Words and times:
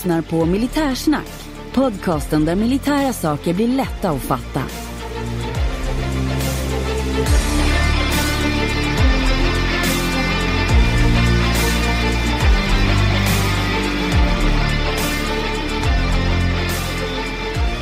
lyssnar 0.00 0.22
på 0.22 0.46
Militärsnack. 0.46 1.30
Podcasten 1.74 2.44
där 2.44 2.54
militära 2.54 3.12
saker 3.12 3.54
blir 3.54 3.68
lätta 3.68 4.10
att 4.10 4.22
fatta. 4.22 4.62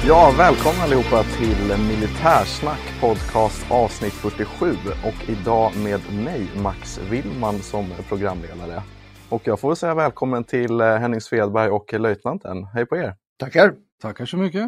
Ja, 0.07 0.35
välkomna 0.39 0.83
allihopa 0.83 1.23
till 1.23 1.77
Militärsnack 1.89 3.01
podcast 3.01 3.71
avsnitt 3.71 4.13
47 4.13 4.77
och 5.05 5.29
idag 5.29 5.73
med 5.77 6.01
mig 6.13 6.47
Max 6.57 7.01
Willman 7.11 7.63
som 7.63 7.87
programledare. 8.09 8.83
Och 9.31 9.47
jag 9.47 9.61
får 9.61 9.75
säga 9.75 9.95
välkommen 9.95 10.45
till 10.45 10.81
eh, 10.81 10.97
Henning 10.97 11.21
Svedberg 11.21 11.71
och 11.71 11.93
löjtnanten. 11.93 12.65
Hej 12.65 12.87
på 12.87 12.97
er! 12.97 13.15
Tackar! 13.39 13.75
Tackar 14.03 14.27
så 14.27 14.37
mycket! 14.37 14.63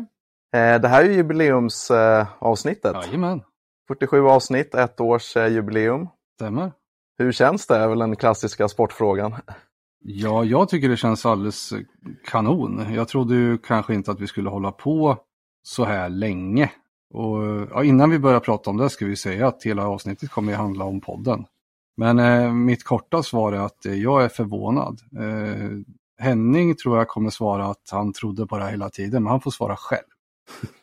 Eh, 0.55 0.81
det 0.81 0.89
här 0.89 1.05
är 1.05 1.11
jubileumsavsnittet. 1.11 2.95
Jajamän! 2.95 3.43
47 3.89 4.27
avsnitt, 4.27 4.75
ett 4.75 5.01
års 5.01 5.37
eh, 5.37 5.53
jubileum. 5.53 6.09
Stämmer. 6.35 6.73
Hur 7.19 7.33
känns 7.33 7.67
det? 7.67 7.77
är 7.77 7.89
väl 7.89 7.99
den 7.99 8.17
klassiska 8.17 8.69
sportfrågan. 8.69 9.35
Ja, 10.01 10.45
jag 10.45 10.69
tycker 10.69 10.89
det 10.89 10.97
känns 10.97 11.27
alldeles 11.27 11.73
kanon. 12.25 12.95
Jag 12.95 13.09
trodde 13.09 13.35
ju 13.35 13.59
kanske 13.59 13.95
inte 13.95 14.11
att 14.11 14.21
vi 14.21 14.27
skulle 14.27 14.51
hålla 14.51 14.73
på 14.73 15.19
så 15.63 15.85
här 15.85 16.09
länge. 16.09 16.71
Och 17.15 17.37
ja, 17.71 17.85
innan 17.85 18.11
vi 18.11 18.19
börjar 18.19 18.41
prata 18.41 18.71
om 18.71 18.77
det 18.77 18.91
ska 18.91 19.07
vi 19.07 19.17
säga 19.17 19.47
att 19.47 19.63
hela 19.63 19.87
avsnittet 19.87 20.31
kommer 20.31 20.53
att 20.53 20.59
handla 20.59 20.85
om 20.85 21.01
podden. 21.01 21.45
Men 21.97 22.19
eh, 22.19 22.53
mitt 22.53 22.85
korta 22.85 23.23
svar 23.23 23.53
är 23.53 23.59
att 23.59 23.87
eh, 23.87 23.95
jag 23.95 24.25
är 24.25 24.29
förvånad. 24.29 25.01
Eh, 25.19 25.71
Henning 26.19 26.77
tror 26.77 26.99
jag 26.99 27.09
kommer 27.09 27.31
svara 27.31 27.67
att 27.67 27.89
han 27.91 28.13
trodde 28.13 28.47
på 28.47 28.57
det 28.59 28.65
här 28.65 28.71
hela 28.71 28.91
tiden, 28.91 29.23
men 29.23 29.31
han 29.31 29.41
får 29.41 29.51
svara 29.51 29.77
själv. 29.77 30.05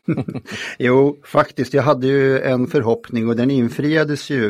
jo, 0.79 1.17
faktiskt, 1.25 1.73
jag 1.73 1.83
hade 1.83 2.07
ju 2.07 2.39
en 2.41 2.67
förhoppning 2.67 3.29
och 3.29 3.35
den 3.35 3.51
infriades 3.51 4.29
ju. 4.29 4.45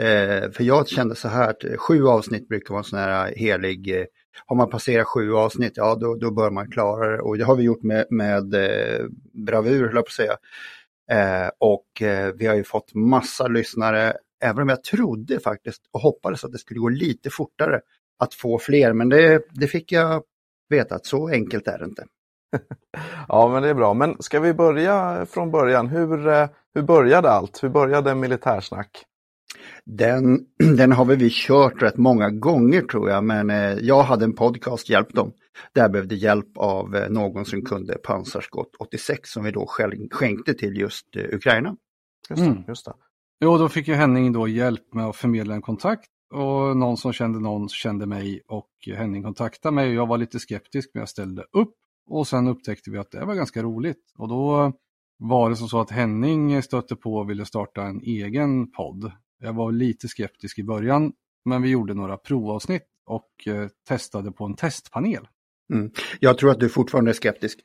Eh, 0.00 0.50
för 0.50 0.60
jag 0.60 0.88
kände 0.88 1.14
så 1.14 1.28
här 1.28 1.50
att 1.50 1.80
sju 1.80 2.06
avsnitt 2.06 2.48
brukar 2.48 2.74
vara 2.74 2.80
en 2.80 2.84
sån 2.84 2.98
här 2.98 3.34
helig, 3.36 4.00
eh, 4.00 4.04
har 4.46 4.56
man 4.56 4.70
passerat 4.70 5.06
sju 5.06 5.34
avsnitt, 5.34 5.72
ja 5.76 5.94
då, 5.94 6.14
då 6.14 6.30
bör 6.30 6.50
man 6.50 6.70
klara 6.70 7.16
det. 7.16 7.20
Och 7.20 7.38
det 7.38 7.44
har 7.44 7.56
vi 7.56 7.62
gjort 7.62 7.82
med, 7.82 8.06
med 8.10 8.54
eh, 8.54 9.06
bravur, 9.46 9.86
höll 9.86 9.94
jag 9.94 10.04
på 10.04 10.08
att 10.08 10.12
säga. 10.12 10.36
Eh, 11.10 11.50
och 11.58 12.02
eh, 12.02 12.32
vi 12.34 12.46
har 12.46 12.54
ju 12.54 12.64
fått 12.64 12.94
massa 12.94 13.48
lyssnare, 13.48 14.12
även 14.44 14.62
om 14.62 14.68
jag 14.68 14.84
trodde 14.84 15.40
faktiskt 15.40 15.82
och 15.92 16.00
hoppades 16.00 16.44
att 16.44 16.52
det 16.52 16.58
skulle 16.58 16.80
gå 16.80 16.88
lite 16.88 17.30
fortare 17.30 17.80
att 18.18 18.34
få 18.34 18.58
fler. 18.58 18.92
Men 18.92 19.08
det, 19.08 19.42
det 19.50 19.66
fick 19.66 19.92
jag 19.92 20.22
veta 20.68 20.94
att 20.94 21.06
så 21.06 21.28
enkelt 21.28 21.68
är 21.68 21.78
det 21.78 21.84
inte. 21.84 22.04
ja, 23.28 23.48
men 23.52 23.62
det 23.62 23.68
är 23.68 23.74
bra. 23.74 23.94
Men 23.94 24.16
ska 24.22 24.40
vi 24.40 24.54
börja 24.54 25.26
från 25.26 25.50
början? 25.50 25.86
Hur, 25.88 26.28
eh, 26.28 26.48
hur 26.74 26.82
började 26.82 27.30
allt? 27.30 27.62
Hur 27.62 27.68
började 27.68 28.14
Militärsnack? 28.14 29.04
Den, 29.84 30.46
den 30.76 30.92
har 30.92 31.04
vi 31.04 31.30
kört 31.30 31.82
rätt 31.82 31.96
många 31.96 32.30
gånger 32.30 32.82
tror 32.82 33.10
jag, 33.10 33.24
men 33.24 33.50
eh, 33.50 33.72
jag 33.72 34.02
hade 34.02 34.24
en 34.24 34.34
podcast, 34.34 34.90
Hjälp 34.90 35.14
dem. 35.14 35.32
Där 35.72 35.82
jag 35.82 35.92
behövde 35.92 36.14
hjälp 36.14 36.56
av 36.56 36.96
eh, 36.96 37.10
någon 37.10 37.44
som 37.44 37.62
kunde 37.62 37.98
pansarskott 37.98 38.70
86 38.78 39.30
som 39.30 39.44
vi 39.44 39.50
då 39.50 39.66
skänkte 40.10 40.54
till 40.54 40.76
just 40.76 41.16
Ukraina. 41.16 41.76
Just 42.30 42.42
det, 42.42 42.48
mm. 42.48 42.64
just 42.68 42.84
det. 42.84 42.92
Jo, 43.40 43.58
då 43.58 43.68
fick 43.68 43.88
ju 43.88 43.94
Henning 43.94 44.32
då 44.32 44.48
hjälp 44.48 44.94
med 44.94 45.06
att 45.06 45.16
förmedla 45.16 45.54
en 45.54 45.62
kontakt 45.62 46.10
och 46.32 46.76
någon 46.76 46.96
som 46.96 47.12
kände 47.12 47.40
någon 47.40 47.68
kände 47.68 48.06
mig 48.06 48.42
och 48.48 48.70
Henning 48.96 49.22
kontaktade 49.22 49.74
mig. 49.74 49.94
Jag 49.94 50.06
var 50.06 50.18
lite 50.18 50.38
skeptisk 50.38 50.90
men 50.94 51.00
jag 51.00 51.08
ställde 51.08 51.42
upp 51.52 51.74
och 52.06 52.28
sen 52.28 52.48
upptäckte 52.48 52.90
vi 52.90 52.98
att 52.98 53.10
det 53.10 53.24
var 53.24 53.34
ganska 53.34 53.62
roligt. 53.62 54.12
Och 54.18 54.28
då 54.28 54.72
var 55.18 55.50
det 55.50 55.56
som 55.56 55.68
så 55.68 55.80
att 55.80 55.90
Henning 55.90 56.62
stötte 56.62 56.96
på 56.96 57.14
och 57.14 57.30
ville 57.30 57.44
starta 57.44 57.82
en 57.82 58.00
egen 58.00 58.70
podd. 58.70 59.12
Jag 59.38 59.52
var 59.52 59.72
lite 59.72 60.08
skeptisk 60.08 60.58
i 60.58 60.64
början, 60.64 61.12
men 61.44 61.62
vi 61.62 61.68
gjorde 61.68 61.94
några 61.94 62.16
provavsnitt 62.16 62.86
och 63.06 63.48
eh, 63.48 63.68
testade 63.88 64.32
på 64.32 64.44
en 64.44 64.54
testpanel. 64.54 65.28
Mm. 65.72 65.90
Jag 66.20 66.38
tror 66.38 66.50
att 66.50 66.60
du 66.60 66.68
fortfarande 66.68 67.10
är 67.10 67.14
skeptisk. 67.14 67.58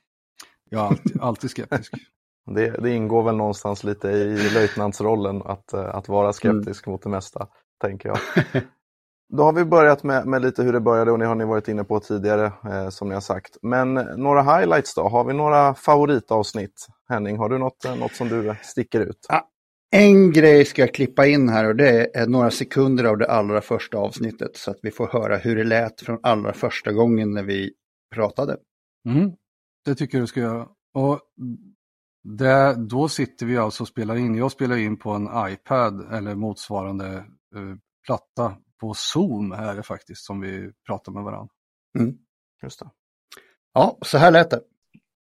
Jag 0.70 0.82
är 0.82 0.88
alltid, 0.88 1.22
alltid 1.22 1.50
skeptisk. 1.50 1.94
Det, 2.46 2.70
det, 2.70 2.90
ingår 2.90 3.24
väl 3.24 3.36
någonstans 3.36 3.84
lite 3.84 4.08
i 4.08 4.50
löjtnantsrollen 4.54 5.42
att, 5.46 5.74
eh, 5.74 5.96
att 5.96 6.10
vara 6.10 6.34
skeptisk 6.34 6.88
mm. 6.88 6.94
mot 6.94 7.04
det 7.04 7.10
mesta, 7.10 7.48
tänker 7.82 8.10
jag. 8.10 8.18
Då 9.38 9.44
har 9.44 9.54
vi 9.54 9.66
börjat 9.66 10.04
med, 10.04 10.28
med, 10.28 10.42
lite 10.42 10.64
hur 10.64 10.74
det 10.74 10.80
började 10.80 11.12
och 11.12 11.20
det 11.20 11.26
har 11.26 11.36
ni 11.36 11.46
varit 11.46 11.68
inne 11.68 11.84
på 11.84 12.00
tidigare 12.00 12.46
eh, 12.46 12.90
som 12.90 13.08
ni 13.08 13.14
har 13.14 13.22
sagt. 13.22 13.58
Men 13.62 13.94
några 13.94 14.42
highlights 14.42 14.96
då? 14.96 15.08
Har 15.08 15.24
vi 15.24 15.34
några 15.34 15.74
favoritavsnitt? 15.74 16.88
Henning, 17.10 17.38
har 17.38 17.50
du 17.50 17.58
något, 17.58 17.86
eh, 17.86 17.96
något 17.96 18.14
som 18.14 18.30
du 18.30 18.56
sticker 18.62 19.00
ut? 19.00 19.26
Ja, 19.30 19.48
en 19.92 20.32
grej 20.32 20.66
ska 20.66 20.82
jag 20.82 20.94
klippa 20.94 21.28
in 21.28 21.50
här 21.50 21.68
och 21.68 21.76
det 21.76 22.18
är 22.18 22.28
några 22.28 22.52
sekunder 22.52 23.04
av 23.04 23.18
det 23.18 23.28
allra 23.28 23.62
första 23.62 23.98
avsnittet 23.98 24.58
så 24.58 24.72
att 24.72 24.80
vi 24.82 24.92
får 24.92 25.08
höra 25.08 25.38
hur 25.38 25.56
det 25.56 25.64
lät 25.64 26.02
från 26.02 26.20
allra 26.24 26.54
första 26.54 26.92
gången 26.92 27.32
när 27.32 27.44
vi 27.44 27.72
pratade. 28.16 28.58
Mm, 29.10 29.32
det 29.86 29.96
tycker 29.96 30.18
jag 30.18 30.24
du 30.24 30.28
ska 30.28 30.40
göra. 30.40 30.68
Och 30.94 31.20
det, 32.24 32.76
då 32.78 33.10
sitter 33.10 33.46
vi 33.46 33.58
alltså 33.58 33.84
och 33.84 33.88
spelar 33.88 34.16
in. 34.16 34.36
Jag 34.36 34.52
spelar 34.52 34.78
in 34.78 34.98
på 34.98 35.12
en 35.12 35.30
iPad 35.52 36.14
eller 36.14 36.36
motsvarande 36.36 37.08
eh, 37.56 37.76
platta 38.06 38.56
på 38.80 38.94
Zoom 38.94 39.52
är 39.52 39.76
det 39.76 39.84
faktiskt 39.84 40.26
som 40.26 40.42
vi 40.42 40.72
pratar 40.86 41.12
med 41.12 41.24
varandra. 41.24 41.54
Mm. 42.00 42.18
Just 42.64 42.80
det. 42.80 42.90
Ja, 43.74 43.98
så 44.02 44.18
här 44.18 44.32
lät 44.32 44.50
det. 44.50 44.62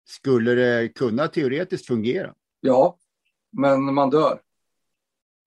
Skulle 0.05 0.51
det 0.51 0.89
kunna 0.89 1.27
teoretiskt 1.27 1.87
fungera? 1.87 2.33
Ja, 2.61 2.97
men 3.51 3.93
man 3.93 4.09
dör. 4.09 4.39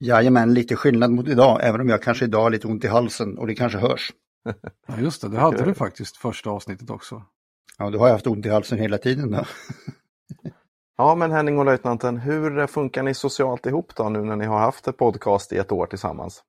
Jajamän, 0.01 0.55
lite 0.55 0.77
skillnad 0.77 1.11
mot 1.11 1.29
idag, 1.29 1.61
även 1.63 1.81
om 1.81 1.89
jag 1.89 2.03
kanske 2.03 2.25
idag 2.25 2.43
har 2.43 2.51
lite 2.51 2.67
ont 2.67 2.85
i 2.85 2.89
halsen 2.89 3.39
och 3.39 3.47
det 3.47 3.55
kanske 3.55 3.79
hörs. 3.79 4.13
Ja, 4.87 5.01
just 5.01 5.23
det, 5.23 5.29
det 5.29 5.39
hade 5.39 5.65
du 5.65 5.75
faktiskt 5.75 6.17
första 6.17 6.51
avsnittet 6.51 6.91
också. 6.91 7.23
Ja, 7.79 7.91
du 7.91 7.99
har 7.99 8.11
haft 8.11 8.27
ont 8.27 8.47
i 8.47 8.49
halsen 8.49 8.79
hela 8.79 8.99
tiden 8.99 9.31
då. 9.31 9.45
Ja, 11.01 11.15
men 11.15 11.33
Henning 11.33 11.59
och 11.59 11.65
löjtnanten, 11.65 12.17
hur 12.17 12.67
funkar 12.67 13.03
ni 13.03 13.15
socialt 13.15 13.67
ihop 13.67 13.93
då 13.97 14.09
nu 14.09 14.21
när 14.21 14.37
ni 14.37 14.47
har 14.47 14.59
haft 14.59 14.89
ett 14.89 14.97
podcast 14.97 15.53
i 15.53 15.57
ett 15.57 15.73
år 15.73 15.87
tillsammans? 15.87 16.43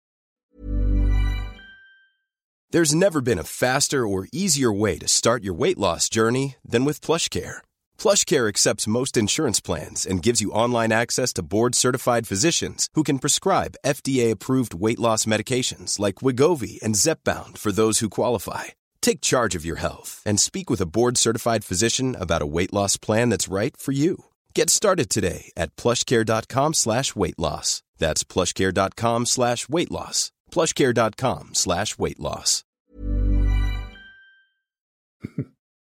There's 2.73 2.95
never 2.95 3.21
been 3.21 3.39
a 3.39 3.43
faster 3.43 3.97
or 3.97 4.27
easier 4.33 4.79
way 4.81 4.99
to 4.99 5.07
start 5.07 5.43
your 5.43 5.59
weight 5.59 5.77
loss 5.77 6.15
journey 6.15 6.55
than 6.71 6.85
with 6.85 7.05
PlushCare. 7.05 7.55
PlushCare 8.03 8.49
accepts 8.49 8.87
most 8.87 9.17
insurance 9.17 9.61
plans 9.61 10.07
and 10.07 10.25
gives 10.25 10.41
you 10.41 10.63
online 10.65 10.91
access 10.91 11.33
to 11.33 11.43
board-certified 11.43 12.27
physicians 12.27 12.87
who 12.97 13.03
can 13.03 13.19
prescribe 13.19 13.77
FDA-approved 13.85 14.73
weight 14.73 14.99
loss 14.99 15.25
medications 15.25 15.99
like 15.99 16.23
Wigovi 16.25 16.81
and 16.83 16.95
Zepbound 16.95 17.57
for 17.57 17.71
those 17.71 18.03
who 18.03 18.09
qualify. 18.09 18.63
Take 19.01 19.21
charge 19.21 19.55
of 19.57 19.65
your 19.65 19.79
health 19.79 20.21
and 20.25 20.39
speak 20.39 20.69
with 20.69 20.81
a 20.81 20.91
board-certified 20.97 21.63
physician 21.63 22.15
about 22.19 22.41
a 22.41 22.51
weight 22.57 22.73
loss 22.73 22.97
plan 22.97 23.29
that's 23.29 23.53
right 23.53 23.77
for 23.77 23.93
you. 23.93 24.15
Get 24.57 24.69
started 24.69 25.09
today 25.09 25.51
at 25.57 25.75
plushcare.com 25.75 26.73
slash 26.73 27.15
weight 27.15 27.39
loss. 27.39 27.83
That's 27.97 28.23
plushcare.com 28.23 29.25
slash 29.25 29.69
weight 29.69 29.91
loss. 29.91 30.31
plushcare.com 30.51 31.49
slash 31.53 31.97
weight 31.97 32.19
loss. 32.19 32.63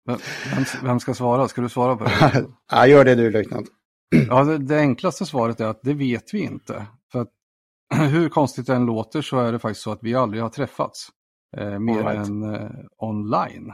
Vem, 0.07 0.19
vem, 0.83 1.01
ska 1.01 1.15
svara? 1.15 1.49
Ska 1.49 1.61
du 1.61 1.69
svara 1.69 1.97
på 1.97 2.05
det? 2.05 2.47
ja, 2.71 2.87
gör 2.87 3.05
det 3.05 3.15
du 3.15 3.31
löjtnant. 3.31 3.69
ja, 4.29 4.45
det, 4.45 4.59
det, 4.59 4.79
enklaste 4.79 5.27
svaret 5.27 5.61
är 5.61 5.67
att 5.67 5.81
det 5.83 5.95
vet 5.95 6.35
vi 6.35 6.39
inte. 6.39 6.87
För 7.13 7.21
att 7.21 7.29
hur 8.11 8.29
konstigt 8.29 8.67
det 8.67 8.75
än 8.75 8.87
låter 8.87 9.23
så 9.23 9.39
är 9.39 9.53
det 9.53 9.59
faktiskt 9.59 9.83
så 9.83 9.93
att 9.93 10.03
vi 10.03 10.15
aldrig 10.15 10.43
har 10.43 10.51
träffats. 10.51 11.09
Eh, 11.57 11.79
mer 11.79 12.03
right. 12.03 12.29
än 12.29 12.55
eh, 12.55 12.71
online. 12.99 13.73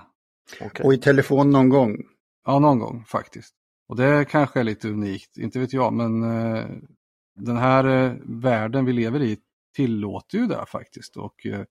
Okay. 0.60 0.86
Och 0.86 0.94
i 0.94 0.98
telefon 0.98 1.50
någon 1.50 1.68
gång? 1.68 1.96
Ja, 2.46 2.58
någon 2.58 2.78
gång 2.78 3.04
faktiskt. 3.04 3.54
Och 3.88 3.96
det 3.96 4.24
kanske 4.24 4.60
är 4.60 4.64
lite 4.64 4.88
unikt, 4.88 5.38
inte 5.38 5.58
vet 5.58 5.72
jag, 5.72 5.92
men 5.92 6.22
eh, 6.22 6.66
den 7.36 7.56
här 7.56 7.84
eh, 7.84 8.12
världen 8.24 8.84
vi 8.84 8.92
lever 8.92 9.22
i 9.22 9.38
tillåter 9.76 10.38
ju 10.38 10.46
det 10.46 10.64
faktiskt. 10.68 11.16
Och, 11.16 11.46
eh, 11.46 11.64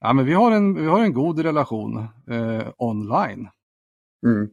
ja, 0.00 0.12
men 0.12 0.26
vi, 0.26 0.32
har 0.32 0.52
en, 0.52 0.74
vi 0.74 0.86
har 0.86 1.00
en 1.00 1.12
god 1.12 1.38
relation 1.38 1.98
eh, 2.30 2.68
online. 2.78 3.48
Mm. 4.26 4.50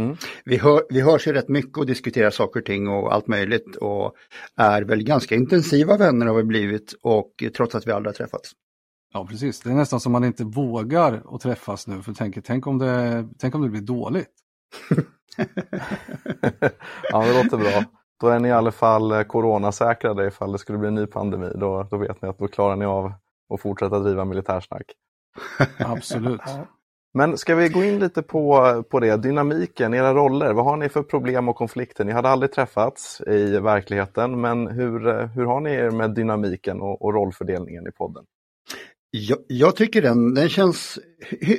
Mm. 0.00 0.16
Vi, 0.44 0.56
hör, 0.56 0.82
vi 0.88 1.00
hörs 1.00 1.26
ju 1.26 1.32
rätt 1.32 1.48
mycket 1.48 1.78
och 1.78 1.86
diskuterar 1.86 2.30
saker 2.30 2.60
och 2.60 2.66
ting 2.66 2.88
och 2.88 3.14
allt 3.14 3.26
möjligt 3.26 3.76
och 3.76 4.14
är 4.56 4.82
väl 4.82 5.02
ganska 5.02 5.34
intensiva 5.34 5.96
vänner 5.96 6.26
har 6.26 6.34
vi 6.34 6.44
blivit 6.44 6.92
och 7.02 7.44
trots 7.56 7.74
att 7.74 7.86
vi 7.86 7.92
aldrig 7.92 8.08
har 8.08 8.16
träffats. 8.16 8.52
Ja 9.14 9.26
precis, 9.26 9.60
det 9.60 9.70
är 9.70 9.74
nästan 9.74 10.00
som 10.00 10.12
man 10.12 10.24
inte 10.24 10.44
vågar 10.44 11.22
att 11.34 11.40
träffas 11.40 11.86
nu 11.86 12.02
för 12.02 12.12
tänker, 12.12 12.40
tänk, 12.40 12.66
om 12.66 12.78
det, 12.78 13.28
tänk 13.38 13.54
om 13.54 13.62
det 13.62 13.68
blir 13.68 13.80
dåligt. 13.80 14.41
ja 17.10 17.24
det 17.24 17.42
låter 17.42 17.56
bra. 17.56 17.84
Då 18.20 18.28
är 18.28 18.38
ni 18.38 18.48
i 18.48 18.52
alla 18.52 18.72
fall 18.72 19.12
eh, 19.12 19.22
coronasäkrade 19.22 20.26
ifall 20.26 20.52
det 20.52 20.58
skulle 20.58 20.78
bli 20.78 20.88
en 20.88 20.94
ny 20.94 21.06
pandemi. 21.06 21.52
Då, 21.54 21.86
då 21.90 21.96
vet 21.96 22.22
ni 22.22 22.28
att 22.28 22.38
då 22.38 22.48
klarar 22.48 22.76
ni 22.76 22.84
av 22.84 23.12
att 23.54 23.60
fortsätta 23.60 23.98
driva 23.98 24.24
militärsnack. 24.24 24.82
Absolut. 25.78 26.40
Men 27.14 27.38
ska 27.38 27.54
vi 27.54 27.68
gå 27.68 27.84
in 27.84 27.98
lite 27.98 28.22
på, 28.22 28.82
på 28.90 29.00
det, 29.00 29.16
dynamiken, 29.16 29.94
era 29.94 30.14
roller, 30.14 30.52
vad 30.52 30.64
har 30.64 30.76
ni 30.76 30.88
för 30.88 31.02
problem 31.02 31.48
och 31.48 31.56
konflikter? 31.56 32.04
Ni 32.04 32.12
hade 32.12 32.28
aldrig 32.28 32.52
träffats 32.52 33.20
i 33.26 33.58
verkligheten, 33.58 34.40
men 34.40 34.66
hur, 34.66 35.26
hur 35.26 35.44
har 35.44 35.60
ni 35.60 35.70
er 35.70 35.90
med 35.90 36.14
dynamiken 36.14 36.80
och, 36.80 37.02
och 37.02 37.14
rollfördelningen 37.14 37.86
i 37.86 37.90
podden? 37.92 38.24
Jag, 39.14 39.38
jag, 39.46 39.76
tycker 39.76 40.02
den, 40.02 40.34
den 40.34 40.48
känns 40.48 40.98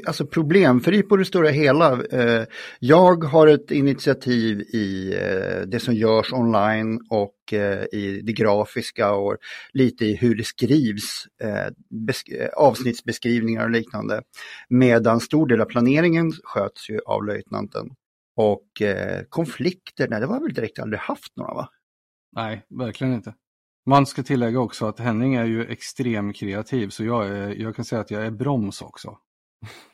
alltså 0.08 0.26
problemfri 0.26 1.04
på 1.04 1.18
det 1.18 1.26
stora 1.26 1.50
hela. 1.50 2.04
Eh, 2.06 2.46
jag 2.80 3.24
har 3.24 3.48
ett 3.48 3.72
initiativ 3.72 4.62
i 4.62 5.14
eh, 5.14 5.68
det 5.68 5.80
som 5.80 5.94
görs 5.94 6.34
online 6.34 7.00
och 7.10 7.54
eh, 7.54 7.84
i 7.92 8.22
det 8.24 8.34
grafiska 8.34 9.14
och 9.14 9.38
lite 9.74 10.06
i 10.06 10.16
hur 10.16 10.36
det 10.36 10.44
skrivs, 10.44 11.26
avsnittsbeskrivningar 12.56 13.64
och 13.64 13.72
liknande. 13.72 14.22
Medan 14.70 15.20
stor 15.20 15.48
del 15.48 15.62
av 15.62 15.66
planeringen 15.66 16.32
sköts 16.44 16.90
ju 16.90 17.00
av 17.06 17.26
löjtnanten. 17.26 17.90
Och 18.36 18.68
konflikter, 19.30 20.08
nej 20.08 20.20
det 20.20 20.26
var 20.26 20.40
väl 20.40 20.54
direkt 20.54 20.80
aldrig 20.80 21.00
haft 21.00 21.38
några 21.38 21.54
va? 21.54 21.70
Nej, 22.36 22.66
verkligen 22.70 23.14
inte. 23.14 23.34
Man 23.86 24.06
ska 24.06 24.24
tillägga 24.24 24.60
också 24.60 24.86
att 24.86 25.00
Henning 25.00 25.36
är 25.36 25.46
ju 25.46 25.66
extrem 25.66 26.34
kreativ 26.34 26.90
så 26.90 27.04
jag, 27.04 27.28
är, 27.28 27.50
jag 27.50 27.76
kan 27.76 27.86
säga 27.86 28.02
att 28.02 28.12
jag 28.12 28.26
är 28.26 28.32
broms 28.32 28.82
också. 28.82 29.18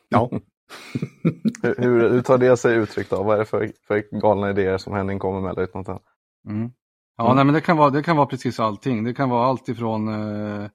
Ja. 0.09 0.29
hur, 1.63 2.09
hur 2.09 2.21
tar 2.21 2.37
det 2.37 2.57
sig 2.57 2.75
uttryck 2.75 3.09
då? 3.09 3.23
Vad 3.23 3.35
är 3.35 3.39
det 3.39 3.45
för, 3.45 3.71
för 3.87 4.19
galna 4.19 4.49
idéer 4.49 4.77
som 4.77 4.93
Henning 4.93 5.19
kommer 5.19 5.41
med? 5.41 5.57
Mm. 5.57 6.71
Ja, 7.17 7.25
mm. 7.25 7.35
Nej, 7.35 7.45
men 7.45 7.53
det 7.53 7.61
kan, 7.61 7.77
vara, 7.77 7.89
det 7.89 8.03
kan 8.03 8.17
vara 8.17 8.27
precis 8.27 8.59
allting. 8.59 9.03
Det 9.03 9.13
kan 9.13 9.29
vara 9.29 9.45
allt 9.45 9.69
ifrån 9.69 10.07
eh, 10.07 10.69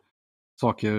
saker, 0.60 0.92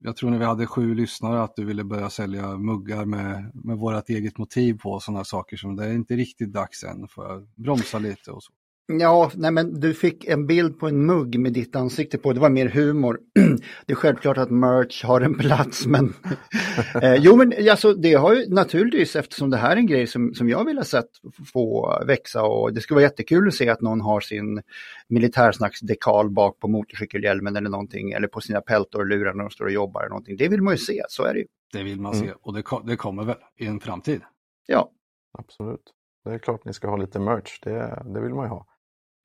jag 0.00 0.16
tror 0.16 0.30
när 0.30 0.38
vi 0.38 0.44
hade 0.44 0.66
sju 0.66 0.94
lyssnare 0.94 1.42
att 1.42 1.56
du 1.56 1.64
ville 1.64 1.84
börja 1.84 2.10
sälja 2.10 2.56
muggar 2.56 3.04
med, 3.04 3.50
med 3.54 3.78
vårt 3.78 4.08
eget 4.08 4.38
motiv 4.38 4.78
på 4.78 5.00
sådana 5.00 5.24
saker 5.24 5.56
som 5.56 5.76
det 5.76 5.84
är 5.84 5.92
inte 5.92 6.14
riktigt 6.14 6.52
dags 6.52 6.84
än, 6.84 7.08
får 7.08 7.26
jag 7.26 7.48
bromsa 7.56 7.98
lite 7.98 8.30
och 8.30 8.42
så. 8.42 8.52
Ja, 8.92 9.30
nej 9.34 9.50
men 9.50 9.80
du 9.80 9.94
fick 9.94 10.24
en 10.24 10.46
bild 10.46 10.78
på 10.78 10.88
en 10.88 11.06
mugg 11.06 11.38
med 11.38 11.52
ditt 11.52 11.76
ansikte 11.76 12.18
på, 12.18 12.32
det 12.32 12.40
var 12.40 12.50
mer 12.50 12.68
humor. 12.68 13.20
Det 13.86 13.92
är 13.92 13.94
självklart 13.94 14.38
att 14.38 14.50
merch 14.50 15.04
har 15.04 15.20
en 15.20 15.34
plats 15.34 15.86
men... 15.86 16.14
eh, 17.02 17.14
jo 17.14 17.36
men 17.36 17.52
alltså 17.70 17.94
det 17.94 18.14
har 18.14 18.34
ju 18.34 18.48
naturligtvis 18.48 19.16
eftersom 19.16 19.50
det 19.50 19.56
här 19.56 19.70
är 19.70 19.76
en 19.76 19.86
grej 19.86 20.06
som, 20.06 20.34
som 20.34 20.48
jag 20.48 20.64
vill 20.64 20.76
ha 20.76 20.84
sett 20.84 21.10
få 21.52 21.92
växa 22.06 22.42
och 22.42 22.74
det 22.74 22.80
skulle 22.80 22.94
vara 22.94 23.02
jättekul 23.02 23.48
att 23.48 23.54
se 23.54 23.68
att 23.68 23.80
någon 23.80 24.00
har 24.00 24.20
sin 24.20 24.62
militärsnacksdekal 25.08 26.30
bak 26.30 26.58
på 26.60 26.68
motorcykelhjälmen 26.68 27.56
eller 27.56 27.70
någonting 27.70 28.12
eller 28.12 28.28
på 28.28 28.40
sina 28.40 28.60
peltorlurar 28.60 29.34
när 29.34 29.44
de 29.44 29.50
står 29.50 29.64
och 29.64 29.72
jobbar 29.72 30.00
eller 30.00 30.10
någonting. 30.10 30.36
Det 30.36 30.48
vill 30.48 30.62
man 30.62 30.74
ju 30.74 30.78
se, 30.78 31.02
så 31.08 31.24
är 31.24 31.34
det 31.34 31.40
ju. 31.40 31.46
Det 31.72 31.82
vill 31.82 32.00
man 32.00 32.14
mm. 32.14 32.26
se 32.26 32.34
och 32.42 32.54
det, 32.54 32.62
det 32.84 32.96
kommer 32.96 33.24
väl 33.24 33.36
i 33.56 33.66
en 33.66 33.80
framtid. 33.80 34.20
Ja. 34.66 34.90
Absolut. 35.38 35.94
Det 36.24 36.30
är 36.30 36.38
klart 36.38 36.64
ni 36.64 36.72
ska 36.72 36.88
ha 36.88 36.96
lite 36.96 37.18
merch, 37.18 37.60
det, 37.62 38.02
det 38.14 38.20
vill 38.20 38.34
man 38.34 38.44
ju 38.44 38.48
ha. 38.48 38.66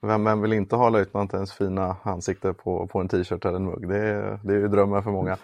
Vem, 0.04 0.24
vem 0.24 0.42
vill 0.42 0.54
inte 0.54 0.76
ha 0.76 0.90
löjtnantens 0.90 1.54
fina 1.54 1.98
ansikte 2.04 2.54
på, 2.54 2.88
på 2.88 3.00
en 3.00 3.08
t-shirt 3.08 3.46
eller 3.46 3.56
en 3.56 3.66
mugg? 3.66 3.90
Det 3.90 3.98
är, 3.98 4.40
det 4.44 4.54
är 4.54 4.58
ju 4.58 4.68
drömmen 4.68 5.04
för 5.04 5.12
många. 5.12 5.38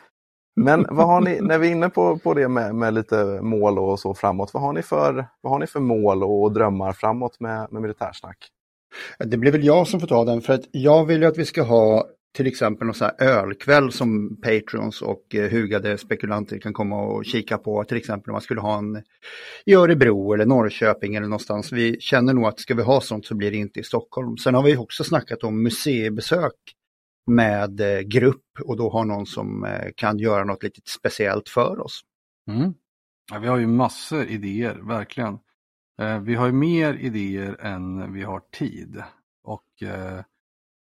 Men 0.56 0.86
vad 0.90 1.08
har 1.08 1.22
ni, 1.22 1.42
när 1.42 1.58
vi 1.58 1.68
är 1.68 1.72
inne 1.72 1.90
på, 1.90 2.18
på 2.18 2.34
det 2.34 2.48
med, 2.48 2.76
med 2.76 2.94
lite 2.94 3.42
mål 3.42 3.80
och 3.80 4.00
så 4.00 4.14
framåt, 4.14 4.54
vad 4.54 4.64
har 4.64 4.74
ni 4.74 4.82
för, 4.82 5.26
vad 5.42 5.54
har 5.54 5.60
ni 5.60 5.68
för 5.68 5.80
mål 5.80 6.24
och 6.24 6.54
drömmar 6.54 6.94
framåt 6.94 7.40
med, 7.40 7.72
med 7.72 7.82
militärsnack? 7.82 8.38
Det 9.20 9.38
blir 9.38 9.52
väl 9.52 9.66
jag 9.66 9.88
som 9.88 10.00
får 10.00 10.08
ta 10.08 10.26
den 10.26 10.42
för 10.42 10.54
att 10.54 10.66
jag 10.72 11.06
vill 11.06 11.22
ju 11.22 11.28
att 11.28 11.38
vi 11.38 11.46
ska 11.46 11.64
ha 11.64 12.06
till 12.32 12.48
exempel 12.48 12.86
någon 12.88 12.96
sån 12.96 13.10
här 13.18 13.28
ölkväll 13.28 13.92
som 13.92 14.38
patrons 14.42 15.02
och 15.02 15.36
eh, 15.36 15.52
hugade 15.52 15.98
spekulanter 15.98 16.60
kan 16.60 16.74
komma 16.74 17.02
och 17.02 17.26
kika 17.26 17.58
på. 17.58 17.84
Till 17.84 17.98
exempel 17.98 18.30
om 18.30 18.34
man 18.34 18.42
skulle 18.42 18.62
ha 18.62 18.78
en 18.78 19.04
i 19.66 19.74
Örebro 19.74 20.34
eller 20.34 20.46
Norrköping 20.46 21.16
eller 21.16 21.28
någonstans. 21.28 21.72
Vi 21.72 22.00
känner 22.00 22.34
nog 22.34 22.46
att 22.46 22.60
ska 22.60 22.74
vi 22.74 22.84
ha 22.84 23.02
sånt 23.02 23.26
så 23.26 23.36
blir 23.36 23.52
det 23.52 23.58
inte 23.58 23.80
i 23.80 23.84
Stockholm. 23.84 24.38
Sen 24.38 24.56
har 24.56 24.64
vi 24.64 24.78
också 24.78 25.04
snackat 25.04 25.44
om 25.44 25.64
museibesök 25.64 26.56
med 27.28 27.82
eh, 27.82 28.00
grupp 28.00 28.46
och 28.66 28.78
då 28.78 28.90
har 28.90 29.06
någon 29.06 29.26
som 29.26 29.64
eh, 29.64 29.92
kan 29.96 30.20
göra 30.20 30.44
något 30.44 30.64
lite 30.64 30.82
speciellt 30.86 31.50
för 31.50 31.80
oss. 31.80 32.02
Mm. 32.52 32.74
Ja, 33.32 33.40
vi 33.40 33.48
har 33.48 33.58
ju 33.58 33.68
massor 33.68 34.26
idéer, 34.26 34.80
verkligen. 34.88 35.40
Vi 36.22 36.36
har 36.36 36.46
ju 36.46 36.54
mer 36.54 36.94
idéer 36.94 37.58
än 37.60 38.14
vi 38.14 38.24
har 38.24 38.42
tid. 38.52 39.04
Och 39.44 39.84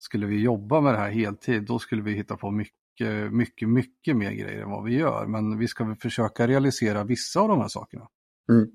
skulle 0.03 0.25
vi 0.25 0.41
jobba 0.41 0.81
med 0.81 0.93
det 0.93 0.97
här 0.97 1.09
heltid 1.09 1.63
då 1.63 1.79
skulle 1.79 2.01
vi 2.01 2.13
hitta 2.13 2.37
på 2.37 2.51
mycket, 2.51 3.33
mycket, 3.33 3.69
mycket 3.69 4.17
mer 4.17 4.31
grejer 4.31 4.61
än 4.61 4.69
vad 4.69 4.83
vi 4.83 4.97
gör. 4.97 5.25
Men 5.27 5.57
vi 5.57 5.67
ska 5.67 5.83
väl 5.83 5.95
försöka 5.95 6.47
realisera 6.47 7.03
vissa 7.03 7.39
av 7.39 7.47
de 7.47 7.61
här 7.61 7.67
sakerna. 7.67 8.07
Mm. 8.51 8.67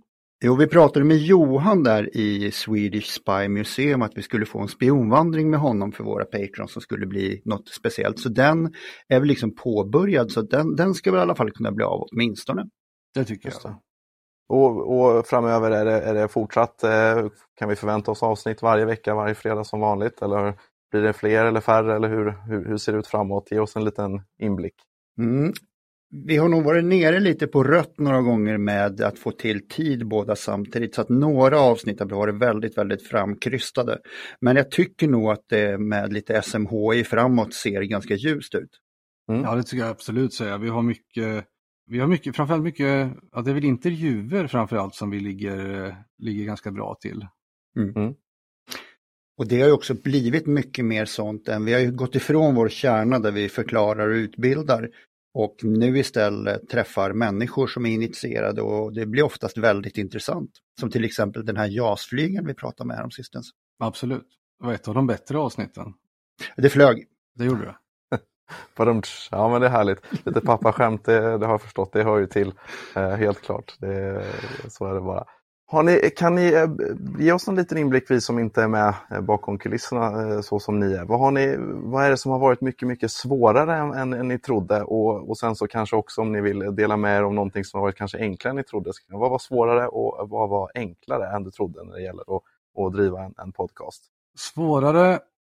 Jo, 0.44 0.56
vi 0.56 0.66
pratade 0.66 1.04
med 1.04 1.16
Johan 1.16 1.82
där 1.82 2.16
i 2.16 2.50
Swedish 2.50 3.06
Spy 3.06 3.48
Museum 3.48 4.02
att 4.02 4.16
vi 4.16 4.22
skulle 4.22 4.46
få 4.46 4.60
en 4.60 4.68
spionvandring 4.68 5.50
med 5.50 5.60
honom 5.60 5.92
för 5.92 6.04
våra 6.04 6.24
patrons 6.24 6.72
som 6.72 6.82
skulle 6.82 7.06
bli 7.06 7.42
något 7.44 7.68
speciellt. 7.68 8.18
Så 8.18 8.28
den 8.28 8.72
är 9.08 9.18
väl 9.18 9.28
liksom 9.28 9.54
påbörjad 9.54 10.30
så 10.30 10.42
den, 10.42 10.76
den 10.76 10.94
ska 10.94 11.10
väl 11.10 11.18
i 11.18 11.22
alla 11.22 11.34
fall 11.34 11.50
kunna 11.50 11.72
bli 11.72 11.84
av 11.84 12.06
åtminstone. 12.10 12.64
Det 13.14 13.24
tycker 13.24 13.52
jag. 13.62 13.80
Och, 14.48 15.00
och, 15.00 15.26
framöver 15.26 15.70
är 15.70 15.84
det, 15.84 16.00
är 16.00 16.14
det 16.14 16.28
fortsatt, 16.28 16.84
eh, 16.84 17.26
kan 17.54 17.68
vi 17.68 17.76
förvänta 17.76 18.10
oss 18.10 18.22
avsnitt 18.22 18.62
varje 18.62 18.84
vecka, 18.84 19.14
varje 19.14 19.34
fredag 19.34 19.64
som 19.64 19.80
vanligt? 19.80 20.22
Eller 20.22 20.54
blir 20.90 21.02
det 21.02 21.12
fler 21.12 21.44
eller 21.44 21.60
färre 21.60 21.96
eller 21.96 22.08
hur, 22.08 22.34
hur, 22.46 22.64
hur 22.64 22.76
ser 22.76 22.92
det 22.92 22.98
ut 22.98 23.06
framåt? 23.06 23.48
Ge 23.50 23.58
oss 23.58 23.76
en 23.76 23.84
liten 23.84 24.22
inblick. 24.38 24.74
Mm. 25.18 25.52
Vi 26.10 26.36
har 26.36 26.48
nog 26.48 26.64
varit 26.64 26.84
nere 26.84 27.20
lite 27.20 27.46
på 27.46 27.64
rött 27.64 27.98
några 27.98 28.22
gånger 28.22 28.58
med 28.58 29.00
att 29.00 29.18
få 29.18 29.30
till 29.30 29.68
tid 29.68 30.08
båda 30.08 30.36
samtidigt 30.36 30.94
så 30.94 31.00
att 31.00 31.08
några 31.08 31.60
avsnitt 31.60 32.00
har 32.00 32.06
varit 32.06 32.34
väldigt, 32.34 32.78
väldigt 32.78 33.02
framkrystade. 33.02 33.98
Men 34.40 34.56
jag 34.56 34.70
tycker 34.70 35.08
nog 35.08 35.30
att 35.30 35.44
det 35.48 35.78
med 35.78 36.12
lite 36.12 36.42
SMHI 36.42 37.04
framåt 37.04 37.54
ser 37.54 37.82
ganska 37.82 38.14
ljust 38.14 38.54
ut. 38.54 38.70
Mm. 39.30 39.42
Ja, 39.42 39.54
det 39.54 39.62
tycker 39.62 39.82
jag 39.82 39.90
absolut 39.90 40.34
säga. 40.34 40.58
Vi 40.58 40.68
har 40.68 40.82
mycket, 40.82 41.44
vi 41.86 41.98
har 41.98 42.06
mycket, 42.06 42.36
framförallt 42.36 42.64
mycket, 42.64 43.12
ja, 43.32 43.42
det 43.42 43.50
är 43.50 43.54
väl 43.54 43.64
intervjuer 43.64 44.46
framförallt 44.46 44.94
som 44.94 45.10
vi 45.10 45.20
ligger, 45.20 45.96
ligger 46.18 46.44
ganska 46.44 46.70
bra 46.70 46.96
till. 47.00 47.26
Mm. 47.76 48.14
Och 49.38 49.46
det 49.46 49.60
har 49.60 49.66
ju 49.66 49.72
också 49.72 49.94
blivit 49.94 50.46
mycket 50.46 50.84
mer 50.84 51.04
sånt 51.04 51.48
än, 51.48 51.64
vi 51.64 51.72
har 51.72 51.80
ju 51.80 51.92
gått 51.92 52.14
ifrån 52.14 52.54
vår 52.54 52.68
kärna 52.68 53.18
där 53.18 53.32
vi 53.32 53.48
förklarar 53.48 54.08
och 54.08 54.14
utbildar 54.14 54.90
och 55.34 55.56
nu 55.62 55.98
istället 55.98 56.68
träffar 56.68 57.12
människor 57.12 57.66
som 57.66 57.86
är 57.86 57.90
initierade 57.90 58.62
och 58.62 58.92
det 58.92 59.06
blir 59.06 59.22
oftast 59.22 59.58
väldigt 59.58 59.98
intressant. 59.98 60.50
Som 60.80 60.90
till 60.90 61.04
exempel 61.04 61.46
den 61.46 61.56
här 61.56 61.66
JAS-flygen 61.66 62.46
vi 62.46 62.54
pratade 62.54 62.88
med 62.88 62.96
här 62.96 63.04
om 63.04 63.10
sistens. 63.10 63.50
Absolut, 63.78 64.26
det 64.60 64.66
var 64.66 64.72
ett 64.72 64.88
av 64.88 64.94
de 64.94 65.06
bättre 65.06 65.38
avsnitten. 65.38 65.94
Det 66.56 66.70
flög. 66.70 67.06
Det 67.34 67.44
gjorde 67.44 67.64
det. 67.64 67.76
ja 69.30 69.48
men 69.48 69.60
det 69.60 69.66
är 69.66 69.70
härligt. 69.70 70.26
Lite 70.26 70.40
pappaskämt, 70.40 71.04
det, 71.04 71.38
det 71.38 71.46
har 71.46 71.52
jag 71.52 71.62
förstått, 71.62 71.92
det 71.92 72.02
hör 72.02 72.18
ju 72.18 72.26
till. 72.26 72.52
Eh, 72.96 73.10
helt 73.10 73.42
klart, 73.42 73.76
det, 73.78 74.24
så 74.68 74.86
är 74.86 74.94
det 74.94 75.00
bara. 75.00 75.24
Ni, 75.72 76.10
kan 76.16 76.34
ni 76.34 76.52
eh, 76.52 76.68
ge 77.18 77.32
oss 77.32 77.48
en 77.48 77.54
liten 77.54 77.78
inblick, 77.78 78.10
vi 78.10 78.20
som 78.20 78.38
inte 78.38 78.62
är 78.62 78.68
med 78.68 78.94
eh, 79.10 79.20
bakom 79.20 79.58
kulisserna 79.58 80.34
eh, 80.34 80.40
så 80.40 80.60
som 80.60 80.80
ni 80.80 80.92
är. 80.92 81.04
Vad, 81.04 81.20
har 81.20 81.30
ni, 81.30 81.56
vad 81.58 82.04
är 82.04 82.10
det 82.10 82.16
som 82.16 82.32
har 82.32 82.38
varit 82.38 82.60
mycket, 82.60 82.88
mycket 82.88 83.12
svårare 83.12 83.76
än, 83.76 83.92
än, 83.92 84.12
än 84.12 84.28
ni 84.28 84.38
trodde? 84.38 84.82
Och, 84.82 85.30
och 85.30 85.38
sen 85.38 85.56
så 85.56 85.66
kanske 85.66 85.96
också 85.96 86.20
om 86.20 86.32
ni 86.32 86.40
vill 86.40 86.74
dela 86.74 86.96
med 86.96 87.18
er 87.18 87.24
om 87.24 87.34
någonting 87.34 87.64
som 87.64 87.78
har 87.78 87.82
varit 87.82 87.96
kanske 87.96 88.18
enklare 88.18 88.50
än 88.50 88.56
ni 88.56 88.64
trodde. 88.64 88.92
Vad 89.08 89.30
var 89.30 89.38
svårare 89.38 89.88
och 89.88 90.28
vad 90.28 90.48
var 90.48 90.70
enklare 90.74 91.36
än 91.36 91.44
du 91.44 91.50
trodde 91.50 91.84
när 91.84 91.92
det 91.92 92.02
gäller 92.02 92.36
att, 92.36 92.42
att 92.78 92.92
driva 92.92 93.24
en, 93.24 93.34
en 93.38 93.52
podcast? 93.52 94.04
Svårare 94.36 95.18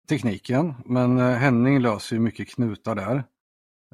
tekniken, 0.09 0.73
men 0.85 1.17
Henning 1.17 1.79
löser 1.79 2.15
ju 2.15 2.19
mycket 2.21 2.49
knutar 2.49 2.95
där. 2.95 3.23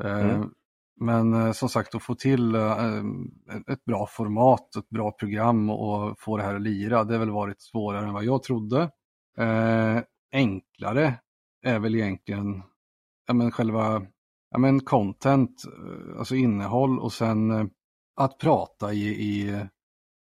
Mm. 0.04 0.50
Men 1.00 1.34
eh, 1.34 1.52
som 1.52 1.70
sagt 1.70 1.96
att 1.96 2.04
få 2.04 2.16
till 2.16 2.56
eh, 2.56 2.62
eh 2.62 3.04
ett 3.68 3.86
bra 3.86 4.08
format, 4.08 4.76
ett 4.76 4.90
bra 4.90 5.12
program 5.12 5.70
och 5.70 6.20
få 6.20 6.38
det 6.38 6.44
här 6.44 6.56
att 6.56 6.62
lira, 6.62 7.04
det 7.04 7.14
har 7.14 7.20
väl 7.20 7.30
varit 7.30 7.62
svårare 7.62 8.08
än 8.08 8.14
vad 8.14 8.26
jag 8.26 8.44
trodde. 8.44 8.90
Eh, 9.38 10.02
enklare 10.32 11.14
är 11.62 11.80
väl 11.80 11.96
egentligen 11.96 12.64
ja, 13.28 13.34
men 13.34 13.52
själva 13.52 14.06
ja, 14.52 14.58
men 14.58 14.80
content, 14.80 15.64
eh, 15.66 16.20
alltså 16.20 16.36
innehåll 16.36 17.00
och 17.00 17.14
sen 17.14 17.52
eh, 17.52 17.66
att 18.16 18.38
prata 18.38 18.94
i, 18.94 19.08
i, 19.08 19.62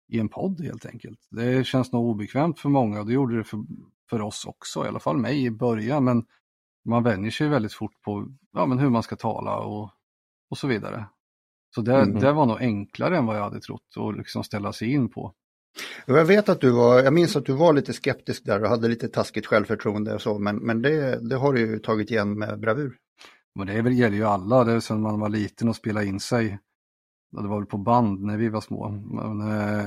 i 0.07 0.19
en 0.19 0.29
podd 0.29 0.61
helt 0.61 0.85
enkelt. 0.85 1.27
Det 1.31 1.65
känns 1.65 1.91
nog 1.91 2.05
obekvämt 2.05 2.59
för 2.59 2.69
många 2.69 2.99
och 2.99 3.05
det 3.05 3.13
gjorde 3.13 3.38
det 3.38 3.43
för, 3.43 3.59
för 4.09 4.21
oss 4.21 4.45
också, 4.45 4.85
i 4.85 4.88
alla 4.88 4.99
fall 4.99 5.17
mig 5.17 5.45
i 5.45 5.51
början. 5.51 6.03
Men 6.03 6.25
man 6.85 7.03
vänjer 7.03 7.31
sig 7.31 7.47
väldigt 7.47 7.73
fort 7.73 8.01
på 8.01 8.27
ja, 8.51 8.65
men 8.65 8.79
hur 8.79 8.89
man 8.89 9.03
ska 9.03 9.15
tala 9.15 9.57
och 9.57 9.91
och 10.50 10.58
så 10.58 10.68
vidare. 10.68 11.06
Så 11.75 11.82
det, 11.82 11.96
mm. 11.96 12.20
det 12.20 12.32
var 12.32 12.46
nog 12.46 12.58
enklare 12.60 13.18
än 13.18 13.25
vad 13.25 13.38
jag 13.38 13.44
hade 13.44 13.60
trott 13.60 13.82
att 13.96 14.18
liksom 14.18 14.44
ställa 14.44 14.74
sig 14.74 14.91
in 14.91 15.10
på. 15.10 15.34
Jag 16.06 16.25
vet 16.25 16.50
att 16.50 16.62
du 16.62 16.72
var, 16.72 17.03
jag 17.03 17.13
minns 17.13 17.36
att 17.36 17.46
du 17.46 17.53
var 17.53 17.74
lite 17.74 17.94
skeptisk 17.94 18.46
där 18.46 18.63
och 18.63 18.70
hade 18.70 18.88
lite 18.88 19.08
taskigt 19.08 19.46
självförtroende 19.46 20.13
och 20.13 20.22
så, 20.22 20.39
men, 20.39 20.56
men 20.56 20.82
det, 20.82 21.29
det 21.29 21.36
har 21.36 21.53
du 21.53 21.60
ju 21.60 21.79
tagit 21.79 22.12
igen 22.12 22.39
med 22.39 22.60
bravur. 22.60 22.98
Men 23.56 23.68
det 23.68 23.94
gäller 23.94 24.18
ju 24.18 24.25
alla, 24.25 24.63
det 24.63 24.72
är 24.72 24.79
som 24.79 25.01
man 25.01 25.20
var 25.20 25.29
liten 25.29 25.70
och 25.70 25.75
spelade 25.75 26.06
in 26.06 26.20
sig. 26.20 26.60
det 27.32 27.48
var 27.48 27.58
väl 27.58 27.65
på 27.65 27.77
band 27.77 28.22
när 28.22 28.38
vi 28.38 28.50
var 28.50 28.62
små, 28.62 28.89
men 28.89 29.51
eh, 29.51 29.86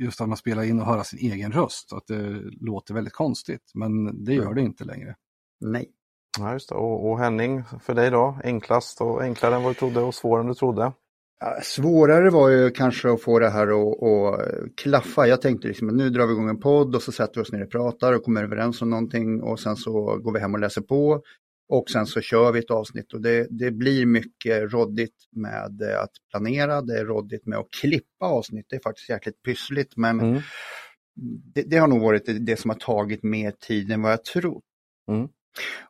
just 0.00 0.20
att 0.20 0.28
man 0.28 0.36
spelar 0.36 0.62
in 0.62 0.80
och 0.80 0.86
höra 0.86 1.04
sin 1.04 1.32
egen 1.32 1.52
röst, 1.52 1.92
att 1.92 2.06
det 2.06 2.40
låter 2.60 2.94
väldigt 2.94 3.12
konstigt, 3.12 3.70
men 3.74 4.24
det 4.24 4.34
gör 4.34 4.54
det 4.54 4.60
inte 4.60 4.84
längre. 4.84 5.16
Nej. 5.60 5.90
Ja, 6.38 6.52
just. 6.52 6.72
Och, 6.72 7.10
och 7.10 7.18
Henning, 7.18 7.62
för 7.80 7.94
dig 7.94 8.10
då? 8.10 8.38
Enklast 8.44 9.00
och 9.00 9.22
enklare 9.22 9.54
än 9.54 9.62
vad 9.62 9.70
du 9.70 9.78
trodde 9.78 10.00
och 10.00 10.14
svårare 10.14 10.40
än 10.42 10.48
du 10.48 10.54
trodde? 10.54 10.92
Ja, 11.40 11.58
svårare 11.62 12.30
var 12.30 12.48
ju 12.48 12.70
kanske 12.70 13.12
att 13.12 13.22
få 13.22 13.38
det 13.38 13.50
här 13.50 13.66
att, 13.66 14.02
att 14.02 14.76
klaffa. 14.76 15.26
Jag 15.26 15.42
tänkte 15.42 15.68
liksom 15.68 15.88
att 15.88 15.94
nu 15.94 16.10
drar 16.10 16.26
vi 16.26 16.32
igång 16.32 16.48
en 16.48 16.60
podd 16.60 16.94
och 16.94 17.02
så 17.02 17.12
sätter 17.12 17.34
vi 17.34 17.42
oss 17.42 17.52
ner 17.52 17.62
och 17.64 17.70
pratar 17.70 18.12
och 18.12 18.22
kommer 18.24 18.44
överens 18.44 18.82
om 18.82 18.90
någonting 18.90 19.42
och 19.42 19.60
sen 19.60 19.76
så 19.76 20.16
går 20.16 20.32
vi 20.32 20.40
hem 20.40 20.54
och 20.54 20.60
läser 20.60 20.80
på 20.80 21.22
och 21.68 21.90
sen 21.90 22.06
så 22.06 22.20
kör 22.20 22.52
vi 22.52 22.58
ett 22.58 22.70
avsnitt 22.70 23.12
och 23.12 23.20
det, 23.20 23.46
det 23.50 23.70
blir 23.70 24.06
mycket 24.06 24.72
råddigt 24.72 25.14
med 25.36 25.82
att 25.82 26.10
planera, 26.30 26.82
det 26.82 26.98
är 26.98 27.04
råddigt 27.04 27.46
med 27.46 27.58
att 27.58 27.68
klippa 27.80 28.26
avsnitt, 28.26 28.66
det 28.68 28.76
är 28.76 28.80
faktiskt 28.80 29.08
jäkligt 29.10 29.42
pyssligt 29.42 29.96
men 29.96 30.20
Mm. 30.20 30.42
det, 31.54 31.62
det 31.62 31.76
har 31.76 31.88
nog 31.88 32.00
varit 32.00 32.26
det, 32.26 32.38
det 32.38 32.56
som 32.56 32.70
har 32.70 32.78
tagit 32.78 33.22
mer 33.22 33.50
tid 33.50 33.92
än 33.92 34.02
vad 34.02 34.12
jag 34.12 34.24
trott. 34.24 34.62
Mm. 35.08 35.28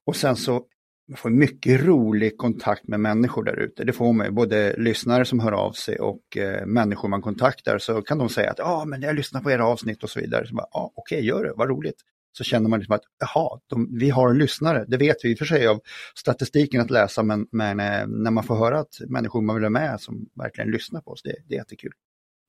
Och 0.04 0.16
sen 0.16 0.37
så 0.37 0.66
man 1.09 1.16
får 1.16 1.31
mycket 1.31 1.81
rolig 1.81 2.38
kontakt 2.38 2.88
med 2.88 3.00
människor 3.00 3.45
där 3.45 3.57
ute. 3.57 3.85
Det 3.85 3.92
får 3.92 4.12
man 4.12 4.26
ju, 4.26 4.33
både 4.33 4.76
lyssnare 4.78 5.25
som 5.25 5.40
hör 5.40 5.52
av 5.52 5.73
sig 5.73 5.99
och 5.99 6.37
eh, 6.37 6.66
människor 6.66 7.09
man 7.09 7.23
kontaktar. 7.23 7.78
Så 7.78 8.02
kan 8.02 8.19
de 8.19 8.28
säga 8.28 8.50
att 8.50 8.59
ja, 8.59 8.85
men 8.85 9.02
jag 9.02 9.16
lyssnar 9.16 9.40
på 9.40 9.50
era 9.50 9.66
avsnitt 9.66 10.02
och 10.02 10.11
så 10.11 10.21
vidare. 10.21 10.47
Så 10.47 10.54
bara, 10.54 10.66
ja, 10.73 10.92
okej, 10.95 11.25
gör 11.25 11.45
det, 11.45 11.52
vad 11.57 11.69
roligt. 11.69 12.00
Så 12.33 12.45
känner 12.45 12.69
man 12.69 12.78
liksom 12.78 12.95
att 12.95 13.02
jaha, 13.19 13.61
de, 13.66 13.99
vi 13.99 14.11
har 14.11 14.31
en 14.31 14.38
lyssnare. 14.38 14.85
Det 14.88 14.97
vet 14.97 15.16
vi 15.25 15.31
i 15.31 15.35
och 15.35 15.38
för 15.38 15.45
sig 15.45 15.66
av 15.66 15.81
statistiken 16.14 16.81
att 16.81 16.90
läsa, 16.90 17.23
men, 17.23 17.47
men 17.52 17.81
eh, 17.81 18.07
när 18.07 18.31
man 18.31 18.45
får 18.45 18.57
höra 18.57 18.78
att 18.78 19.00
människor 19.09 19.40
man 19.40 19.57
vill 19.57 19.64
ha 19.64 19.71
med 19.71 20.00
som 20.00 20.26
verkligen 20.35 20.71
lyssnar 20.71 21.00
på 21.00 21.11
oss, 21.11 21.23
det, 21.23 21.35
det 21.49 21.54
är 21.54 21.59
jättekul. 21.59 21.92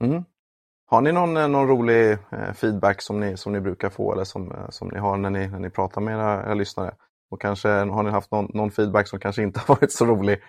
Mm. 0.03 0.23
Har 0.93 1.01
ni 1.01 1.11
någon, 1.11 1.37
eh, 1.37 1.47
någon 1.47 1.67
rolig 1.67 2.11
eh, 2.11 2.53
feedback 2.53 3.01
som 3.01 3.19
ni, 3.19 3.37
som 3.37 3.53
ni 3.53 3.59
brukar 3.61 3.89
få 3.89 4.13
eller 4.13 4.23
som, 4.23 4.51
eh, 4.51 4.69
som 4.69 4.87
ni 4.87 4.99
har 4.99 5.17
när 5.17 5.29
ni, 5.29 5.47
när 5.47 5.59
ni 5.59 5.69
pratar 5.69 6.01
med 6.01 6.13
era, 6.13 6.43
era 6.43 6.53
lyssnare? 6.53 6.95
Och 7.31 7.41
kanske 7.41 7.69
har 7.69 8.03
ni 8.03 8.09
haft 8.09 8.31
någon, 8.31 8.51
någon 8.53 8.71
feedback 8.71 9.07
som 9.07 9.19
kanske 9.19 9.43
inte 9.43 9.59
har 9.65 9.75
varit 9.75 9.91
så 9.91 10.05
rolig? 10.05 10.39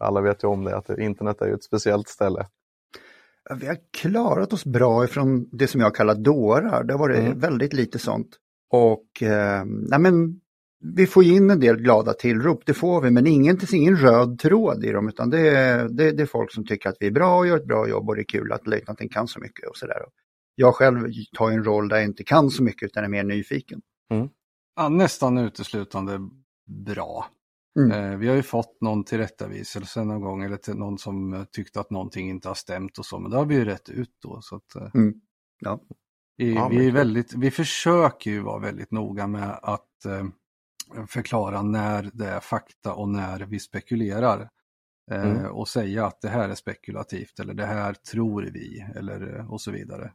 Alla 0.00 0.20
vet 0.20 0.44
ju 0.44 0.48
om 0.48 0.64
det, 0.64 0.76
att 0.76 0.90
internet 0.98 1.40
är 1.40 1.46
ju 1.46 1.54
ett 1.54 1.64
speciellt 1.64 2.08
ställe. 2.08 2.46
Vi 3.60 3.66
har 3.66 3.76
klarat 4.00 4.52
oss 4.52 4.64
bra 4.64 5.04
ifrån 5.04 5.48
det 5.52 5.66
som 5.66 5.80
jag 5.80 5.94
kallar 5.94 6.14
dårar. 6.14 6.84
Det 6.84 6.92
har 6.92 6.98
varit 6.98 7.18
Mm. 7.18 7.38
väldigt 7.38 7.72
lite 7.72 7.98
sånt. 7.98 8.28
Och 8.70 9.22
eh, 9.22 9.64
nej 9.64 9.98
men, 9.98 10.39
vi 10.80 11.06
får 11.06 11.24
in 11.24 11.50
en 11.50 11.60
del 11.60 11.76
glada 11.76 12.12
tillrop, 12.12 12.62
det 12.66 12.74
får 12.74 13.00
vi, 13.00 13.10
men 13.10 13.26
ingen, 13.26 13.56
det 13.56 13.72
ingen 13.72 13.96
röd 13.96 14.38
tråd 14.38 14.84
i 14.84 14.92
dem, 14.92 15.08
utan 15.08 15.30
det 15.30 15.48
är, 15.48 15.88
det, 15.88 16.12
det 16.12 16.22
är 16.22 16.26
folk 16.26 16.52
som 16.52 16.66
tycker 16.66 16.88
att 16.88 16.96
vi 17.00 17.06
är 17.06 17.10
bra 17.10 17.38
och 17.38 17.46
gör 17.46 17.56
ett 17.56 17.66
bra 17.66 17.88
jobb 17.88 18.08
och 18.08 18.16
det 18.16 18.22
är 18.22 18.24
kul 18.24 18.52
att 18.52 18.66
löjtnanten 18.66 19.08
kan 19.08 19.28
så 19.28 19.40
mycket 19.40 19.68
och 19.68 19.76
sådär. 19.76 19.96
Jag 20.54 20.74
själv 20.74 21.12
tar 21.36 21.50
en 21.50 21.64
roll 21.64 21.88
där 21.88 21.96
jag 21.96 22.04
inte 22.04 22.24
kan 22.24 22.50
så 22.50 22.62
mycket 22.62 22.86
utan 22.86 23.04
är 23.04 23.08
mer 23.08 23.24
nyfiken. 23.24 23.80
Ja, 24.76 24.88
nästan 24.88 25.38
uteslutande 25.38 26.18
bra. 26.86 27.26
Mm. 27.78 28.12
Eh, 28.12 28.18
vi 28.18 28.28
har 28.28 28.36
ju 28.36 28.42
fått 28.42 28.80
någon 28.80 29.04
tillrättaviselse 29.04 30.04
någon 30.04 30.20
gång 30.20 30.42
eller 30.42 30.56
till 30.56 30.74
någon 30.74 30.98
som 30.98 31.46
tyckte 31.52 31.80
att 31.80 31.90
någonting 31.90 32.30
inte 32.30 32.48
har 32.48 32.54
stämt 32.54 32.98
och 32.98 33.06
så, 33.06 33.18
men 33.18 33.30
det 33.30 33.36
har 33.36 33.44
vi 33.44 33.54
ju 33.54 33.64
rätt 33.64 33.88
ut 33.88 34.16
då. 34.22 34.38
Så 34.40 34.56
att, 34.56 34.74
eh, 34.76 34.90
Mm. 34.94 35.14
Ja. 35.60 35.80
vi, 36.36 36.54
Ja, 36.54 36.68
vi, 36.68 36.86
är 36.86 36.92
väldigt, 36.92 37.34
vi 37.34 37.50
försöker 37.50 38.30
ju 38.30 38.40
vara 38.40 38.58
väldigt 38.58 38.90
noga 38.90 39.26
med 39.26 39.58
att 39.62 40.04
eh, 40.06 40.24
förklara 41.08 41.62
när 41.62 42.10
det 42.12 42.26
är 42.26 42.40
fakta 42.40 42.92
och 42.94 43.08
när 43.08 43.40
vi 43.40 43.58
spekulerar. 43.58 44.40
Eh, 44.40 45.24
Mm. 45.24 45.52
Och 45.52 45.68
säga 45.68 46.06
att 46.06 46.20
det 46.20 46.28
här 46.28 46.48
är 46.48 46.54
spekulativt 46.54 47.40
eller 47.40 47.54
det 47.54 47.66
här 47.66 47.94
tror 47.94 48.42
vi 48.42 48.86
eller 48.96 49.38
eh, 49.38 49.52
och 49.52 49.60
så 49.60 49.70
vidare. 49.70 50.12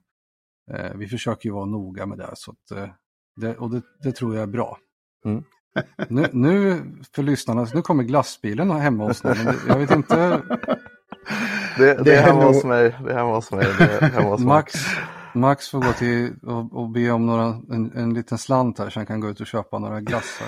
Eh, 0.72 0.94
vi 0.96 1.08
försöker 1.08 1.50
ju 1.50 1.54
vara 1.54 1.66
noga 1.66 2.06
med 2.06 2.18
det, 2.18 2.30
så 2.34 2.52
att, 2.52 2.94
det 3.36 3.58
och 3.58 3.70
det, 3.70 3.82
det 4.04 4.12
tror 4.12 4.36
jag 4.36 4.44
är 4.44 4.48
bra. 4.48 4.78
Mm. 5.26 5.44
Nu, 6.10 6.28
nu 6.34 6.84
för 7.16 7.24
lyssnarna, 7.24 7.68
nu 7.74 7.82
kommer 7.82 8.04
glassbilen 8.04 8.72
hemma 8.72 9.08
hos 9.08 9.22
det, 9.22 9.56
jag 9.68 9.78
vet 9.78 9.92
inte, 9.92 10.42
Det, 11.78 11.94
det, 11.94 12.04
Det 12.04 12.16
är 12.16 12.22
hemma 12.22 12.44
hos 12.44 12.64
mig. 12.64 12.96
Det 13.04 13.12
är 13.12 13.18
hemma 13.18 13.36
hos 13.36 13.52
mig. 13.52 13.66
Hemma 14.02 14.30
hos 14.30 14.40
mig. 14.40 14.48
Max, 14.48 14.74
Max 15.36 15.70
får 15.70 15.82
gå 15.82 15.94
till 15.94 16.34
och, 16.44 16.74
och 16.74 16.90
be 16.90 17.12
om 17.12 17.26
några, 17.26 17.44
en, 17.46 17.92
en 17.96 18.14
liten 18.14 18.38
slant 18.38 18.80
här 18.80 18.90
så 18.90 19.00
han 19.00 19.06
kan 19.06 19.20
gå 19.20 19.30
ut 19.30 19.40
och 19.40 19.48
köpa 19.48 19.80
några 19.80 20.02
glassar. 20.02 20.48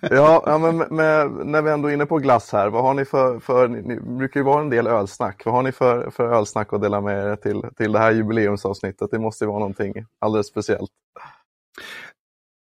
Ja, 0.00 0.42
ja 0.46 0.58
men 0.58 0.76
med, 0.76 0.90
med, 0.92 1.46
när 1.46 1.62
vi 1.62 1.70
ändå 1.70 1.88
är 1.88 1.92
inne 1.92 2.06
på 2.06 2.18
glass 2.18 2.52
här, 2.52 2.70
vad 2.70 2.82
har 2.82 2.94
ni 2.94 3.04
för, 3.04 3.38
för 3.38 3.68
ni, 3.68 3.82
ni 3.82 4.00
brukar 4.00 4.40
ju 4.40 4.44
vara 4.44 4.60
en 4.60 4.70
del 4.70 4.86
ölsnack, 4.86 5.42
vad 5.44 5.54
har 5.54 5.62
ni 5.62 5.72
för, 5.72 6.10
för 6.10 6.32
ölsnack 6.32 6.72
att 6.72 6.82
dela 6.82 7.00
med 7.00 7.26
er 7.26 7.36
till, 7.36 7.62
till 7.76 7.92
det 7.92 7.98
här 7.98 8.12
jubileumsavsnittet? 8.12 9.10
Det 9.10 9.18
måste 9.18 9.44
ju 9.44 9.48
vara 9.48 9.58
någonting 9.58 9.94
alldeles 10.18 10.46
speciellt. 10.46 10.90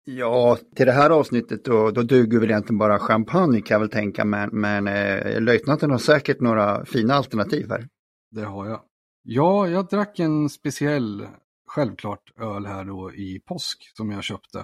Ja, 0.04 0.58
till 0.76 0.86
det 0.86 0.92
här 0.92 1.10
avsnittet 1.10 1.66
då, 1.66 1.92
då 1.92 2.02
duger 2.02 2.40
väl 2.40 2.50
egentligen 2.50 2.78
bara 2.78 3.00
champagne 3.00 3.62
kan 3.62 3.76
jag 3.76 3.80
väl 3.80 3.90
tänka, 3.90 4.26
men, 4.26 4.50
men 4.52 4.88
eh, 4.88 5.42
löjtnanten 5.42 5.92
har 5.92 5.98
säkert 5.98 6.40
några 6.40 6.86
fina 6.86 7.14
alternativ 7.14 7.70
här. 7.70 7.88
Det 8.32 8.44
har 8.44 8.68
jag. 8.68 8.80
Ja, 9.30 9.68
jag 9.68 9.88
drack 9.88 10.20
en 10.20 10.50
speciell, 10.50 11.28
självklart, 11.66 12.32
öl 12.38 12.66
här 12.66 12.86
då 12.86 13.14
i 13.14 13.40
påsk 13.40 13.92
som 13.98 14.12
jag 14.12 14.24
köpte. 14.24 14.60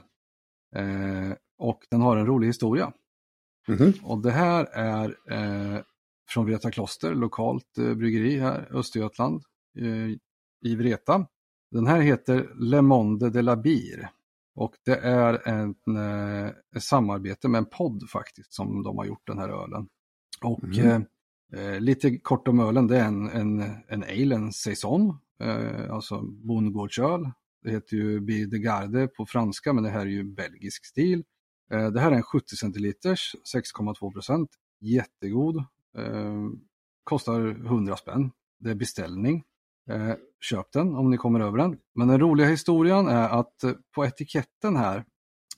Eh, 0.75 1.34
och 1.58 1.88
den 1.89 2.01
har 2.01 2.17
en 2.17 2.25
rolig 2.25 2.48
historia. 2.48 2.93
Mhm. 3.67 3.93
Och 4.03 4.22
det 4.22 4.32
här 4.32 4.65
är 4.65 5.17
eh, 5.32 5.82
från 6.29 6.46
Vreta 6.46 6.72
kloster, 6.72 7.15
lokalt 7.15 7.77
eh, 7.77 7.93
bryggeri 7.93 8.39
här, 8.39 8.67
Östergötland, 8.72 9.43
eh, 9.79 10.17
i 10.72 10.75
Vreta. 10.75 11.27
Den 11.72 11.88
här 11.88 12.01
heter 12.01 12.50
Le 12.55 12.82
Monde 12.82 13.29
de 13.29 13.41
la 13.41 13.55
Bière. 13.55 14.08
Och 14.55 14.75
det 14.86 14.98
är 14.98 15.48
en, 15.48 15.75
eh, 15.98 16.51
ett 16.75 16.84
samarbete 16.84 17.48
med 17.48 17.60
en 17.60 17.65
podd 17.65 18.10
faktiskt 18.10 18.53
som 18.53 18.84
de 18.84 18.98
har 18.98 19.05
gjort 19.05 19.27
den 19.27 19.38
här 19.38 19.50
ölen. 19.50 19.88
Och 20.41 20.77
eh, 20.77 21.01
eh, 21.56 21.80
lite 21.80 22.18
kort 22.18 22.48
om 22.48 22.60
ölen, 22.60 22.88
det 22.88 22.98
är 22.98 23.06
en, 23.06 23.30
en, 23.30 23.62
en 23.88 24.04
ale, 24.04 24.36
en 24.36 24.54
saison, 24.54 25.18
eh, 25.44 25.94
alltså 25.94 26.22
bondgårdsöl. 26.22 27.32
Det 27.64 27.72
heter 27.72 27.98
ju 27.98 28.20
Bi 28.20 28.46
de 28.46 28.58
Garde 28.60 29.08
på 29.08 29.26
franska, 29.26 29.74
men 29.74 29.84
det 29.84 29.90
här 29.90 30.02
är 30.02 30.06
ju 30.06 30.24
belgisk 30.24 30.86
stil. 30.86 31.24
Eh, 31.72 31.88
Det 31.92 32.00
här 32.00 32.12
är 32.12 32.16
en 32.16 32.24
70 32.24 32.56
centiliters, 32.56 33.36
6,2 33.56 34.14
procent. 34.14 34.50
Jättegod. 34.82 35.58
Eh, 35.98 36.50
kostar 37.04 37.42
100 37.66 37.96
spänn. 37.98 38.32
Det 38.60 38.70
är 38.70 38.76
beställning. 38.76 39.44
Eh, 39.90 40.14
köp 40.42 40.72
den 40.74 40.96
om 40.96 41.10
ni 41.10 41.18
kommer 41.18 41.40
över 41.40 41.58
den. 41.58 41.78
Men 41.96 42.08
den 42.08 42.20
roliga 42.20 42.48
historien 42.48 43.08
är 43.08 43.30
att 43.30 43.64
eh, 43.64 43.72
på 43.96 44.06
etiketten 44.06 44.76
här 44.76 45.06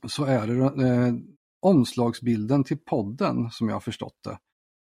så 0.07 0.25
är 0.25 0.47
det 0.47 0.87
eh, 0.87 1.13
omslagsbilden 1.61 2.63
till 2.63 2.77
podden 2.77 3.49
som 3.51 3.67
jag 3.69 3.75
har 3.75 3.79
förstått 3.81 4.17
det. 4.23 4.37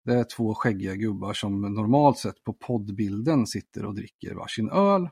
Det 0.07 0.15
är 0.15 0.25
två 0.25 0.55
skäggiga 0.55 0.95
gubbar 0.95 1.33
som 1.33 1.61
normalt 1.61 2.19
sett 2.19 2.45
på 2.45 2.53
poddbilden 2.53 3.47
sitter 3.47 3.85
och 3.85 3.95
dricker 3.95 4.35
varsin 4.35 4.71
öl. 4.71 5.09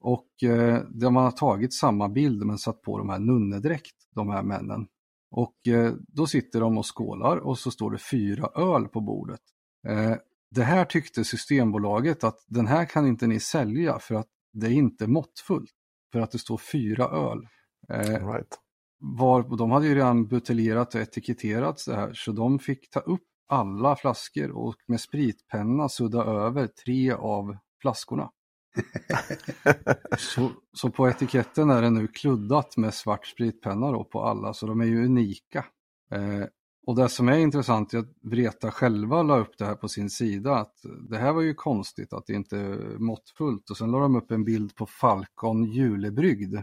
Och 0.00 0.42
eh, 0.42 0.82
de 0.90 1.16
har 1.16 1.30
tagit 1.30 1.74
samma 1.74 2.08
bild 2.08 2.46
men 2.46 2.58
satt 2.58 2.82
på 2.82 2.98
de 2.98 3.08
här 3.08 3.18
nunnedräkt, 3.18 3.94
de 4.14 4.30
här 4.30 4.42
männen. 4.42 4.86
Och 5.30 5.68
eh, 5.68 5.94
då 6.08 6.26
sitter 6.26 6.60
de 6.60 6.78
och 6.78 6.96
skålar 6.96 7.36
och 7.36 7.58
så 7.58 7.70
står 7.70 7.90
det 7.90 7.98
fyra 7.98 8.46
öl 8.56 8.88
på 8.88 9.00
bordet. 9.00 9.40
Eh, 9.88 10.14
det 10.50 10.62
här 10.62 10.84
tyckte 10.84 11.24
Systembolaget 11.24 12.24
att 12.24 12.44
den 12.46 12.66
här 12.66 12.84
kan 12.84 13.06
inte 13.06 13.26
ni 13.26 13.40
sälja 13.40 13.98
för 13.98 14.14
att 14.14 14.28
det 14.52 14.66
är 14.66 14.72
inte 14.72 15.06
måttfullt. 15.06 15.72
För 16.12 16.20
att 16.20 16.30
det 16.30 16.38
står 16.38 16.58
fyra 16.58 17.04
öl. 17.04 17.48
Eh, 17.88 18.32
Right. 18.32 18.58
var, 18.98 19.56
de 19.56 19.70
hade 19.70 19.86
ju 19.86 19.94
redan 19.94 20.26
buteljerat 20.26 20.94
och 20.94 21.00
etiketterat 21.00 21.84
det 21.86 21.96
här 21.96 22.12
så 22.14 22.32
de 22.32 22.58
fick 22.58 22.90
ta 22.90 23.00
upp 23.00 23.22
alla 23.46 23.96
flaskor 23.96 24.50
och 24.50 24.76
med 24.86 25.00
spritpenna 25.00 25.88
sudda 25.88 26.24
över 26.24 26.66
tre 26.66 27.12
av 27.12 27.56
flaskorna. 27.80 28.30
så, 30.18 30.50
så 30.72 30.90
på 30.90 31.08
etiketten 31.08 31.70
är 31.70 31.82
det 31.82 31.90
nu 31.90 32.06
kluddat 32.06 32.76
med 32.76 32.94
svart 32.94 33.26
spritpenna 33.26 33.92
då 33.92 34.04
på 34.04 34.22
alla 34.22 34.54
så 34.54 34.66
de 34.66 34.80
är 34.80 34.84
ju 34.84 35.04
unika. 35.04 35.64
Eh, 36.10 36.46
och 36.86 36.96
det 36.96 37.08
som 37.08 37.28
är 37.28 37.38
intressant 37.38 37.94
är 37.94 37.98
att 37.98 38.12
Vreta 38.22 38.70
själva 38.70 39.22
la 39.22 39.38
upp 39.38 39.58
det 39.58 39.64
här 39.64 39.74
på 39.74 39.88
sin 39.88 40.10
sida 40.10 40.56
att 40.56 40.74
det 41.08 41.18
här 41.18 41.32
var 41.32 41.42
ju 41.42 41.54
konstigt 41.54 42.12
att 42.12 42.26
det 42.26 42.32
inte 42.32 42.58
är 42.58 42.98
måttfullt 42.98 43.70
och 43.70 43.76
sen 43.76 43.90
la 43.90 43.98
de 43.98 44.16
upp 44.16 44.30
en 44.30 44.44
bild 44.44 44.74
på 44.74 44.86
Falcon 44.86 45.64
julebrygd 45.64 46.56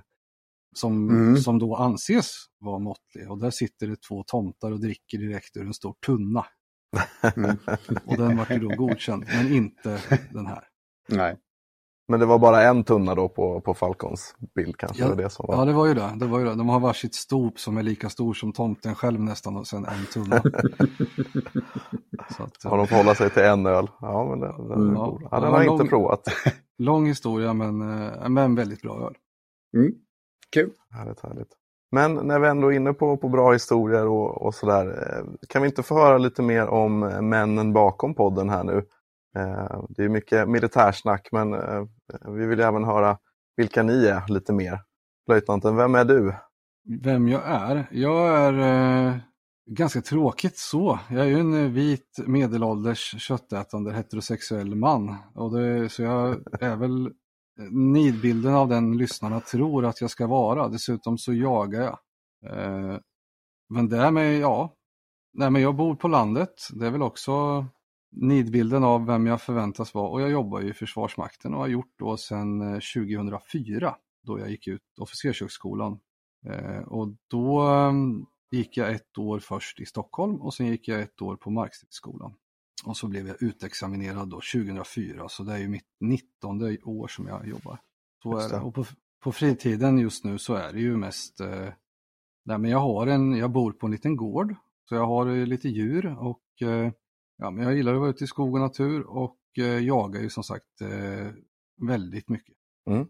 som, 0.75 1.09
Mm. 1.09 1.37
som 1.37 1.59
då 1.59 1.75
anses 1.75 2.31
vara 2.59 2.79
måttlig 2.79 3.31
och 3.31 3.39
där 3.39 3.51
sitter 3.51 3.87
det 3.87 4.01
två 4.01 4.23
tomtar 4.23 4.71
och 4.71 4.79
dricker 4.79 5.17
direkt 5.17 5.57
ur 5.57 5.65
en 5.65 5.73
stor 5.73 5.95
tunna. 6.05 6.45
Mm. 7.35 7.57
Och 8.05 8.17
den 8.17 8.37
var 8.37 8.47
ju 8.49 8.59
då 8.59 8.75
godkänd, 8.75 9.25
men 9.27 9.53
inte 9.53 10.01
den 10.31 10.45
här. 10.45 10.63
Nej. 11.09 11.37
Men 12.07 12.19
det 12.19 12.25
var 12.25 12.39
bara 12.39 12.63
en 12.63 12.83
tunna 12.83 13.15
då 13.15 13.29
på, 13.29 13.61
på 13.61 13.73
Falcons 13.73 14.35
bild 14.55 14.77
kanske? 14.77 15.03
Ja, 15.03 15.09
var 15.09 15.15
det 15.15 15.29
som 15.29 15.45
var... 15.47 15.55
ja, 15.55 15.65
det 15.65 15.73
var 15.73 15.87
ju 15.87 15.93
det. 15.93 16.13
det 16.15 16.25
var 16.25 16.39
ju 16.39 16.45
det. 16.45 16.55
De 16.55 16.69
har 16.69 16.79
varsitt 16.79 17.15
stop 17.15 17.51
som 17.55 17.77
är 17.77 17.83
lika 17.83 18.09
stor 18.09 18.33
som 18.33 18.53
tomten 18.53 18.95
själv 18.95 19.19
nästan 19.19 19.57
och 19.57 19.67
sen 19.67 19.85
en 19.85 20.05
tunna. 20.13 20.41
Så 22.37 22.43
att, 22.43 22.63
har 22.63 22.77
de 22.77 22.87
får 22.87 22.95
hålla 22.95 23.15
sig 23.15 23.29
till 23.29 23.43
en 23.43 23.65
öl? 23.65 23.87
Ja, 24.01 24.25
men 24.29 24.39
den, 24.39 24.67
den, 24.67 24.81
mm. 24.81 24.95
ja, 24.95 25.19
ja, 25.31 25.39
den 25.39 25.51
har 25.51 25.63
jag 25.63 25.73
inte 25.73 25.89
provat. 25.89 26.21
Lång 26.77 27.07
historia 27.07 27.53
men, 27.53 27.81
eh, 27.81 28.29
men 28.29 28.55
väldigt 28.55 28.81
bra 28.81 29.07
öl. 29.07 29.15
Mm. 29.77 29.91
Kul. 30.53 30.71
Härligt, 30.89 31.19
härligt. 31.19 31.49
Men 31.93 32.13
när 32.13 32.39
vi 32.39 32.47
ändå 32.47 32.71
är 32.71 32.75
inne 32.75 32.93
på, 32.93 33.17
på 33.17 33.29
bra 33.29 33.53
historier 33.53 34.07
och, 34.07 34.41
och 34.41 34.55
sådär, 34.55 34.87
eh, 34.87 35.25
kan 35.49 35.61
vi 35.61 35.67
inte 35.67 35.83
få 35.83 35.95
höra 35.95 36.17
lite 36.17 36.41
mer 36.41 36.67
om 36.67 37.03
eh, 37.03 37.21
männen 37.21 37.73
bakom 37.73 38.15
podden 38.15 38.49
här 38.49 38.63
nu? 38.63 38.77
Eh, 39.37 39.83
det 39.89 40.03
är 40.03 40.09
mycket 40.09 40.49
militärsnack 40.49 41.29
men 41.31 41.51
vi 42.37 42.45
vill 42.45 42.59
även 42.59 42.83
höra 42.83 43.17
vilka 43.57 43.83
ni 43.83 44.05
är 44.05 44.27
lite 44.27 44.53
mer. 44.53 44.79
Löjtnanten, 45.29 45.75
vem 45.75 45.95
är 45.95 46.05
du? 46.05 46.33
Vem 47.03 47.27
jag 47.27 47.41
är? 47.45 47.87
Jag 47.91 48.27
är 48.27 48.53
eh, 49.07 49.15
ganska 49.69 50.01
tråkigt 50.01 50.57
så. 50.57 50.99
Jag 51.09 51.19
är 51.19 51.29
ju 51.29 51.39
en 51.39 51.73
vit 51.73 52.19
medelålders 52.25 53.15
köttätande 53.21 53.93
heterosexuell 53.93 54.75
man. 54.75 55.15
Och 55.35 55.57
det, 55.57 55.89
så 55.89 56.03
jag 56.03 56.43
är 56.61 56.75
väl 56.75 57.11
nidbilden 57.71 58.53
av 58.53 58.69
den 58.69 58.97
lyssnarna 58.97 59.39
tror 59.39 59.85
att 59.85 60.01
jag 60.01 60.09
ska 60.09 60.27
vara. 60.27 60.69
Dessutom 60.69 61.17
så 61.17 61.33
jagar 61.33 61.81
jag. 61.81 61.99
Eh, 62.45 62.99
men 63.69 63.89
därmed, 63.89 64.39
ja. 64.39 64.75
Nej, 65.33 65.49
men 65.49 65.61
jag 65.61 65.75
bor 65.75 65.95
på 65.95 66.07
landet. 66.07 66.53
Det 66.73 66.87
är 66.87 66.91
väl 66.91 67.01
också 67.01 67.65
nidbilden 68.11 68.83
av 68.83 69.05
vem 69.05 69.27
jag 69.27 69.41
förväntas 69.41 69.93
vara. 69.93 70.09
Och 70.09 70.21
jag 70.21 70.31
jobbar 70.31 70.61
ju 70.61 70.69
i 70.69 70.73
Försvarsmakten 70.73 71.53
och 71.53 71.59
har 71.59 71.67
gjort 71.67 71.93
då 71.99 72.17
sedan 72.17 72.61
eh, 72.61 72.79
2004 72.95 73.95
då 74.23 74.39
jag 74.39 74.49
gick 74.49 74.67
ut 74.67 74.81
officershögskolan. 74.99 75.99
Eh, 76.45 76.79
och 76.79 77.07
då 77.27 77.61
ehm, 77.61 78.25
gick 78.51 78.77
jag 78.77 78.91
ett 78.91 79.17
år 79.17 79.39
först 79.39 79.79
i 79.79 79.85
Stockholm 79.85 80.41
och 80.41 80.53
sen 80.53 80.67
gick 80.67 80.87
jag 80.87 81.01
ett 81.01 81.21
år 81.21 81.35
på 81.35 81.49
Markstridsskolan. 81.51 82.33
Och 82.85 82.97
så 82.97 83.07
blev 83.07 83.27
jag 83.27 83.43
utexaminerad 83.43 84.29
då 84.29 84.41
2004, 84.53 85.29
så 85.29 85.43
det 85.43 85.53
är 85.53 85.57
ju 85.57 85.67
mitt 85.67 85.87
19 85.99 86.77
år 86.83 87.07
som 87.07 87.27
jag 87.27 87.47
jobbar. 87.47 87.79
Så 88.23 88.37
är 88.37 88.49
det. 88.49 88.59
Och 88.59 88.75
på, 88.75 88.85
på 89.23 89.31
fritiden 89.31 89.97
just 89.97 90.23
nu 90.23 90.37
så 90.37 90.53
är 90.53 90.73
det 90.73 90.79
ju 90.79 90.97
mest, 90.97 91.39
eh, 91.39 91.69
nej 92.45 92.57
men 92.57 92.71
jag 92.71 92.79
har 92.79 93.07
en, 93.07 93.33
jag 93.33 93.51
bor 93.51 93.71
på 93.71 93.85
en 93.85 93.91
liten 93.91 94.15
gård, 94.15 94.55
så 94.89 94.95
jag 94.95 95.05
har 95.05 95.27
eh, 95.27 95.45
lite 95.45 95.69
djur 95.69 96.17
och 96.19 96.61
eh, 96.61 96.91
ja, 97.37 97.51
men 97.51 97.63
jag 97.63 97.75
gillar 97.75 97.93
att 97.93 97.99
vara 97.99 98.09
ute 98.09 98.23
i 98.23 98.27
skog 98.27 98.53
och 98.53 98.59
natur 98.59 99.07
och 99.07 99.37
eh, 99.57 99.79
jagar 99.79 100.21
ju 100.21 100.29
som 100.29 100.43
sagt 100.43 100.81
eh, 100.81 101.31
väldigt 101.87 102.29
mycket. 102.29 102.55
Mm. 102.89 103.07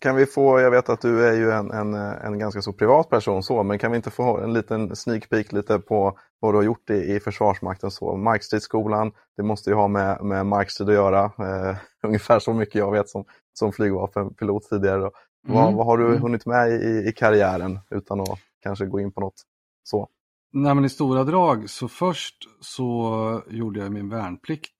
Kan 0.00 0.16
vi 0.16 0.26
få, 0.26 0.60
jag 0.60 0.70
vet 0.70 0.88
att 0.88 1.00
du 1.00 1.26
är 1.26 1.36
ju 1.36 1.50
en, 1.50 1.70
en, 1.70 1.94
en 1.94 2.38
ganska 2.38 2.62
så 2.62 2.72
privat 2.72 3.08
person 3.08 3.42
så, 3.42 3.62
men 3.62 3.78
kan 3.78 3.90
vi 3.90 3.96
inte 3.96 4.10
få 4.10 4.38
en 4.38 4.52
liten 4.52 4.96
sneak 4.96 5.28
peek 5.28 5.52
lite 5.52 5.78
på 5.78 6.18
vad 6.40 6.54
du 6.54 6.58
har 6.58 6.64
gjort 6.64 6.90
i, 6.90 6.94
i 6.94 7.20
Försvarsmakten 7.20 7.90
så? 7.90 8.16
Markstridsskolan, 8.16 9.12
det 9.36 9.42
måste 9.42 9.70
ju 9.70 9.76
ha 9.76 9.88
med, 9.88 10.24
med 10.24 10.46
markstrid 10.46 10.88
att 10.88 10.94
göra, 10.94 11.24
eh, 11.24 11.76
ungefär 12.02 12.38
så 12.38 12.52
mycket 12.54 12.74
jag 12.74 12.92
vet 12.92 13.08
som, 13.08 13.24
som 13.52 13.72
flygvapenpilot 13.72 14.68
tidigare. 14.68 14.98
Mm. 14.98 15.12
Vad, 15.42 15.74
vad, 15.74 15.86
har 15.86 15.98
du 15.98 16.06
mm. 16.06 16.22
hunnit 16.22 16.46
med 16.46 16.70
i, 16.70 17.08
i 17.08 17.12
karriären 17.16 17.78
utan 17.90 18.20
att 18.20 18.38
kanske 18.62 18.86
gå 18.86 19.00
in 19.00 19.12
på 19.12 19.20
något 19.20 19.42
så? 19.82 20.08
Nej 20.52 20.74
men 20.74 20.84
i 20.84 20.88
stora 20.88 21.24
drag 21.24 21.70
så 21.70 21.88
först 21.88 22.48
så 22.60 23.42
gjorde 23.48 23.80
jag 23.80 23.92
min 23.92 24.08
värnplikt 24.08 24.72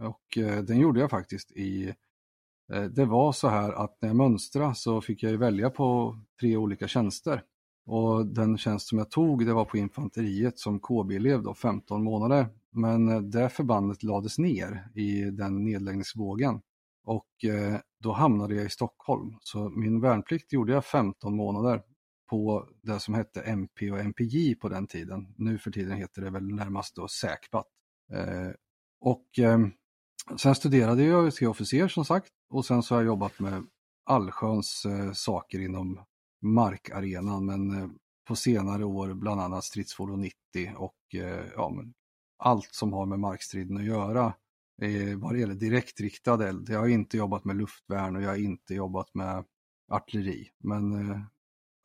och 0.00 0.38
eh, 0.38 0.62
den 0.62 0.78
gjorde 0.78 1.00
jag 1.00 1.10
faktiskt 1.10 1.52
i 1.52 1.94
Eh, 2.72 2.82
det 2.82 3.04
var 3.04 3.32
så 3.32 3.48
här 3.48 3.72
att 3.72 3.98
när 4.00 4.08
jag 4.08 4.16
mönstrade 4.16 4.74
så 4.74 5.00
fick 5.00 5.22
jag 5.22 5.32
välja 5.32 5.70
på 5.70 6.18
tre 6.40 6.56
olika 6.56 6.88
tjänster. 6.88 7.42
Och 7.86 8.26
den 8.26 8.58
tjänst 8.58 8.88
som 8.88 8.98
jag 8.98 9.10
tog 9.10 9.46
det 9.46 9.52
var 9.52 9.64
på 9.64 9.76
infanteriet 9.76 10.58
som 10.58 10.80
KB-elev 10.80 11.42
då, 11.42 11.54
15 11.54 12.04
månader. 12.04 12.48
Men 12.70 13.08
eh, 13.08 13.20
det 13.20 13.48
förbandet 13.48 14.02
lades 14.02 14.38
ner 14.38 14.88
i 14.94 15.30
den 15.30 15.64
nedläggningsvågen. 15.64 16.60
Och 17.04 17.44
eh, 17.44 17.80
då 18.00 18.12
hamnade 18.12 18.54
jag 18.54 18.66
i 18.66 18.70
Stockholm. 18.70 19.36
Så 19.40 19.68
min 19.68 20.00
värnplikt 20.00 20.52
gjorde 20.52 20.72
jag 20.72 20.84
15 20.84 21.36
månader 21.36 21.82
på 22.30 22.68
det 22.82 23.00
som 23.00 23.14
hette 23.14 23.40
MP 23.40 23.90
och 23.90 23.98
MPJ 23.98 24.54
på 24.54 24.68
den 24.68 24.86
tiden. 24.86 25.34
Nu 25.36 25.58
för 25.58 25.70
tiden 25.70 25.96
heter 25.96 26.22
det 26.22 26.30
väl 26.30 26.54
närmast 26.54 26.96
då 26.96 27.08
SÄKBAT. 27.08 27.66
Eh, 28.12 28.50
och 29.00 29.38
ehm, 29.38 29.72
sen 30.36 30.54
studerade 30.54 31.04
jag 31.04 31.34
till 31.34 31.48
officer 31.48 31.88
som 31.88 32.04
sagt 32.04 32.30
och 32.50 32.64
sen 32.64 32.82
så 32.82 32.94
har 32.94 33.00
jag 33.02 33.06
jobbat 33.06 33.40
med 33.40 33.66
allsköns 34.04 34.86
saker 35.14 35.60
inom 35.60 36.00
markarenan 36.42 37.46
men 37.46 37.82
eh, 37.82 37.88
på 38.28 38.36
senare 38.36 38.84
år 38.84 39.14
bland 39.14 39.40
annat 39.40 39.64
stridsfordon 39.64 40.20
90 40.20 40.36
och 40.76 41.14
eh, 41.14 41.44
ja, 41.56 41.70
men 41.70 41.94
allt 42.38 42.74
som 42.74 42.92
har 42.92 43.06
med 43.06 43.20
markstriden 43.20 43.76
att 43.76 43.84
göra 43.84 44.34
eh, 44.82 45.18
vad 45.18 45.34
det 45.34 45.40
gäller 45.40 45.54
direktriktad 45.54 46.48
eld. 46.48 46.68
Jag 46.68 46.78
har 46.78 46.88
inte 46.88 47.16
jobbat 47.16 47.44
med 47.44 47.56
luftvärn 47.56 48.16
och 48.16 48.22
jag 48.22 48.28
har 48.28 48.36
inte 48.36 48.74
jobbat 48.74 49.14
med 49.14 49.44
artilleri. 49.88 50.48
Men 50.58 51.10
eh, 51.10 51.20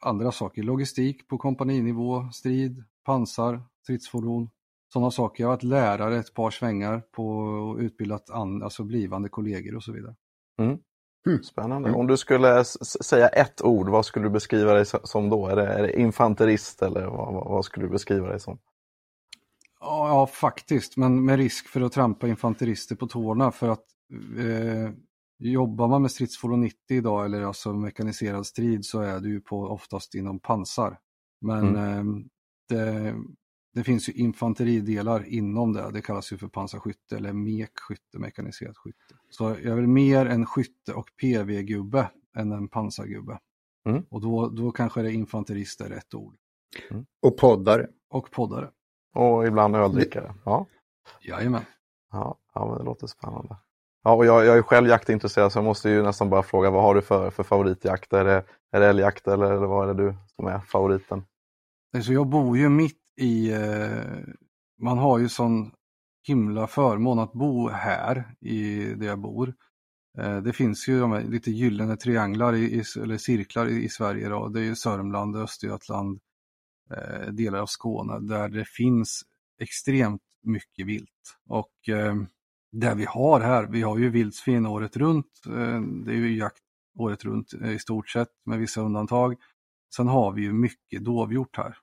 andra 0.02 0.32
saker, 0.32 0.64
logistik 0.64 1.28
på 1.28 1.38
kompaninivå, 1.38 2.30
strid, 2.32 2.84
pansar, 3.04 3.64
stridsfordon, 3.84 4.50
sådana 4.94 5.12
saker. 5.12 5.44
Jag 5.44 5.50
har 5.50 5.56
varit 5.56 5.64
lärare 5.64 6.18
ett 6.20 6.34
par 6.34 6.52
svängar 6.52 7.00
på 7.12 7.28
och 7.38 7.78
utbildat 7.78 8.30
an, 8.30 8.64
alltså 8.64 8.84
blivande 8.84 9.30
kollegor 9.30 9.76
och 9.76 9.84
så 9.84 9.92
vidare. 9.92 10.16
Mm 10.60 10.80
mm. 11.28 11.44
Spännande. 11.44 11.90
Mm. 11.90 12.00
Om 12.00 12.08
du 12.08 12.18
skulle 12.18 12.64
säga 13.04 13.28
ett 13.28 13.62
ord, 13.62 13.90
vad 13.90 14.06
skulle 14.06 14.26
du 14.26 14.30
beskriva 14.30 14.74
dig 14.74 14.86
som 14.86 15.30
då? 15.30 15.48
Är 15.48 15.56
det, 15.56 15.68
är 15.68 15.82
det 15.82 16.00
infanterist 16.00 16.82
eller 16.82 17.06
vad, 17.06 17.34
vad, 17.34 17.48
vad, 17.48 17.66
skulle 17.66 17.86
du 17.86 17.90
beskriva 17.90 18.28
dig 18.28 18.40
som? 18.40 18.60
Ja, 19.80 20.08
ja, 20.08 20.28
faktiskt, 20.28 20.98
men 20.98 21.26
med 21.26 21.38
risk 21.38 21.68
för 21.68 21.82
att 21.82 21.92
trampa 21.92 22.28
infanterister 22.28 22.96
på 22.96 23.08
tårna 23.08 23.52
för 23.52 23.70
att 23.70 23.86
eh, 24.38 24.94
jobbar 25.40 25.88
man 25.88 26.02
med 26.02 26.12
stridsfordon 26.12 26.62
90 26.62 26.78
idag 26.90 27.26
eller 27.26 27.42
alltså 27.42 27.74
mekaniserad 27.74 28.46
strid 28.46 28.86
så 28.86 29.00
är 29.00 29.20
du 29.20 29.30
ju 29.30 29.42
på 29.42 29.62
oftast 29.62 30.16
inom 30.16 30.40
pansar. 30.40 30.98
Men 31.42 31.76
mm. 31.76 32.18
eh, 32.18 32.26
det, 32.70 33.16
det 33.74 33.84
finns 33.84 34.10
ju 34.10 34.14
infanteridelar 34.14 35.26
inom 35.28 35.74
det, 35.74 35.92
det 35.92 36.02
kallas 36.02 36.34
ju 36.34 36.38
för 36.38 36.48
pansarskytte 36.48 37.16
eller 37.18 37.34
mekskytte, 37.34 38.20
mekaniserat 38.20 38.78
skytte. 38.78 39.16
Så 39.30 39.44
jag 39.44 39.66
är 39.66 39.76
väl 39.76 39.88
mer 39.88 40.26
en 40.26 40.46
skytte 40.46 40.94
och 40.94 41.10
PV-gubbe 41.22 42.10
än 42.38 42.52
en 42.52 42.68
pansargubbe. 42.68 43.40
Mm. 43.86 44.04
Och 44.10 44.22
då, 44.22 44.50
då 44.50 44.72
kanske 44.72 45.02
det 45.02 45.12
infanterist 45.12 45.82
är 45.82 45.90
rätt 45.90 46.14
ord. 46.14 46.36
Mm. 46.92 47.06
Och 47.22 47.38
poddare. 47.38 47.88
Och 48.10 48.32
poddare. 48.32 48.70
Och 49.16 49.48
ibland 49.48 49.76
öldrickare. 49.76 50.34
Ja. 50.46 50.68
Jajamän. 51.22 51.62
Ja, 52.12 52.38
ja 52.54 52.70
men 52.70 52.78
det 52.78 52.84
låter 52.84 53.08
spännande. 53.08 53.56
Ja, 54.04 54.14
och 54.14 54.26
jag, 54.26 54.46
jag 54.46 54.58
är 54.58 54.62
själv 54.62 54.88
jaktintresserad 54.88 55.52
så 55.52 55.58
jag 55.58 55.64
måste 55.64 55.90
ju 55.90 56.04
nästan 56.04 56.30
bara 56.30 56.44
fråga 56.44 56.70
vad 56.70 56.84
har 56.84 56.96
du 56.96 57.02
för, 57.02 57.30
för 57.30 57.44
favoritjakt? 57.44 58.14
Är 58.14 58.26
det, 58.26 58.44
är 58.72 58.80
det 58.80 58.88
älgjakt 58.88 59.28
eller, 59.28 59.52
eller 59.52 59.68
vad 59.68 59.90
är 59.90 59.94
det 59.94 60.04
du 60.04 60.16
som 60.36 60.48
är 60.48 60.60
favoriten? 60.60 61.24
Alltså 61.96 62.14
jag 62.14 62.28
bor 62.28 62.58
ju 62.58 62.70
mitt 62.70 63.01
i, 63.22 63.52
eh, 63.52 64.34
man 64.82 64.98
har 64.98 65.20
ju 65.20 65.30
sån 65.30 65.72
himla 66.28 66.68
förmån 66.68 67.20
att 67.20 67.34
bo 67.34 67.70
här 67.70 68.36
i 68.40 68.84
där 68.94 69.08
jag 69.08 69.20
bor. 69.20 69.54
Eh, 70.18 70.42
det 70.42 70.54
finns 70.54 70.88
ju 70.88 71.00
de 71.00 71.20
lite 71.30 71.52
gyllene 71.52 71.98
trianglar 71.98 72.56
i, 72.56 72.84
eller 73.02 73.18
cirklar 73.18 73.68
i, 73.68 73.84
i 73.84 73.90
Sverige 73.90 74.30
då. 74.30 74.48
Det 74.48 74.60
är 74.60 74.64
ju 74.64 74.76
Sörmland, 74.76 75.36
Östergötland, 75.36 76.20
eh, 76.92 77.28
delar 77.32 77.60
av 77.60 77.66
Skåne 77.66 78.20
där 78.20 78.50
det 78.50 78.66
finns 78.66 79.24
extremt 79.62 80.22
mycket 80.44 80.86
vilt. 80.88 81.38
Och 81.48 81.90
eh, 81.90 82.16
det 82.72 82.96
vi 82.96 83.06
har 83.06 83.40
här, 83.40 83.68
vi 83.68 83.82
har 83.82 83.98
ju 83.98 84.10
vildsvin 84.10 84.66
året 84.66 84.98
runt. 84.98 85.42
Eh, 85.48 85.82
det 85.82 86.12
är 86.12 86.16
ju 86.16 86.38
jakt 86.38 86.64
året 87.00 87.26
runt 87.26 87.54
eh, 87.62 87.72
i 87.72 87.80
stort 87.80 88.10
sett 88.10 88.30
med 88.46 88.60
vissa 88.60 88.82
undantag. 88.82 89.36
Sen 89.96 90.08
har 90.08 90.32
vi 90.32 90.42
ju 90.42 90.54
mycket 90.54 91.06
dovhjort 91.06 91.58
här. 91.58 91.78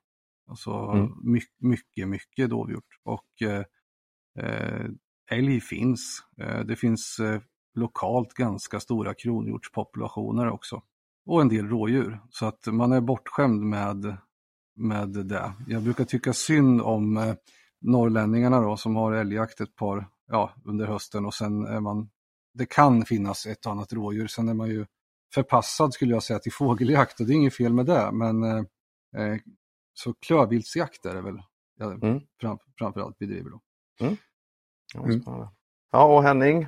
Alltså 0.49 0.71
mm. 0.71 1.11
mycket, 1.23 1.61
mycket, 1.61 2.07
mycket 2.07 2.49
dovhjort. 2.49 2.99
Och 3.03 3.41
eh, 3.41 3.63
eh, 4.39 4.85
älg 5.31 5.61
finns. 5.61 6.23
Eh, 6.41 6.59
det 6.59 6.75
finns 6.75 7.19
eh, 7.19 7.41
lokalt 7.75 8.33
ganska 8.33 8.79
stora 8.79 9.13
kronhjortspopulationer 9.13 10.49
också. 10.49 10.81
Och 11.25 11.41
en 11.41 11.49
del 11.49 11.67
rådjur. 11.67 12.19
Så 12.29 12.45
att 12.45 12.65
man 12.65 12.91
är 12.91 13.01
bortskämd 13.01 13.61
med, 13.61 14.17
med 14.75 15.09
det. 15.09 15.53
Jag 15.67 15.83
brukar 15.83 16.05
tycka 16.05 16.33
synd 16.33 16.81
om 16.81 17.17
eh, 17.17 17.33
norrlänningarna 17.81 18.61
då 18.61 18.77
som 18.77 18.95
har 18.95 19.13
älgjakt 19.13 19.61
ett 19.61 19.75
par, 19.75 20.07
ja, 20.27 20.53
under 20.65 20.87
hösten 20.87 21.25
och 21.25 21.33
sen 21.33 21.65
är 21.65 21.79
man, 21.79 22.09
det 22.53 22.65
kan 22.65 23.05
finnas 23.05 23.45
ett 23.45 23.65
och 23.65 23.71
annat 23.71 23.93
rådjur. 23.93 24.27
Sen 24.27 24.49
är 24.49 24.53
man 24.53 24.69
ju 24.69 24.85
förpassad 25.33 25.93
skulle 25.93 26.13
jag 26.13 26.23
säga 26.23 26.39
till 26.39 26.53
fågeljakt 26.53 27.19
och 27.19 27.25
det 27.25 27.33
är 27.33 27.35
inget 27.35 27.55
fel 27.55 27.73
med 27.73 27.85
det. 27.85 28.09
Men 28.11 28.43
eh, 28.43 28.63
eh 29.15 29.37
så 29.99 30.13
klövviltsjakt 30.13 31.05
är 31.05 31.15
det 31.15 31.21
väl 31.21 31.41
jag 31.77 32.03
mm. 32.03 32.19
fram, 32.41 32.57
framförallt 32.77 33.17
bedriver 33.17 33.49
då. 33.49 33.61
Mm. 33.99 34.17
Ja, 34.93 35.03
mm. 35.03 35.21
ja, 35.91 36.15
och 36.15 36.23
Henning, 36.23 36.67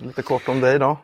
lite 0.00 0.22
kort 0.22 0.48
om 0.48 0.60
dig 0.60 0.78
då. 0.78 0.98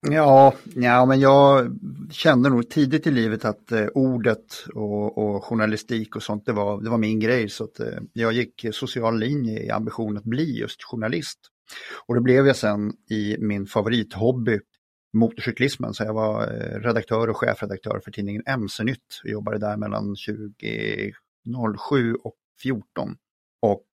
Ja, 0.00 0.54
ja, 0.74 1.06
men 1.06 1.20
jag 1.20 1.78
kände 2.10 2.48
nog 2.48 2.70
tidigt 2.70 3.06
i 3.06 3.10
livet 3.10 3.44
att 3.44 3.72
eh, 3.72 3.86
ordet 3.94 4.64
och, 4.74 5.18
och, 5.18 5.44
journalistik 5.44 6.16
och 6.16 6.22
sånt, 6.22 6.46
det 6.46 6.52
var, 6.52 6.80
det 6.80 6.90
var 6.90 6.98
min 6.98 7.20
grej. 7.20 7.48
Så 7.48 7.64
att, 7.64 7.80
eh, 7.80 7.98
jag 8.12 8.32
gick 8.32 8.66
social 8.72 9.18
linje 9.18 9.62
i 9.62 9.70
ambition 9.70 10.16
att 10.16 10.24
bli 10.24 10.58
just 10.58 10.82
journalist. 10.82 11.38
Och 12.06 12.14
det 12.14 12.20
blev 12.20 12.46
jag 12.46 12.56
sen 12.56 12.92
i 13.10 13.36
min 13.38 13.66
favorithobby, 13.66 14.60
motorcyklismen. 15.12 15.94
Så 15.94 16.04
jag 16.04 16.14
var 16.14 16.42
eh, 16.42 16.80
redaktör 16.80 17.28
och 17.28 17.36
chefredaktör 17.36 18.00
för 18.04 18.10
tidningen 18.10 18.42
MC-nytt 18.46 19.20
och 19.24 19.30
jobbade 19.30 19.58
där 19.58 19.76
mellan 19.76 20.04
2007 20.04 22.14
och 22.14 22.36
2014. 22.62 23.16
Och 23.62 23.84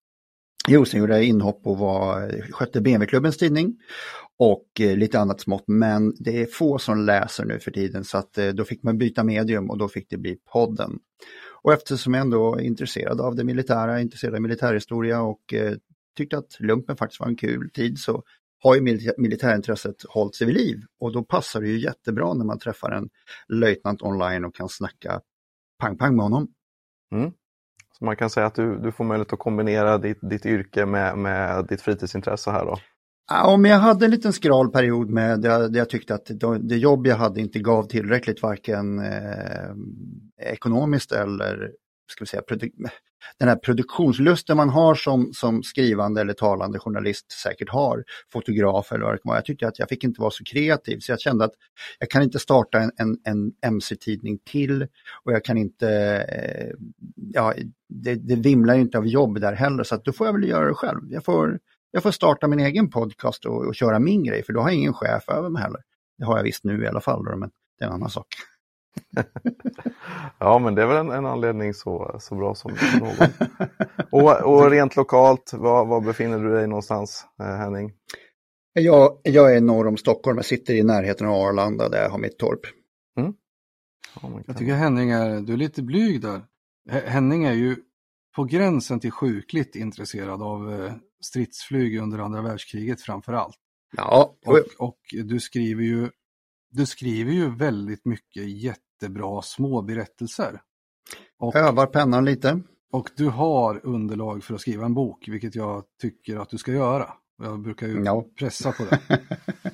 Jo, 0.67 0.85
sen 0.85 0.99
gjorde 0.99 1.13
jag 1.13 1.23
inhopp 1.23 1.67
och 1.67 1.77
var, 1.77 2.21
eh, 2.21 2.29
skötte 2.51 2.81
BMW-klubbens 2.81 3.37
tidning 3.37 3.79
och 4.37 4.65
eh, 4.79 4.97
lite 4.97 5.19
annat 5.19 5.41
smått. 5.41 5.63
Men 5.67 6.13
det 6.19 6.41
är 6.41 6.45
få 6.45 6.79
som 6.79 7.05
läser 7.05 7.45
nu 7.45 7.59
för 7.59 7.71
tiden 7.71 8.03
så 8.03 8.17
att 8.17 8.37
då 8.53 8.65
fick 8.65 8.83
man 8.83 8.97
byta 8.97 9.23
medium 9.23 9.69
och 9.69 9.77
då 9.77 9.87
fick 9.87 10.09
det 10.09 10.17
bli 10.17 10.37
podden. 10.51 10.99
Och 11.65 11.73
eftersom 11.73 12.13
jag 12.13 12.21
ändå 12.21 12.55
är 12.55 12.61
intresserad 12.61 13.21
av 13.21 13.35
det 13.35 13.43
militära, 13.43 14.01
intresserad 14.01 14.35
av 14.35 14.41
militärhistoria 14.41 15.21
och 15.21 15.53
eh, 15.53 15.73
tyckte 16.17 16.37
att 16.37 16.59
lumpen 16.59 16.97
faktiskt 16.97 17.19
var 17.19 17.27
en 17.27 17.35
kul 17.35 17.69
tid 17.73 17.99
så 17.99 18.23
har 18.65 18.75
ju 18.75 18.81
militärintresset 19.17 19.95
hållit 20.09 20.35
sig 20.35 20.47
vid 20.47 20.55
liv. 20.55 20.81
Och 20.99 21.13
då 21.13 21.23
passar 21.23 21.61
det 21.61 21.67
ju 21.67 21.79
jättebra 21.79 22.33
när 22.33 22.45
man 22.45 22.59
träffar 22.59 22.91
en 22.91 23.09
löjtnant 23.47 24.01
online 24.01 24.45
och 24.45 24.55
kan 24.55 24.69
snacka 24.69 25.21
pang-pang 25.79 26.15
med 26.15 26.23
honom. 26.23 26.47
Mm. 27.15 27.31
Så 27.99 28.05
man 28.05 28.15
kan 28.15 28.29
säga 28.29 28.45
att 28.45 28.55
du, 28.55 28.79
du 28.79 28.91
får 28.91 29.03
möjlighet 29.03 29.33
att 29.33 29.39
kombinera 29.39 29.97
ditt, 29.97 30.19
ditt 30.21 30.45
yrke 30.45 30.85
med, 30.85 31.17
med 31.17 31.65
ditt 31.67 31.81
fritidsintresse 31.81 32.51
här 32.51 32.65
då? 32.65 32.77
Ja, 33.31 33.57
men 33.57 33.71
jag 33.71 33.79
hade 33.79 34.05
en 34.05 34.11
liten 34.11 34.33
skral 34.33 34.71
period 34.71 35.09
med 35.09 35.41
där 35.41 35.77
jag 35.77 35.89
tyckte 35.89 36.15
att 36.15 36.31
det 36.59 36.77
jobb 36.77 37.07
jag 37.07 37.15
hade 37.15 37.41
inte 37.41 37.59
gav 37.59 37.83
tillräckligt 37.83 38.41
varken 38.41 38.99
eh, 38.99 39.71
ekonomiskt 40.37 41.11
eller 41.11 41.71
ska 42.11 42.23
vi 42.23 42.27
säga, 42.27 42.43
den 43.39 43.47
här 43.47 43.55
produktionslusten 43.55 44.57
man 44.57 44.69
har 44.69 44.95
som, 44.95 45.33
som 45.33 45.63
skrivande 45.63 46.21
eller 46.21 46.33
talande 46.33 46.79
journalist 46.79 47.31
säkert 47.31 47.69
har, 47.69 48.03
fotograf 48.33 48.91
eller 48.91 49.05
vad 49.05 49.13
det 49.13 49.17
kan 49.17 49.29
vara. 49.29 49.37
Jag 49.37 49.45
tyckte 49.45 49.67
att 49.67 49.79
jag 49.79 49.89
fick 49.89 50.03
inte 50.03 50.21
vara 50.21 50.31
så 50.31 50.43
kreativ 50.43 50.99
så 50.99 51.11
jag 51.11 51.19
kände 51.19 51.45
att 51.45 51.53
jag 51.99 52.09
kan 52.09 52.23
inte 52.23 52.39
starta 52.39 52.79
en, 52.79 52.91
en, 52.97 53.17
en 53.25 53.51
mc-tidning 53.61 54.39
till 54.45 54.87
och 55.23 55.31
jag 55.31 55.45
kan 55.45 55.57
inte, 55.57 55.89
eh, 56.29 56.75
ja, 57.15 57.53
det, 57.89 58.15
det 58.15 58.35
vimlar 58.35 58.75
inte 58.75 58.97
av 58.97 59.07
jobb 59.07 59.41
där 59.41 59.53
heller 59.53 59.83
så 59.83 59.95
att 59.95 60.05
då 60.05 60.13
får 60.13 60.27
jag 60.27 60.33
väl 60.33 60.49
göra 60.49 60.67
det 60.67 60.73
själv. 60.73 60.99
Jag 61.09 61.25
får, 61.25 61.59
jag 61.91 62.03
får 62.03 62.11
starta 62.11 62.47
min 62.47 62.59
egen 62.59 62.89
podcast 62.89 63.45
och, 63.45 63.65
och 63.67 63.75
köra 63.75 63.99
min 63.99 64.23
grej 64.23 64.43
för 64.43 64.53
då 64.53 64.59
har 64.61 64.69
jag 64.69 64.77
ingen 64.77 64.93
chef 64.93 65.29
över 65.29 65.49
mig 65.49 65.61
heller. 65.61 65.81
Det 66.17 66.25
har 66.25 66.37
jag 66.37 66.43
visst 66.43 66.63
nu 66.63 66.83
i 66.83 66.87
alla 66.87 67.01
fall, 67.01 67.25
då, 67.25 67.37
men 67.37 67.49
det 67.79 67.85
är 67.85 67.87
en 67.87 67.93
annan 67.93 68.09
sak. 68.09 68.27
ja, 70.39 70.59
men 70.59 70.75
det 70.75 70.81
är 70.81 70.85
väl 70.87 70.97
en, 70.97 71.11
en 71.11 71.25
anledning 71.25 71.73
så, 71.73 72.15
så 72.19 72.35
bra 72.35 72.55
som 72.55 72.71
någon. 72.99 73.29
och, 74.11 74.41
och 74.43 74.71
rent 74.71 74.95
lokalt, 74.95 75.53
var, 75.53 75.85
var 75.85 76.01
befinner 76.01 76.39
du 76.39 76.53
dig 76.53 76.67
någonstans, 76.67 77.25
eh, 77.39 77.55
Henning? 77.55 77.93
Jag, 78.73 79.17
jag 79.23 79.55
är 79.55 79.61
norr 79.61 79.87
om 79.87 79.97
Stockholm, 79.97 80.37
jag 80.37 80.45
sitter 80.45 80.73
i 80.73 80.83
närheten 80.83 81.27
av 81.27 81.33
Arlanda 81.33 81.89
där 81.89 82.01
jag 82.01 82.09
har 82.09 82.17
mitt 82.17 82.37
torp. 82.37 82.59
Mm. 83.19 83.33
Ja, 84.21 84.41
jag 84.47 84.57
tycker 84.57 84.73
Henning 84.73 85.11
är, 85.11 85.41
du 85.41 85.53
är 85.53 85.57
lite 85.57 85.81
blyg 85.83 86.21
där. 86.21 86.41
Henning 86.89 87.43
är 87.43 87.53
ju 87.53 87.75
på 88.35 88.43
gränsen 88.43 88.99
till 88.99 89.11
sjukligt 89.11 89.75
intresserad 89.75 90.41
av 90.41 90.73
eh, 90.73 90.93
stridsflyg 91.21 91.97
under 91.99 92.19
andra 92.19 92.41
världskriget 92.41 93.01
framför 93.01 93.33
allt. 93.33 93.55
Ja. 93.97 94.35
Och, 94.45 94.87
och 94.87 94.99
du 95.23 95.39
skriver 95.39 95.83
ju 95.83 96.09
du 96.69 96.85
skriver 96.85 97.31
ju 97.31 97.55
väldigt 97.55 98.05
mycket 98.05 98.49
jättebra 98.49 99.41
små 99.41 99.81
berättelser. 99.81 100.61
Och, 101.39 101.55
Övar 101.55 101.85
pennan 101.85 102.25
lite. 102.25 102.61
Och 102.91 103.09
du 103.15 103.29
har 103.29 103.85
underlag 103.85 104.43
för 104.43 104.53
att 104.53 104.61
skriva 104.61 104.85
en 104.85 104.93
bok, 104.93 105.27
vilket 105.27 105.55
jag 105.55 105.83
tycker 106.01 106.37
att 106.37 106.49
du 106.49 106.57
ska 106.57 106.71
göra. 106.71 107.13
Jag 107.43 107.59
brukar 107.59 107.87
ju 107.87 108.03
ja. 108.03 108.25
pressa 108.39 108.71
på 108.71 108.83
det. 108.83 108.99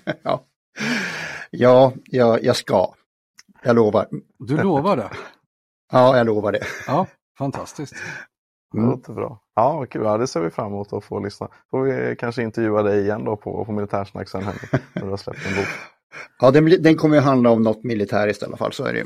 ja, 0.24 0.46
ja 1.52 1.94
jag, 2.06 2.44
jag 2.44 2.56
ska. 2.56 2.94
Jag 3.64 3.76
lovar. 3.76 4.08
Du 4.40 4.64
lovar 4.64 4.98
det? 4.98 5.10
ja, 5.92 6.18
jag 6.18 6.26
lovar 6.26 6.52
det. 6.52 6.64
ja, 6.88 7.08
fantastiskt. 7.38 7.94
Mm. 8.74 8.86
Det 8.86 8.92
låter 8.92 9.14
bra. 9.14 9.42
Ja, 9.56 9.78
vad 9.78 9.90
kul. 9.90 10.06
Ja, 10.06 10.18
det 10.18 10.28
ser 10.28 10.42
vi 10.42 10.50
fram 10.50 10.68
emot 10.68 10.94
att 10.94 11.04
få 11.04 11.20
lyssna. 11.20 11.48
Får 11.72 11.82
vi 11.82 12.16
kanske 12.16 12.44
intervjua 12.44 12.84
dig 12.84 13.02
igen 13.02 13.26
då 13.26 13.38
på, 13.38 13.66
på 13.66 13.72
Militärsnack 13.72 14.30
sen 14.30 14.44
när 14.94 15.02
du 15.02 15.10
har 15.10 15.18
släppt 15.18 15.48
en 15.48 15.56
bok. 15.56 15.68
Ja, 16.40 16.52
den, 16.52 16.66
den 16.66 16.96
kommer 16.96 17.16
ju 17.16 17.22
handla 17.22 17.50
om 17.50 17.64
något 17.64 17.84
militäriskt 17.84 18.44
i 18.44 18.46
alla 18.46 18.58
fall, 18.58 18.74
så 18.74 18.84
är 18.84 18.94
det 18.94 19.00
ju. 19.00 19.06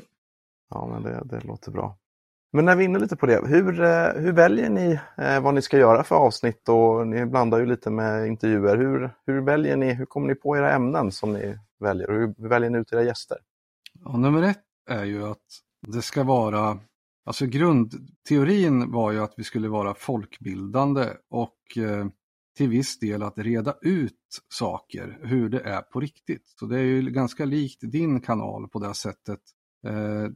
Ja, 0.69 0.87
men 0.87 1.03
det, 1.03 1.21
det 1.25 1.47
låter 1.47 1.71
bra. 1.71 1.97
Men 2.55 2.65
när 2.65 2.75
vi 2.75 2.83
är 2.83 2.89
inne 2.89 2.99
lite 2.99 3.15
på 3.15 3.25
det, 3.25 3.41
hur, 3.47 3.81
eh, 3.81 4.07
hur 4.15 4.31
väljer 4.31 4.69
ni 4.69 4.99
eh, 5.17 5.39
vad 5.41 5.53
ni 5.53 5.61
ska 5.61 5.77
göra 5.77 6.03
för 6.03 6.15
avsnitt 6.15 6.69
och 6.69 7.07
ni 7.07 7.25
blandar 7.25 7.59
ju 7.59 7.65
lite 7.65 7.89
med 7.89 8.27
intervjuer. 8.27 8.77
Hur, 8.77 9.11
hur 9.25 9.41
väljer 9.41 9.77
ni, 9.77 9.93
hur 9.93 10.05
kommer 10.05 10.27
ni 10.27 10.35
på 10.35 10.57
era 10.57 10.71
ämnen 10.71 11.11
som 11.11 11.33
ni 11.33 11.57
väljer 11.79 12.09
och 12.09 12.15
hur, 12.15 12.33
hur 12.37 12.49
väljer 12.49 12.69
ni 12.69 12.77
ut 12.77 12.93
era 12.93 13.03
gäster? 13.03 13.37
Ja, 14.05 14.17
nummer 14.17 14.41
ett 14.43 14.63
är 14.89 15.05
ju 15.05 15.23
att 15.23 15.43
det 15.87 16.01
ska 16.01 16.23
vara, 16.23 16.79
alltså 17.25 17.45
grundteorin 17.45 18.91
var 18.91 19.11
ju 19.11 19.23
att 19.23 19.33
vi 19.37 19.43
skulle 19.43 19.67
vara 19.67 19.93
folkbildande 19.93 21.05
och 21.29 21.77
eh, 21.77 22.07
till 22.57 22.69
viss 22.69 22.99
del 22.99 23.23
att 23.23 23.37
reda 23.37 23.75
ut 23.81 24.13
saker, 24.49 25.19
hur 25.23 25.49
det 25.49 25.59
är 25.59 25.81
på 25.81 25.99
riktigt. 25.99 26.53
Så 26.59 26.65
det 26.65 26.79
är 26.79 26.83
ju 26.83 27.01
ganska 27.01 27.45
likt 27.45 27.79
din 27.81 28.21
kanal 28.21 28.67
på 28.67 28.79
det 28.79 28.93
sättet. 28.93 29.39
Eh, 29.87 30.27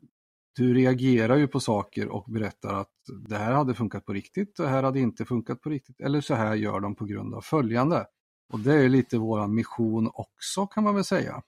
du 0.56 0.74
reagerar 0.74 1.36
ju 1.36 1.48
på 1.48 1.60
saker 1.60 2.08
och 2.08 2.26
berättar 2.32 2.74
att 2.74 2.94
det 3.30 3.38
här 3.38 3.52
hade 3.52 3.74
funkat 3.74 4.06
på 4.06 4.14
riktigt, 4.14 4.56
det 4.56 4.68
här 4.68 4.84
hade 4.84 5.00
inte 5.00 5.26
funkat 5.26 5.62
på 5.62 5.70
riktigt, 5.70 6.02
eller 6.02 6.22
så 6.22 6.34
här 6.34 6.56
gör 6.56 6.80
de 6.80 6.96
på 6.96 7.06
grund 7.06 7.34
av 7.34 7.42
följande. 7.42 8.06
Och 8.54 8.60
det 8.60 8.74
är 8.74 8.90
lite 8.90 9.18
vår 9.18 9.48
mission 9.48 10.10
också 10.14 10.68
kan 10.68 10.84
man 10.84 10.96
väl 10.96 11.04
säga. 11.04 11.42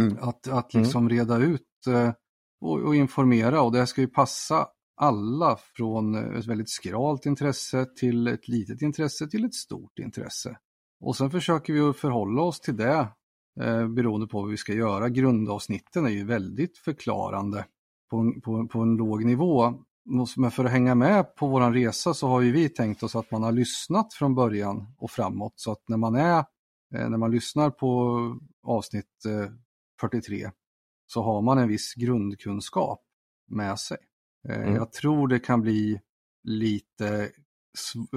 Mm. 0.00 0.18
Att, 0.20 0.48
att 0.48 0.74
mm. 0.74 0.84
liksom 0.84 1.08
reda 1.08 1.38
ut 1.38 1.86
eh, 1.88 2.12
och, 2.60 2.78
och, 2.78 2.96
informera 2.96 3.62
och 3.62 3.72
det 3.72 3.86
ska 3.86 4.00
ju 4.00 4.08
passa 4.08 4.68
alla 4.96 5.56
från 5.76 6.14
eh, 6.14 6.38
ett 6.38 6.46
väldigt 6.46 6.70
skralt 6.70 7.26
intresse 7.26 7.86
till 7.96 8.26
ett 8.26 8.48
litet 8.48 8.82
intresse 8.82 9.26
till 9.26 9.44
ett 9.44 9.54
stort 9.54 9.98
intresse. 9.98 10.58
Och 11.00 11.16
sen 11.16 11.30
försöker 11.30 11.72
vi 11.72 11.80
att 11.80 11.96
förhålla 11.96 12.42
oss 12.42 12.60
till 12.60 12.76
det 12.76 13.08
eh, 13.60 13.88
beroende 13.88 14.26
på 14.26 14.40
vad 14.40 14.50
vi 14.50 14.56
ska 14.56 14.72
göra. 14.72 15.08
Grundavsnitten 15.08 16.06
är 16.06 16.10
ju 16.10 16.24
väldigt 16.24 16.78
förklarande 16.78 17.64
på 18.10 18.16
en, 18.16 18.40
på, 18.40 18.68
på 18.68 18.80
en 18.80 18.96
låg 18.96 19.24
nivå. 19.24 19.74
Men 20.36 20.50
för 20.50 20.64
att 20.64 20.70
hänga 20.70 20.94
med 20.94 21.34
på 21.34 21.46
våran 21.46 21.74
resa 21.74 22.14
så 22.14 22.28
har 22.28 22.40
ju 22.40 22.52
vi 22.52 22.68
tänkt 22.68 23.02
oss 23.02 23.16
att 23.16 23.30
man 23.30 23.42
har 23.42 23.52
lyssnat 23.52 24.14
från 24.14 24.34
början 24.34 24.94
och 24.98 25.10
framåt 25.10 25.52
så 25.56 25.72
att 25.72 25.88
när 25.88 25.96
man 25.96 26.14
är 26.14 26.38
eh, 26.94 27.08
när 27.08 27.18
man 27.18 27.30
lyssnar 27.30 27.70
på 27.70 28.20
avsnitt 28.62 29.24
eh, 29.26 29.50
43 30.00 30.50
så 31.06 31.22
har 31.22 31.42
man 31.42 31.58
en 31.58 31.68
viss 31.68 31.94
grundkunskap 31.94 33.02
med 33.48 33.78
sig. 33.78 33.98
Eh, 34.48 34.62
mm. 34.62 34.74
Jag 34.74 34.92
tror 34.92 35.28
det 35.28 35.38
kan 35.38 35.60
bli 35.60 36.00
lite 36.44 37.30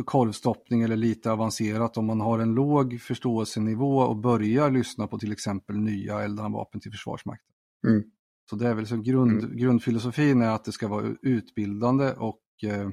korvstoppning 0.05 0.81
eller 0.81 0.95
lite 0.95 1.31
avancerat 1.31 1.97
om 1.97 2.05
man 2.05 2.21
har 2.21 2.39
en 2.39 2.53
låg 2.53 3.01
förståelsenivå 3.01 3.99
och 3.99 4.17
börjar 4.17 4.71
lyssna 4.71 5.07
på 5.07 5.17
till 5.17 5.31
exempel 5.31 5.77
nya 5.77 6.21
eldhandvapen 6.21 6.81
till 6.81 6.91
Försvarsmakten. 6.91 7.53
Mm. 7.87 8.03
Så 8.49 8.55
det 8.55 8.67
är 8.67 8.73
väl 8.73 8.87
så 8.87 8.97
grund, 8.97 9.43
mm. 9.43 9.57
grundfilosofin 9.57 10.41
är 10.41 10.49
att 10.49 10.65
det 10.65 10.71
ska 10.71 10.87
vara 10.87 11.15
utbildande 11.21 12.13
och 12.13 12.41
eh, 12.63 12.89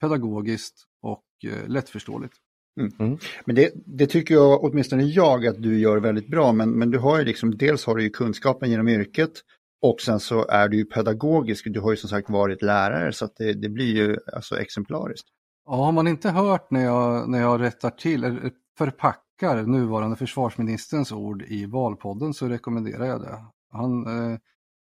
pedagogiskt 0.00 0.84
och 1.02 1.24
eh, 1.44 1.68
lättförståeligt. 1.68 2.34
Mm. 2.80 2.92
mm. 2.98 3.18
Men 3.44 3.56
det, 3.56 3.72
det, 3.86 4.06
tycker 4.06 4.34
jag, 4.34 4.64
åtminstone 4.64 5.02
jag, 5.02 5.46
att 5.46 5.62
du 5.62 5.78
gör 5.78 5.96
väldigt 5.96 6.28
bra. 6.28 6.52
Men, 6.52 6.70
men 6.70 6.90
du 6.90 6.98
har 6.98 7.18
ju 7.18 7.24
liksom, 7.24 7.56
dels 7.56 7.86
har 7.86 7.96
du 7.96 8.02
ju 8.02 8.10
kunskapen 8.10 8.70
genom 8.70 8.88
yrket 8.88 9.32
och 9.82 10.00
sen 10.00 10.20
så 10.20 10.46
är 10.48 10.68
du 10.68 10.76
ju 10.76 10.84
pedagogisk, 10.84 11.66
du 11.68 11.80
har 11.80 11.90
ju 11.90 11.96
som 11.96 12.08
sagt 12.08 12.30
varit 12.30 12.62
lärare 12.62 13.12
så 13.12 13.24
att 13.24 13.36
det, 13.36 13.52
det 13.52 13.68
blir 13.68 13.96
ju 13.96 14.16
alltså 14.32 14.60
exemplariskt. 14.60 15.28
Ja, 15.66 15.84
har 15.84 15.92
man 15.92 16.08
inte 16.08 16.30
hört 16.30 16.70
när 16.70 16.84
jag, 16.84 17.28
när 17.28 17.40
jag 17.40 17.60
rättar 17.60 17.90
till, 17.90 18.24
eller 18.24 18.52
förpackar 18.78 19.62
nuvarande 19.62 20.16
försvarsministerns 20.16 21.12
ord 21.12 21.42
i 21.42 21.66
valpodden 21.66 22.34
så 22.34 22.48
rekommenderar 22.48 23.06
jag 23.06 23.20
det. 23.20 23.44
Han, 23.72 24.06
eh, 24.06 24.38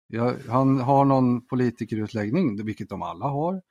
jag, 0.07 0.35
han 0.49 0.79
har 0.79 1.05
någon 1.05 1.45
politikerutläggning, 1.47 2.65
vilket 2.65 2.89
de 2.89 3.01
alla 3.01 3.25
har, 3.25 3.61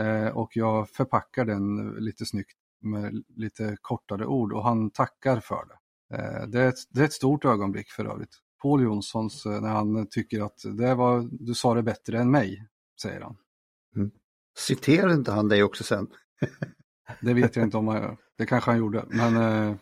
eh, 0.00 0.28
och 0.28 0.56
jag 0.56 0.90
förpackar 0.90 1.44
den 1.44 1.90
lite 1.90 2.26
snyggt 2.26 2.56
med 2.82 3.24
lite 3.36 3.76
kortare 3.80 4.26
ord 4.26 4.52
och 4.52 4.62
han 4.62 4.90
tackar 4.90 5.40
för 5.40 5.64
det. 5.68 5.76
Eh, 6.16 6.46
det, 6.46 6.60
är 6.60 6.68
ett, 6.68 6.78
det 6.90 7.00
är 7.00 7.04
ett 7.04 7.12
stort 7.12 7.44
ögonblick 7.44 7.90
för 7.90 8.04
övrigt. 8.04 8.34
Paul 8.62 8.82
Jonssons 8.82 9.46
eh, 9.46 9.60
när 9.60 9.68
han 9.68 10.06
tycker 10.06 10.44
att 10.44 10.62
det 10.78 10.94
var, 10.94 11.28
du 11.30 11.54
sa 11.54 11.74
det 11.74 11.82
bättre 11.82 12.18
än 12.18 12.30
mig, 12.30 12.68
säger 13.02 13.20
han. 13.20 13.36
Mm. 13.96 14.10
Citerar 14.58 15.12
inte 15.12 15.32
han 15.32 15.48
dig 15.48 15.62
också 15.62 15.84
sen? 15.84 16.06
det 17.20 17.34
vet 17.34 17.56
jag 17.56 17.64
inte 17.64 17.76
om 17.76 17.88
han 17.88 18.02
gör. 18.02 18.16
Det 18.38 18.46
kanske 18.46 18.70
han 18.70 18.78
gjorde, 18.78 19.04
men 19.08 19.36
eh, 19.36 19.76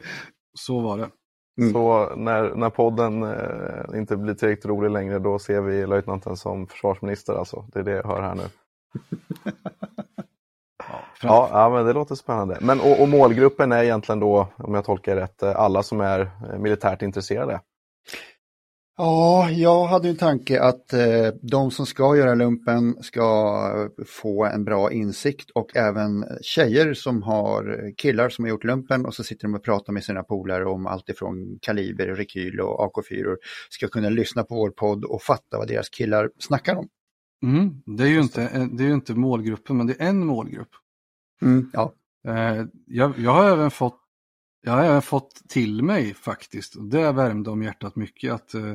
så 0.55 0.81
var 0.81 0.99
det. 0.99 1.11
Mm. 1.59 1.73
Så 1.73 2.17
när, 2.17 2.55
när 2.55 2.71
podden 2.71 3.23
eh, 3.23 3.99
inte 3.99 4.17
blir 4.17 4.35
tillräckligt 4.35 4.67
rolig 4.67 4.91
längre 4.91 5.19
då 5.19 5.39
ser 5.39 5.61
vi 5.61 5.87
löjtnanten 5.87 6.37
som 6.37 6.67
försvarsminister 6.67 7.35
alltså. 7.35 7.65
Det 7.73 7.79
är 7.79 7.83
det 7.83 7.91
jag 7.91 8.05
hör 8.05 8.23
här 8.23 8.35
nu. 8.35 8.43
ja, 11.23 11.49
ja, 11.53 11.71
men 11.71 11.87
det 11.87 11.93
låter 11.93 12.15
spännande. 12.15 12.59
Men, 12.61 12.81
och, 12.81 13.03
och, 13.03 13.09
målgruppen 13.09 13.73
är 13.73 13.83
egentligen 13.83 14.21
då, 14.21 14.49
om 14.57 14.75
jag 14.75 14.85
tolkar 14.85 15.17
rätt, 15.17 15.43
eh, 15.43 15.57
alla 15.57 15.83
som 15.83 16.01
är 16.01 16.31
militärt 16.59 17.03
intresserade? 17.03 17.61
Ja, 18.96 19.50
jag 19.50 19.85
hade 19.85 20.09
en 20.09 20.16
tanke 20.16 20.61
att 20.61 20.92
eh, 20.92 21.28
de 21.42 21.70
som 21.70 21.87
ska 21.87 22.16
göra 22.16 22.35
lumpen 22.35 23.02
ska 23.02 23.90
få 24.07 24.44
en 24.44 24.64
bra 24.64 24.92
insikt 24.92 25.50
och 25.50 25.76
även 25.76 26.24
tjejer 26.42 26.94
som 26.94 27.22
har 27.22 27.92
killar 27.96 28.28
som 28.28 28.44
har 28.44 28.50
gjort 28.50 28.64
lumpen 28.64 29.07
och 29.07 29.14
så 29.14 29.24
sitter 29.24 29.42
de 29.42 29.54
och 29.54 29.64
pratar 29.64 29.92
med 29.92 30.04
sina 30.04 30.22
polare 30.22 30.64
om 30.64 30.87
allt 30.87 31.09
ifrån 31.09 31.59
kaliber, 31.62 32.07
rekyl 32.07 32.61
och 32.61 32.94
AK4 32.94 33.37
ska 33.70 33.88
kunna 33.88 34.09
lyssna 34.09 34.44
på 34.44 34.54
vår 34.54 34.70
podd 34.70 35.04
och 35.04 35.22
fatta 35.22 35.59
vad 35.59 35.68
deras 35.68 35.88
killar 35.88 36.30
snackar 36.38 36.76
om. 36.76 36.88
Mm, 37.42 37.83
det, 37.96 38.02
är 38.02 38.09
ju 38.09 38.20
inte, 38.20 38.68
det 38.72 38.85
är 38.85 38.88
ju 38.88 38.94
inte 38.94 39.14
målgruppen, 39.14 39.76
men 39.76 39.87
det 39.87 40.00
är 40.00 40.09
en 40.09 40.26
målgrupp. 40.26 40.70
Mm, 41.42 41.70
ja. 41.72 41.92
Eh, 42.28 42.64
jag, 42.87 43.18
jag, 43.18 43.30
har 43.30 43.50
även 43.50 43.70
fått, 43.70 44.00
jag 44.64 44.72
har 44.72 44.85
även 44.85 45.03
fått 45.03 45.35
till 45.48 45.83
mig 45.83 46.14
faktiskt, 46.14 46.74
och 46.74 46.85
det 46.85 47.12
värmde 47.12 47.50
om 47.50 47.62
hjärtat 47.62 47.96
mycket, 47.96 48.33
att 48.33 48.55
eh, 48.55 48.70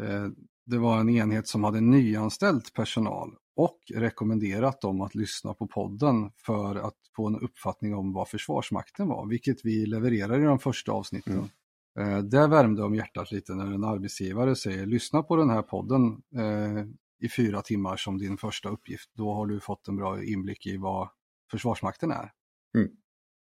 eh, 0.00 0.28
det 0.66 0.78
var 0.78 1.00
en 1.00 1.08
enhet 1.08 1.48
som 1.48 1.64
hade 1.64 1.80
nyanställt 1.80 2.72
personal 2.74 3.34
och 3.56 3.78
rekommenderat 3.94 4.80
dem 4.80 5.00
att 5.00 5.14
lyssna 5.14 5.54
på 5.54 5.66
podden 5.66 6.30
för 6.36 6.76
att 6.76 6.96
få 7.16 7.26
en 7.26 7.40
uppfattning 7.40 7.94
om 7.94 8.12
vad 8.12 8.28
Försvarsmakten 8.28 9.08
var, 9.08 9.26
vilket 9.26 9.64
vi 9.64 9.86
levererar 9.86 10.40
i 10.40 10.44
de 10.44 10.58
första 10.58 10.92
avsnitten. 10.92 11.50
Mm. 11.96 12.12
Eh, 12.12 12.24
det 12.24 12.46
värmde 12.46 12.82
om 12.82 12.94
hjärtat 12.94 13.32
lite 13.32 13.54
när 13.54 13.72
en 13.72 13.84
arbetsgivare 13.84 14.56
säger 14.56 14.86
lyssna 14.86 15.22
på 15.22 15.36
den 15.36 15.50
här 15.50 15.62
podden 15.62 16.22
eh, 16.36 16.84
i 17.20 17.28
fyra 17.36 17.62
timmar 17.62 17.96
som 17.96 18.18
din 18.18 18.36
första 18.36 18.68
uppgift. 18.68 19.10
Då 19.14 19.34
har 19.34 19.46
du 19.46 19.60
fått 19.60 19.88
en 19.88 19.96
bra 19.96 20.24
inblick 20.24 20.66
i 20.66 20.76
vad 20.76 21.08
Försvarsmakten 21.50 22.10
är. 22.10 22.32
Mm. 22.76 22.88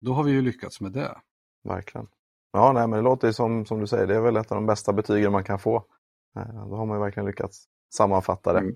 Då 0.01 0.13
har 0.13 0.23
vi 0.23 0.31
ju 0.31 0.41
lyckats 0.41 0.81
med 0.81 0.91
det. 0.91 1.21
Verkligen. 1.63 2.07
Ja, 2.53 2.71
nej, 2.71 2.87
men 2.87 2.97
det 2.97 3.03
låter 3.03 3.31
som, 3.31 3.65
som 3.65 3.79
du 3.79 3.87
säger, 3.87 4.07
det 4.07 4.15
är 4.15 4.21
väl 4.21 4.37
ett 4.37 4.51
av 4.51 4.55
de 4.55 4.65
bästa 4.65 4.93
betygen 4.93 5.31
man 5.31 5.43
kan 5.43 5.59
få. 5.59 5.75
Eh, 6.37 6.67
då 6.69 6.75
har 6.75 6.85
man 6.85 6.97
ju 6.97 7.03
verkligen 7.03 7.27
lyckats 7.27 7.63
sammanfatta 7.93 8.53
det 8.53 8.59
mm. 8.59 8.75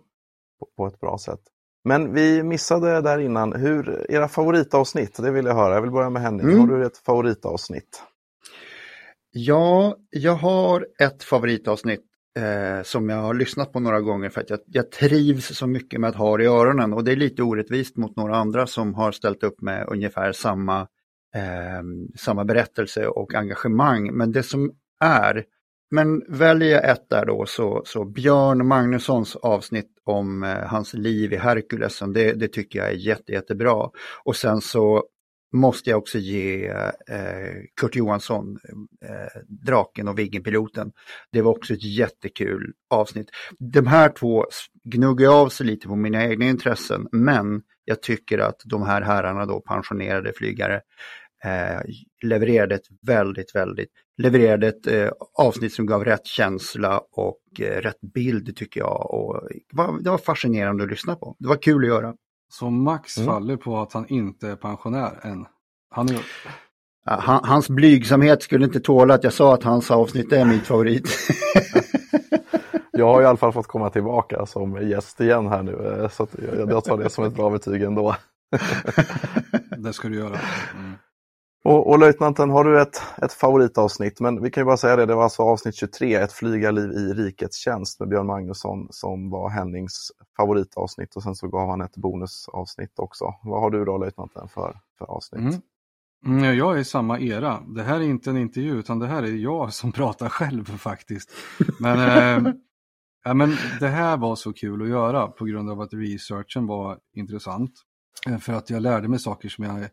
på, 0.59 0.67
på, 0.77 0.87
ett 0.87 0.99
bra 0.99 1.17
sätt. 1.17 1.39
Men 1.83 2.13
vi 2.13 2.43
missade 2.43 3.01
där 3.01 3.19
innan, 3.19 3.53
hur, 3.53 4.11
era 4.11 4.27
favoritavsnitt, 4.27 5.17
det 5.17 5.31
vill 5.31 5.45
jag 5.45 5.55
höra. 5.55 5.73
Jag 5.73 5.81
vill 5.81 5.91
börja 5.91 6.09
med 6.09 6.21
Henning, 6.21 6.45
mm. 6.45 6.59
har 6.59 6.67
du 6.67 6.85
ett 6.85 6.97
favoritavsnitt? 6.97 8.03
Ja, 9.31 9.97
jag 10.09 10.35
har 10.35 10.87
ett 10.99 11.23
favoritavsnitt 11.23 12.03
eh, 12.39 12.83
som 12.83 13.09
jag 13.09 13.17
har 13.17 13.33
lyssnat 13.33 13.73
på 13.73 13.79
några 13.79 14.01
gånger 14.01 14.29
för 14.29 14.41
att 14.41 14.49
jag, 14.49 14.59
jag, 14.65 14.91
trivs 14.91 15.57
så 15.57 15.67
mycket 15.67 15.99
med 15.99 16.09
att 16.09 16.15
ha 16.15 16.37
det 16.37 16.43
i 16.43 16.47
öronen 16.47 16.93
och 16.93 17.03
det 17.03 17.11
är 17.11 17.15
lite 17.15 17.43
orättvist 17.43 17.97
mot 17.97 18.15
några 18.15 18.35
andra 18.35 18.67
som 18.67 18.93
har 18.93 19.11
ställt 19.11 19.43
upp 19.43 19.61
med 19.61 19.87
ungefär 19.87 20.31
samma, 20.31 20.87
Ehm, 21.35 22.07
samma 22.15 22.45
berättelse 22.45 23.07
och 23.07 23.33
engagemang. 23.33 24.17
Men 24.17 24.31
det 24.31 24.43
som 24.43 24.71
är, 24.99 25.45
men 25.91 26.23
väljer 26.27 26.71
jag 26.71 26.89
ett 26.89 27.09
där 27.09 27.25
då 27.25 27.45
så, 27.45 27.81
så 27.85 28.05
Björn 28.05 28.67
Magnussons 28.67 29.35
avsnitt 29.35 29.89
om 30.03 30.43
eh, 30.43 30.57
hans 30.57 30.93
liv 30.93 31.33
i 31.33 31.37
Herkulesen, 31.37 32.13
det, 32.13 32.33
det 32.33 32.47
tycker 32.47 32.79
jag 32.79 32.87
är 32.87 32.93
jätte, 32.93 33.31
jättebra. 33.31 33.89
Och 34.23 34.35
sen 34.35 34.61
så 34.61 35.03
måste 35.53 35.89
jag 35.89 35.97
också 35.97 36.17
ge 36.17 36.67
eh, 36.67 37.53
Kurt 37.81 37.95
Johansson, 37.95 38.57
eh, 39.05 39.41
Draken 39.65 40.07
och 40.07 40.19
Viggenpiloten. 40.19 40.91
Det 41.31 41.41
var 41.41 41.51
också 41.51 41.73
ett 41.73 41.83
jättekul 41.83 42.73
avsnitt. 42.89 43.27
De 43.59 43.87
här 43.87 44.09
två 44.09 44.45
gnuggar 44.83 45.41
av 45.41 45.49
sig 45.49 45.65
lite 45.65 45.87
på 45.87 45.95
mina 45.95 46.25
egna 46.25 46.45
intressen, 46.45 47.07
men 47.11 47.61
jag 47.85 48.01
tycker 48.01 48.39
att 48.39 48.61
de 48.65 48.83
här 48.83 49.01
herrarna 49.01 49.45
då, 49.45 49.61
pensionerade 49.61 50.33
flygare, 50.33 50.81
eh, 51.43 51.81
levererade 52.23 52.75
ett 52.75 52.87
väldigt, 53.01 53.55
väldigt, 53.55 53.89
levererade 54.17 54.67
ett 54.67 54.87
eh, 54.87 55.09
avsnitt 55.37 55.73
som 55.73 55.85
gav 55.85 56.05
rätt 56.05 56.25
känsla 56.25 57.01
och 57.11 57.41
eh, 57.59 57.81
rätt 57.81 58.01
bild 58.01 58.55
tycker 58.55 58.79
jag. 58.79 59.13
Och 59.13 59.47
det 59.51 59.77
var, 59.77 59.99
det 59.99 60.09
var 60.09 60.17
fascinerande 60.17 60.83
att 60.83 60.89
lyssna 60.89 61.15
på. 61.15 61.35
Det 61.39 61.47
var 61.47 61.61
kul 61.61 61.83
att 61.83 61.87
göra. 61.87 62.13
Så 62.53 62.69
Max 62.69 63.17
mm. 63.17 63.27
faller 63.27 63.57
på 63.57 63.77
att 63.77 63.93
han 63.93 64.07
inte 64.07 64.49
är 64.49 64.55
pensionär 64.55 65.19
än. 65.21 65.45
Han 65.89 66.09
är... 66.09 66.19
Ja, 67.05 67.41
hans 67.43 67.69
blygsamhet 67.69 68.43
skulle 68.43 68.65
inte 68.65 68.79
tåla 68.79 69.13
att 69.13 69.23
jag 69.23 69.33
sa 69.33 69.53
att 69.53 69.63
hans 69.63 69.91
avsnitt 69.91 70.31
är 70.31 70.45
mitt 70.45 70.67
favorit. 70.67 71.09
jag 72.91 73.05
har 73.05 73.21
i 73.21 73.25
alla 73.25 73.37
fall 73.37 73.51
fått 73.51 73.67
komma 73.67 73.89
tillbaka 73.89 74.45
som 74.45 74.89
gäst 74.89 75.21
igen 75.21 75.47
här 75.47 75.63
nu, 75.63 76.01
eh, 76.01 76.09
så 76.09 76.27
jag 76.57 76.83
tar 76.83 76.97
det 76.97 77.09
som 77.09 77.23
ett 77.23 77.35
bra 77.35 77.49
betyg 77.49 77.81
ändå. 77.81 78.15
det 79.77 79.93
ska 79.93 80.09
du 80.09 80.15
göra. 80.15 80.39
Mm. 80.75 80.93
Och, 81.63 81.89
och 81.89 81.99
löjtnanten, 81.99 82.49
har 82.49 82.63
du 82.63 82.81
ett, 82.81 83.01
ett 83.21 83.33
favoritavsnitt? 83.33 84.19
Men 84.19 84.41
vi 84.41 84.51
kan 84.51 84.61
ju 84.61 84.65
bara 84.65 84.77
säga 84.77 84.95
det, 84.95 85.05
det 85.05 85.15
var 85.15 85.23
alltså 85.23 85.43
avsnitt 85.43 85.75
23, 85.75 86.15
Ett 86.15 86.33
flygarliv 86.33 86.91
i 86.91 87.13
rikets 87.13 87.57
tjänst 87.57 87.99
med 87.99 88.09
Björn 88.09 88.27
Magnusson 88.27 88.87
som 88.89 89.29
var 89.29 89.49
Hennings 89.49 90.11
favoritavsnitt 90.37 91.15
och 91.15 91.23
sen 91.23 91.35
så 91.35 91.47
gav 91.47 91.69
han 91.69 91.81
ett 91.81 91.97
bonusavsnitt 91.97 92.99
också. 92.99 93.33
Vad 93.43 93.61
har 93.61 93.71
du 93.71 93.85
då 93.85 93.97
löjtnanten 93.97 94.47
för, 94.47 94.79
för 94.97 95.05
avsnitt? 95.05 95.41
Mm. 95.41 95.61
Mm, 96.25 96.57
jag 96.57 96.75
är 96.75 96.79
i 96.79 96.85
samma 96.85 97.19
era. 97.19 97.63
Det 97.67 97.83
här 97.83 97.95
är 97.95 98.03
inte 98.03 98.29
en 98.29 98.37
intervju 98.37 98.79
utan 98.79 98.99
det 98.99 99.07
här 99.07 99.23
är 99.23 99.31
jag 99.31 99.73
som 99.73 99.91
pratar 99.91 100.29
själv 100.29 100.65
faktiskt. 100.65 101.31
Men, 101.79 101.99
eh, 101.99 102.53
ja, 103.23 103.33
men 103.33 103.55
det 103.79 103.87
här 103.87 104.17
var 104.17 104.35
så 104.35 104.53
kul 104.53 104.81
att 104.81 104.89
göra 104.89 105.27
på 105.27 105.45
grund 105.45 105.69
av 105.69 105.81
att 105.81 105.93
researchen 105.93 106.67
var 106.67 106.97
intressant. 107.13 107.71
Eh, 108.27 108.37
för 108.37 108.53
att 108.53 108.69
jag 108.69 108.81
lärde 108.81 109.07
mig 109.07 109.19
saker 109.19 109.49
som 109.49 109.63
jag 109.63 109.89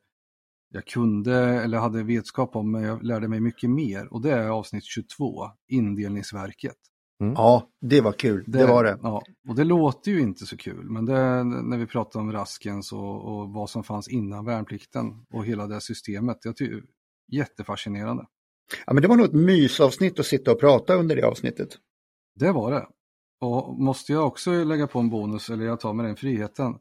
jag 0.73 0.87
kunde 0.87 1.35
eller 1.37 1.79
hade 1.79 2.03
vetskap 2.03 2.57
om, 2.57 2.71
men 2.71 2.83
jag 2.83 3.03
lärde 3.03 3.29
mig 3.29 3.41
mycket 3.41 3.71
mer. 3.71 4.13
Och 4.13 4.23
det 4.23 4.33
är 4.33 4.49
avsnitt 4.49 4.85
22, 4.85 5.51
Indelningsverket. 5.69 6.77
Mm. 7.21 7.33
Ja, 7.33 7.69
det 7.81 8.01
var 8.01 8.13
kul, 8.13 8.45
det, 8.47 8.59
det, 8.59 8.67
var 8.67 8.85
det. 8.85 8.99
Ja, 9.03 9.23
och 9.49 9.55
det 9.55 9.65
låter 9.65 10.11
ju 10.11 10.21
inte 10.21 10.47
så 10.47 10.57
kul, 10.57 10.91
men 10.91 11.07
det, 11.07 11.45
när 11.45 11.79
vi 11.79 11.87
pratar 11.87 12.21
om 12.21 12.33
Raskens 12.33 12.93
och, 12.93 13.25
och 13.25 13.49
vad 13.49 13.71
som 13.71 13.85
fanns 13.85 14.09
innan 14.09 14.45
värnplikten 14.45 15.27
och 15.33 15.45
hela 15.45 15.67
det 15.67 15.81
systemet, 15.81 16.39
jag 16.45 16.57
tycker, 16.57 16.83
jättefascinerande. 17.33 18.27
Ja, 18.87 18.93
men 18.93 19.03
det 19.03 19.09
var 19.09 19.17
nog 19.17 19.27
ett 19.27 19.33
mysavsnitt 19.33 20.21
att 20.21 20.27
sitta 20.27 20.53
och 20.53 20.61
prata 20.61 20.95
under 20.95 21.17
det 21.17 21.23
avsnittet. 21.23 21.69
Det 22.35 22.53
var 22.53 22.73
det. 22.73 22.87
Och 23.41 23.81
måste 23.81 24.13
jag 24.13 24.27
också 24.27 24.65
lägga 24.65 24.87
på 24.87 24.99
en 24.99 25.11
bonus, 25.11 25.51
eller 25.51 25.65
jag 25.65 25.81
tar 25.81 25.93
mig 25.93 26.07
den 26.07 26.17
friheten, 26.17 26.75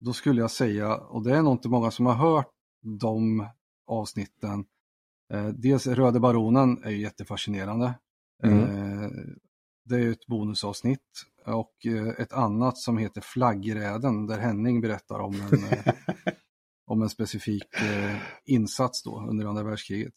då 0.00 0.12
skulle 0.12 0.40
jag 0.40 0.50
säga, 0.50 0.96
och 0.96 1.24
det 1.24 1.36
är 1.36 1.42
nog 1.42 1.52
inte 1.52 1.68
många 1.68 1.90
som 1.90 2.06
har 2.06 2.14
hört 2.14 2.53
de 2.84 3.46
avsnitten. 3.86 4.64
Eh, 5.32 5.48
dels 5.48 5.86
Röde 5.86 6.20
Baronen 6.20 6.84
är 6.84 6.90
ju 6.90 7.00
jättefascinerande. 7.00 7.94
Mm. 8.42 8.60
Eh, 8.60 9.10
det 9.84 9.96
är 9.96 10.10
ett 10.10 10.26
bonusavsnitt 10.26 11.00
och 11.46 11.86
eh, 11.86 12.08
ett 12.18 12.32
annat 12.32 12.78
som 12.78 12.98
heter 12.98 13.20
Flaggräden 13.20 14.26
där 14.26 14.38
Henning 14.38 14.80
berättar 14.80 15.18
om 15.18 15.34
en, 15.34 15.64
eh, 15.64 15.94
om 16.86 17.02
en 17.02 17.08
specifik 17.08 17.64
insats 18.44 19.02
då 19.02 19.26
under 19.30 19.46
andra 19.46 19.62
världskriget. 19.62 20.14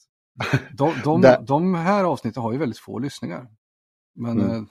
De, 0.78 0.94
de, 1.04 1.22
de 1.48 1.76
här 1.76 2.04
avsnitten 2.04 2.44
har 2.44 2.52
ju 2.52 2.58
väldigt 2.58 2.80
få 2.80 3.00
lyssningar. 3.00 3.48
Men 4.16 4.40
mm. 4.40 4.68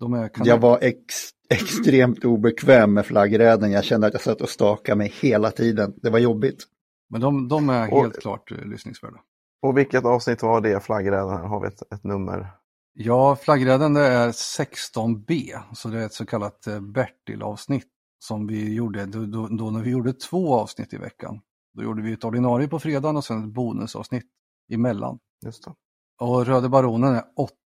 de 0.00 0.14
är... 0.14 0.30
Jag 0.44 0.58
var 0.58 0.78
ex, 0.82 1.14
extremt 1.48 2.24
obekväm 2.24 2.94
med 2.94 3.06
flaggräden. 3.06 3.70
Jag 3.70 3.84
kände 3.84 4.06
att 4.06 4.12
jag 4.12 4.22
satt 4.22 4.40
och 4.40 4.48
stakade 4.48 4.98
mig 4.98 5.12
hela 5.20 5.50
tiden. 5.50 5.94
Det 6.02 6.10
var 6.10 6.18
jobbigt. 6.18 6.66
Men 7.10 7.20
de, 7.20 7.48
de 7.48 7.68
är 7.70 7.86
helt 7.86 8.16
och, 8.16 8.22
klart 8.22 8.52
uh, 8.52 8.64
lyssningsvärda. 8.64 9.20
Och 9.62 9.78
vilket 9.78 10.04
avsnitt 10.04 10.42
var 10.42 10.60
det, 10.60 10.80
Flaggräddaren? 10.80 11.48
Har 11.48 11.60
vi 11.60 11.68
ett, 11.68 11.92
ett 11.92 12.04
nummer? 12.04 12.46
Ja, 12.92 13.36
Flaggräddaren 13.36 13.94
det 13.94 14.06
är 14.06 14.28
16B, 14.28 15.58
så 15.72 15.88
det 15.88 16.00
är 16.00 16.06
ett 16.06 16.12
så 16.12 16.26
kallat 16.26 16.66
uh, 16.68 16.80
Bertil-avsnitt 16.80 17.88
som 18.18 18.46
vi 18.46 18.74
gjorde 18.74 19.06
då, 19.06 19.26
då, 19.26 19.48
då, 19.48 19.70
när 19.70 19.80
vi 19.80 19.90
gjorde 19.90 20.12
två 20.12 20.54
avsnitt 20.54 20.92
i 20.92 20.96
veckan. 20.96 21.40
Då 21.74 21.82
gjorde 21.82 22.02
vi 22.02 22.12
ett 22.12 22.24
ordinarie 22.24 22.68
på 22.68 22.78
fredagen 22.78 23.16
och 23.16 23.24
sen 23.24 23.44
ett 23.44 23.54
bonusavsnitt 23.54 24.26
emellan. 24.72 25.18
Just 25.44 25.64
det. 25.64 25.74
Och 26.20 26.46
Röde 26.46 26.68
Baronen 26.68 27.14
är 27.14 27.24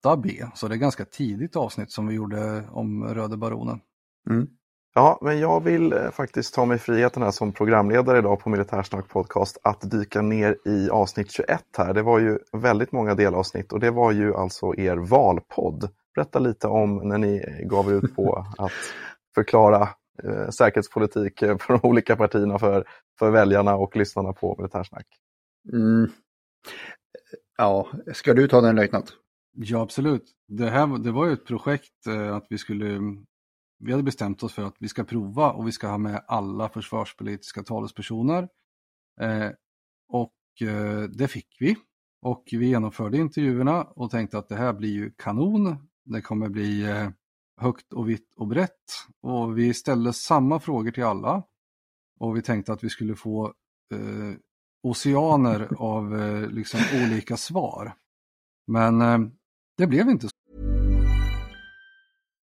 8B, 0.04 0.50
så 0.54 0.68
det 0.68 0.74
är 0.74 0.78
ganska 0.78 1.04
tidigt 1.04 1.56
avsnitt 1.56 1.92
som 1.92 2.06
vi 2.06 2.14
gjorde 2.14 2.68
om 2.70 3.04
Röde 3.04 3.36
Baronen. 3.36 3.80
Mm. 4.30 4.48
Ja, 4.96 5.18
men 5.22 5.40
jag 5.40 5.64
vill 5.64 5.92
eh, 5.92 6.10
faktiskt 6.10 6.54
ta 6.54 6.64
mig 6.64 6.78
friheten 6.78 7.22
här 7.22 7.30
som 7.30 7.52
programledare 7.52 8.18
idag 8.18 8.40
på 8.40 8.48
Militärsnack 8.48 9.08
Podcast 9.08 9.58
att 9.62 9.90
dyka 9.90 10.22
ner 10.22 10.56
i 10.64 10.90
avsnitt 10.90 11.30
21 11.30 11.64
här. 11.78 11.94
Det 11.94 12.02
var 12.02 12.18
ju 12.18 12.38
väldigt 12.52 12.92
många 12.92 13.14
delavsnitt 13.14 13.72
och 13.72 13.80
det 13.80 13.90
var 13.90 14.12
ju 14.12 14.34
alltså 14.34 14.74
er 14.76 14.96
valpodd. 14.96 15.88
Berätta 16.14 16.38
lite 16.38 16.66
om 16.66 17.08
när 17.08 17.18
ni 17.18 17.64
gav 17.64 17.88
er 17.90 17.94
ut 17.94 18.16
på 18.16 18.46
att 18.58 18.72
förklara 19.34 19.88
eh, 20.22 20.48
säkerhetspolitik 20.48 21.38
för 21.38 21.68
de 21.68 21.88
olika 21.88 22.16
partierna 22.16 22.58
för, 22.58 22.84
för 23.18 23.30
väljarna 23.30 23.76
och 23.76 23.96
lyssnarna 23.96 24.32
på 24.32 24.56
Militärsnack. 24.58 25.06
Mm. 25.72 26.10
Ja, 27.56 27.88
ska 28.12 28.34
du 28.34 28.48
ta 28.48 28.60
den 28.60 28.76
löjtnant? 28.76 29.12
Ja, 29.56 29.82
absolut. 29.82 30.24
Det, 30.48 30.70
här, 30.70 30.98
det 30.98 31.12
var 31.12 31.26
ju 31.26 31.32
ett 31.32 31.46
projekt 31.46 32.06
eh, 32.06 32.36
att 32.36 32.46
vi 32.50 32.58
skulle, 32.58 33.00
vi 33.84 33.92
hade 33.92 34.02
bestämt 34.02 34.42
oss 34.42 34.52
för 34.52 34.62
att 34.62 34.76
vi 34.78 34.88
ska 34.88 35.04
prova 35.04 35.52
och 35.52 35.66
vi 35.66 35.72
ska 35.72 35.88
ha 35.88 35.98
med 35.98 36.24
alla 36.26 36.68
försvarspolitiska 36.68 37.62
talespersoner. 37.62 38.48
Eh, 39.20 39.50
och 40.08 40.68
eh, 40.68 41.02
det 41.02 41.28
fick 41.28 41.56
vi. 41.60 41.76
Och 42.22 42.44
vi 42.50 42.66
genomförde 42.66 43.18
intervjuerna 43.18 43.82
och 43.82 44.10
tänkte 44.10 44.38
att 44.38 44.48
det 44.48 44.56
här 44.56 44.72
blir 44.72 44.92
ju 44.92 45.10
kanon. 45.10 45.88
Det 46.04 46.20
kommer 46.20 46.48
bli 46.48 46.90
eh, 46.90 47.10
högt 47.60 47.92
och 47.92 48.08
vitt 48.08 48.34
och 48.36 48.48
brett. 48.48 48.84
Och 49.20 49.58
vi 49.58 49.74
ställde 49.74 50.12
samma 50.12 50.60
frågor 50.60 50.90
till 50.90 51.04
alla. 51.04 51.42
Och 52.20 52.36
vi 52.36 52.42
tänkte 52.42 52.72
att 52.72 52.84
vi 52.84 52.90
skulle 52.90 53.14
få 53.14 53.46
eh, 53.94 54.34
oceaner 54.82 55.68
av 55.78 56.20
eh, 56.20 56.50
liksom 56.50 56.80
olika 57.04 57.36
svar. 57.36 57.92
Men 58.66 59.00
eh, 59.00 59.18
det 59.76 59.86
blev 59.86 60.08
inte 60.08 60.28
så. 60.28 60.33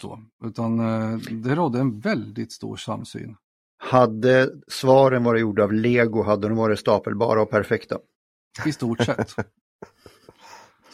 Så. 0.00 0.20
Utan 0.44 0.80
eh, 0.80 1.18
det 1.18 1.54
rådde 1.54 1.80
en 1.80 2.00
väldigt 2.00 2.52
stor 2.52 2.76
samsyn. 2.76 3.36
Hade 3.78 4.50
svaren 4.68 5.24
varit 5.24 5.40
gjorda 5.40 5.64
av 5.64 5.72
lego 5.72 6.22
hade 6.22 6.48
de 6.48 6.56
varit 6.56 6.78
stapelbara 6.78 7.42
och 7.42 7.50
perfekta. 7.50 7.98
I 8.66 8.72
stort 8.72 9.02
sett. 9.02 9.34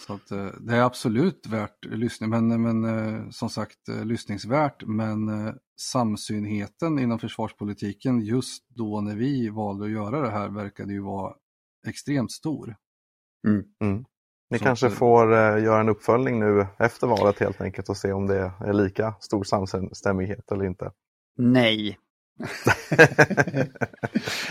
Så 0.07 0.15
att, 0.15 0.31
eh, 0.31 0.47
det 0.61 0.77
är 0.77 0.83
absolut 0.83 1.47
värt 1.47 1.85
lyssning, 1.85 2.31
men, 2.31 2.63
men 2.63 2.85
eh, 2.85 3.31
som 3.31 3.51
sagt 3.51 3.89
lyssningsvärt. 4.05 4.83
Men 4.87 5.53
samsynheten 5.81 6.99
inom 6.99 7.19
försvarspolitiken 7.19 8.21
just 8.21 8.69
då 8.69 9.01
när 9.01 9.17
vi 9.17 9.49
valde 9.49 9.85
att 9.85 9.91
göra 9.91 10.21
det 10.21 10.31
här 10.31 10.49
verkade 10.49 10.93
ju 10.93 11.01
vara 11.01 11.35
extremt 11.87 12.33
stor. 12.33 12.77
Mm. 13.47 14.05
Ni 14.53 14.59
Så 14.59 14.65
kanske 14.65 14.91
får 14.91 15.33
eh, 15.33 15.65
göra 15.65 15.81
en 15.81 15.89
uppföljning 15.89 16.41
nu 16.41 16.67
efter 16.79 17.07
valet 17.07 17.39
helt 17.39 17.61
enkelt 17.61 17.89
och 17.89 17.97
se 17.97 18.13
om 18.13 18.27
det 18.27 18.53
är 18.61 18.73
lika 18.73 19.15
stor 19.21 19.45
samstämmighet 19.45 20.53
eller 20.53 20.65
inte. 20.65 20.91
Nej. 21.39 21.99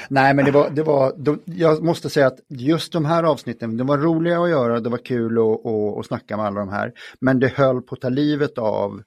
Nej, 0.09 0.33
men 0.33 0.45
det 0.45 0.51
var, 0.51 0.69
det 0.69 0.83
var 0.83 1.13
de, 1.17 1.41
jag 1.45 1.83
måste 1.83 2.09
säga 2.09 2.27
att 2.27 2.39
just 2.49 2.93
de 2.93 3.05
här 3.05 3.23
avsnitten, 3.23 3.77
de 3.77 3.87
var 3.87 3.97
roliga 3.97 4.41
att 4.41 4.49
göra, 4.49 4.79
det 4.79 4.89
var 4.89 5.05
kul 5.05 5.37
att, 5.37 5.65
att, 5.65 5.97
att 5.99 6.05
snacka 6.05 6.37
med 6.37 6.45
alla 6.45 6.59
de 6.59 6.69
här. 6.69 6.93
Men 7.19 7.39
det 7.39 7.47
höll 7.47 7.81
på 7.81 7.95
att 7.95 8.01
ta 8.01 8.09
livet 8.09 8.57
av, 8.57 9.01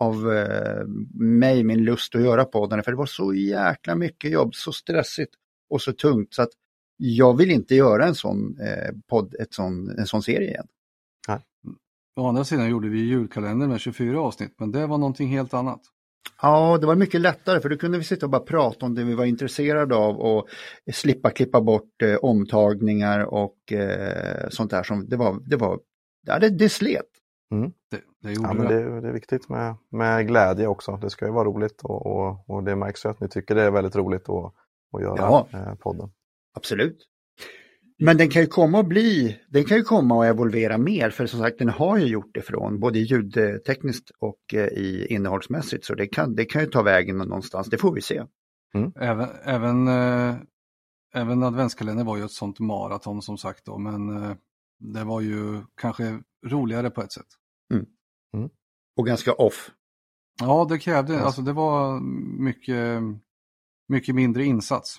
av 0.00 0.32
eh, 0.32 0.86
mig, 1.20 1.64
min 1.64 1.84
lust 1.84 2.14
att 2.14 2.22
göra 2.22 2.44
podden, 2.44 2.82
för 2.82 2.90
det 2.90 2.98
var 2.98 3.06
så 3.06 3.34
jäkla 3.34 3.94
mycket 3.94 4.30
jobb, 4.30 4.54
så 4.54 4.72
stressigt 4.72 5.34
och 5.70 5.82
så 5.82 5.92
tungt. 5.92 6.34
Så 6.34 6.42
att 6.42 6.50
jag 6.98 7.36
vill 7.36 7.50
inte 7.50 7.74
göra 7.74 8.06
en 8.06 8.14
sån 8.14 8.56
eh, 8.60 8.94
podd, 9.08 9.34
ett 9.40 9.54
sån, 9.54 9.90
en 9.98 10.06
sån 10.06 10.22
serie 10.22 10.48
igen. 10.50 10.66
Å 12.16 12.28
andra 12.28 12.44
sidan 12.44 12.68
gjorde 12.70 12.88
vi 12.88 12.98
julkalender 12.98 13.66
med 13.66 13.80
24 13.80 14.20
avsnitt, 14.20 14.54
men 14.58 14.72
det 14.72 14.86
var 14.86 14.98
någonting 14.98 15.28
helt 15.28 15.54
annat. 15.54 15.80
Ja, 16.42 16.78
det 16.80 16.86
var 16.86 16.96
mycket 16.96 17.20
lättare 17.20 17.60
för 17.60 17.68
då 17.68 17.76
kunde 17.76 17.98
vi 17.98 18.04
sitta 18.04 18.26
och 18.26 18.30
bara 18.30 18.42
prata 18.42 18.86
om 18.86 18.94
det 18.94 19.04
vi 19.04 19.14
var 19.14 19.24
intresserade 19.24 19.94
av 19.96 20.16
och 20.20 20.48
slippa 20.92 21.30
klippa 21.30 21.60
bort 21.60 22.02
eh, 22.02 22.14
omtagningar 22.16 23.20
och 23.24 23.72
eh, 23.72 24.48
sånt 24.50 24.70
där 24.70 24.82
som 24.82 25.08
det 25.08 25.16
var, 25.16 25.38
det 25.46 25.56
var, 25.56 25.80
ja, 26.26 26.38
det, 26.38 26.48
det 26.48 26.68
slet. 26.68 27.04
Det, 27.90 28.00
det 28.22 28.32
gjorde 28.32 28.48
Ja, 28.48 28.54
men 28.54 28.66
det. 28.68 28.90
det, 28.90 29.00
det 29.00 29.08
är 29.08 29.12
viktigt 29.12 29.48
med, 29.48 29.74
med 29.90 30.26
glädje 30.28 30.66
också. 30.66 30.96
Det 31.02 31.10
ska 31.10 31.26
ju 31.26 31.32
vara 31.32 31.44
roligt 31.44 31.80
och, 31.82 32.06
och, 32.06 32.50
och 32.50 32.62
det 32.64 32.76
märks 32.76 33.04
ju 33.04 33.08
att 33.08 33.20
ni 33.20 33.28
tycker 33.28 33.54
det 33.54 33.62
är 33.62 33.70
väldigt 33.70 33.96
roligt 33.96 34.28
att, 34.28 34.52
att 34.96 35.02
göra 35.02 35.16
Ja. 35.16 35.46
eh, 35.52 35.74
podden. 35.74 36.10
Absolut. 36.54 37.08
Men 37.98 38.16
den 38.16 38.30
kan 38.30 38.42
ju 38.42 38.48
komma 38.48 38.80
att 38.80 38.88
bli, 38.88 39.40
den 39.48 39.64
kan 39.64 39.76
ju 39.76 39.82
komma 39.82 40.16
och 40.16 40.26
evolvera 40.26 40.78
mer 40.78 41.10
för 41.10 41.26
som 41.26 41.40
sagt 41.40 41.58
den 41.58 41.68
har 41.68 41.98
ju 41.98 42.06
gjort 42.06 42.30
det 42.34 42.42
från 42.42 42.80
både 42.80 42.98
ljudtekniskt 42.98 44.10
och 44.18 44.54
eh, 44.54 44.66
i 44.66 45.06
innehållsmässigt 45.10 45.84
så 45.84 45.94
det 45.94 46.06
kan, 46.06 46.34
det 46.34 46.44
kan 46.44 46.62
ju 46.62 46.68
ta 46.68 46.82
vägen 46.82 47.18
någonstans, 47.18 47.66
det 47.66 47.78
får 47.78 47.94
vi 47.94 48.00
se. 48.00 48.24
Även, 49.00 49.28
även, 49.42 49.88
eh, 49.88 50.36
även 51.14 51.42
adventskalendern 51.42 52.06
var 52.06 52.16
ju 52.16 52.24
ett 52.24 52.30
sånt 52.30 52.58
maraton 52.58 53.22
som 53.22 53.38
sagt 53.38 53.64
då, 53.64 53.78
men 53.78 54.22
eh, 54.22 54.36
det 54.78 55.04
var 55.04 55.20
ju 55.20 55.62
kanske 55.80 56.20
roligare 56.46 56.90
på 56.90 57.02
ett 57.02 57.12
sätt. 57.12 57.26
Och 58.96 59.06
ganska 59.06 59.32
off. 59.32 59.70
Ja, 60.40 60.66
det 60.70 60.78
krävde, 60.78 61.20
alltså 61.20 61.42
det 61.42 61.52
var 61.52 62.00
mycket, 62.40 63.02
mycket 63.88 64.14
mindre 64.14 64.44
insats. 64.44 64.98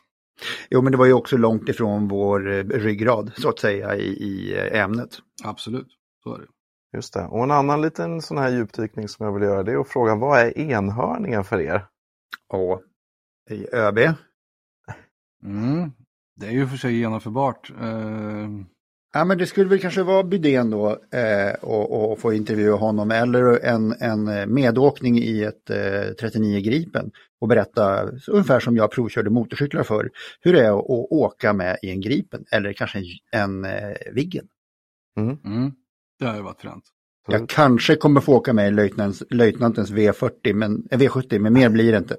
Jo 0.70 0.82
men 0.82 0.92
det 0.92 0.98
var 0.98 1.06
ju 1.06 1.14
också 1.14 1.38
långt 1.38 1.70
ifrån 1.70 2.08
vår 2.08 2.52
eh, 2.52 2.64
ryggrad 2.64 3.32
så 3.38 3.50
att 3.50 3.60
säga 3.60 3.96
i, 3.96 4.08
i 4.08 4.58
eh, 4.58 4.82
ämnet. 4.84 5.10
Absolut, 5.44 5.88
så 6.24 6.36
är 6.36 6.40
det. 6.40 6.48
Just 6.98 7.14
det. 7.14 7.26
Och 7.26 7.44
en 7.44 7.52
annan 7.52 7.82
liten 7.82 8.22
sån 8.22 8.38
här 8.38 8.52
djupdykning 8.52 9.08
som 9.08 9.26
jag 9.26 9.34
vill 9.34 9.44
göra 9.44 9.64
det 9.64 9.72
är 9.72 9.78
att 9.78 9.90
fråga 9.90 10.16
vad 10.16 10.40
är 10.40 10.58
enhörningen 10.58 11.44
för 11.44 11.60
er? 11.62 11.86
I 13.50 13.76
ÖB, 13.76 14.00
Mm. 15.44 15.92
Det 16.36 16.48
är 16.48 16.52
ju 16.52 16.68
för 16.68 16.78
sig 16.78 16.94
genomförbart. 17.00 17.72
Eh, 17.82 18.50
Ja, 19.14 19.26
men 19.26 19.38
det 19.38 19.46
skulle 19.46 19.70
väl 19.70 19.80
kanske 19.80 20.04
vara 20.04 20.24
Bydén 20.24 20.70
då 20.70 20.90
eh, 20.90 21.54
och, 21.62 22.12
och 22.12 22.20
få 22.20 22.34
intervjua 22.34 22.76
honom 22.76 23.12
eller 23.12 23.66
en, 23.66 23.96
en 24.00 24.54
medåkning 24.54 25.18
i 25.18 25.44
ett 25.44 25.70
eh, 25.70 26.14
39 26.20 26.60
Gripen 26.60 27.12
och 27.42 27.48
berätta 27.48 28.10
ungefär 28.28 28.60
som 28.60 28.76
jag 28.78 28.92
provkörde 28.92 29.30
motorcyklar 29.30 29.84
för 29.84 30.10
hur 30.42 30.54
det 30.54 30.66
är 30.66 30.80
att, 30.80 30.86
åka 31.12 31.54
med 31.54 31.78
i 31.82 31.92
en 31.92 32.02
Gripen 32.02 32.46
eller 32.52 32.74
kanske 32.74 33.00
en, 33.00 33.06
en 33.32 33.66
eh, 33.66 33.96
Viggen. 34.14 34.48
mm. 35.18 35.72
Det 36.20 36.26
har 36.26 36.36
ju 36.36 36.42
varit 36.42 36.62
fränt. 36.62 36.84
Jag 37.28 37.50
kanske 37.50 37.96
kommer 37.96 38.22
få 38.22 38.36
åka 38.36 38.54
med 38.54 38.68
i 38.68 38.72
löjtnants, 38.72 39.24
löjtnantens 39.30 39.92
V40, 39.92 40.54
men, 40.54 40.88
eh, 40.92 41.00
V70, 41.00 41.40
men 41.40 41.54
mer 41.54 41.70
blir 41.70 41.92
det 41.92 41.98
inte. 41.98 42.18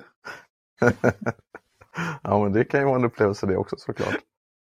ja, 2.22 2.42
men 2.42 2.52
det 2.52 2.64
kan 2.64 2.80
ju 2.80 2.86
vara 2.86 2.96
en 2.96 3.04
upplevelse 3.04 3.46
det 3.46 3.56
också 3.56 3.76
såklart. 3.78 4.16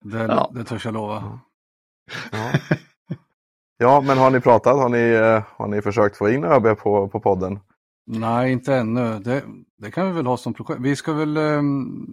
Det, 0.05 0.17
Ja. 0.17 0.51
det 0.55 0.63
törs 0.63 0.85
jag 0.85 0.93
lova. 0.93 1.39
Ja. 2.31 2.51
ja, 3.77 4.01
men 4.01 4.17
har 4.17 4.31
ni 4.31 4.39
pratat? 4.41 4.75
Har 4.75 4.89
ni, 4.89 5.11
eh, 5.11 5.43
har 5.57 5.67
ni 5.67 5.81
försökt 5.81 6.17
få 6.17 6.29
in 6.29 6.43
ÖB 6.43 6.77
på, 6.77 7.07
på 7.07 7.19
podden? 7.19 7.59
Nej, 8.07 8.51
inte 8.51 8.75
ännu. 8.75 9.19
Det, 9.19 9.43
det 9.77 9.91
kan 9.91 10.05
vi 10.07 10.11
väl 10.11 10.25
ha 10.25 10.37
som 10.37 10.53
projekt. 10.53 10.81
Vi 10.81 10.95
ska 10.95 11.13
väl, 11.13 11.37
ehm, 11.37 12.05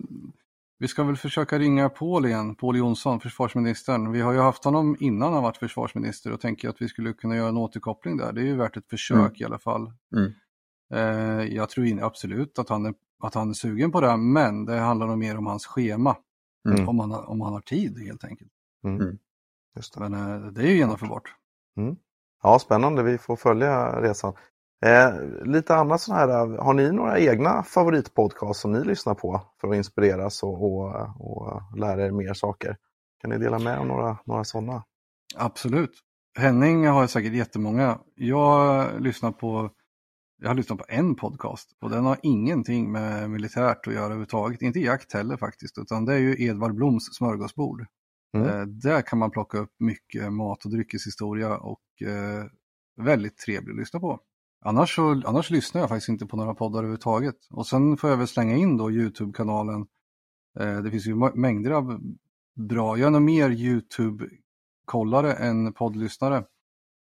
vi 0.78 0.88
ska 0.88 1.04
väl 1.04 1.16
försöka 1.16 1.58
ringa 1.58 1.88
Paul 1.88 2.26
igen, 2.26 2.54
Paul 2.54 2.76
Jonsson, 2.76 3.20
försvarsministern. 3.20 4.12
Vi 4.12 4.20
har 4.20 4.32
ju 4.32 4.38
haft 4.38 4.64
honom 4.64 4.96
innan 5.00 5.32
han 5.32 5.42
varit 5.42 5.56
försvarsminister 5.56 6.32
och 6.32 6.40
tänker 6.40 6.68
att 6.68 6.82
vi 6.82 6.88
skulle 6.88 7.12
kunna 7.12 7.36
göra 7.36 7.48
en 7.48 7.56
återkoppling 7.56 8.16
där. 8.16 8.32
Det 8.32 8.40
är 8.40 8.44
ju 8.44 8.56
värt 8.56 8.76
ett 8.76 8.88
försök 8.90 9.18
Mm. 9.18 9.32
i 9.36 9.44
alla 9.44 9.58
fall. 9.58 9.92
Mm. 10.16 10.32
Eh, 10.94 11.54
jag 11.54 11.68
tror 11.70 11.86
in, 11.86 12.02
absolut 12.02 12.58
att 12.58 12.68
han, 12.68 12.86
är, 12.86 12.94
att 13.22 13.34
han 13.34 13.48
är 13.50 13.54
sugen 13.54 13.92
på 13.92 14.00
det, 14.00 14.16
men 14.16 14.64
det 14.64 14.76
handlar 14.78 15.06
nog 15.06 15.18
mer 15.18 15.38
om 15.38 15.46
hans 15.46 15.66
schema. 15.66 16.16
Mm. 16.68 16.88
Om, 16.88 16.98
han, 16.98 17.10
har- 17.10 17.30
om 17.30 17.40
han 17.40 17.52
har 17.52 17.60
tid 17.60 17.98
helt 17.98 18.24
enkelt. 18.24 18.52
Just 19.76 19.94
det. 19.94 20.00
Men 20.08 20.14
eh, 20.44 20.50
det 20.52 20.62
är 20.62 20.66
ju 20.66 20.76
genomförbart. 20.76 21.34
Ja, 22.42 22.58
spännande. 22.58 23.02
Vi 23.02 23.18
får 23.18 23.36
följa 23.36 24.00
resan. 24.02 24.32
Eh, 24.84 25.44
lite 25.44 25.74
annat 25.74 26.00
sån 26.00 26.14
här, 26.14 26.28
eh, 26.28 26.64
har 26.64 26.74
ni 26.74 26.92
några 26.92 27.18
egna 27.18 27.62
favoritpodcasts 27.62 28.62
som 28.62 28.72
ni 28.72 28.84
lyssnar 28.84 29.14
på 29.14 29.42
för 29.60 29.68
att 29.68 29.76
inspireras 29.76 30.42
och, 30.42 30.64
och, 30.64 30.86
och 31.20 31.78
lära 31.78 32.06
er 32.06 32.10
mer 32.10 32.34
saker? 32.34 32.76
Kan 33.20 33.30
ni 33.30 33.38
dela 33.38 33.58
med 33.58 33.80
er 33.80 33.84
några, 33.84 34.18
några 34.24 34.44
sådana? 34.44 34.84
Absolut. 35.36 35.90
Henning 36.38 36.86
har 36.86 37.06
säkert 37.06 37.32
jättemånga. 37.32 37.98
Jag 38.14 38.86
lyssnar 39.00 39.32
på 39.32 39.70
jag 40.42 40.48
har 40.48 40.54
lyssnat 40.54 40.78
på 40.78 40.84
en 40.88 41.14
podcast 41.14 41.70
och 41.80 41.90
den 41.90 42.04
har 42.04 42.18
ingenting 42.22 42.92
med 42.92 43.30
militärt 43.30 43.86
att 43.86 43.94
göra 43.94 44.04
överhuvudtaget. 44.04 44.62
Inte 44.62 44.80
jakt 44.80 45.12
heller 45.12 45.36
faktiskt, 45.36 45.78
utan 45.78 46.04
det 46.04 46.14
är 46.14 46.18
ju 46.18 46.46
Edvard 46.46 46.74
Bloms 46.74 47.04
smörgåsbord. 47.12 47.86
Mm. 48.36 48.48
Eh, 48.48 48.66
där 48.66 49.02
kan 49.02 49.18
man 49.18 49.30
plocka 49.30 49.58
upp 49.58 49.72
mycket 49.78 50.32
mat 50.32 50.64
och 50.64 50.70
dryckeshistoria 50.70 51.56
och 51.56 52.02
eh, 52.02 52.44
väldigt 52.96 53.36
trevlig 53.36 53.72
att 53.72 53.78
lyssna 53.78 54.00
på. 54.00 54.20
Annars, 54.66 54.94
så, 54.94 55.22
annars 55.26 55.50
lyssnar 55.50 55.80
jag 55.80 55.88
faktiskt 55.88 56.08
inte 56.08 56.26
på 56.26 56.36
några 56.36 56.54
poddar 56.54 56.78
överhuvudtaget. 56.78 57.36
Och 57.50 57.66
sen 57.66 57.96
får 57.96 58.10
jag 58.10 58.16
väl 58.16 58.28
slänga 58.28 58.56
in 58.56 58.76
då 58.76 58.90
Youtube-kanalen. 58.90 59.86
Eh, 60.60 60.76
det 60.76 60.90
finns 60.90 61.06
ju 61.06 61.14
mängder 61.34 61.70
av 61.70 62.00
bra, 62.56 62.98
jag 62.98 63.06
är 63.06 63.10
nog 63.10 63.22
mer 63.22 63.50
Youtube-kollare 63.50 65.32
än 65.32 65.72
poddlyssnare. 65.72 66.44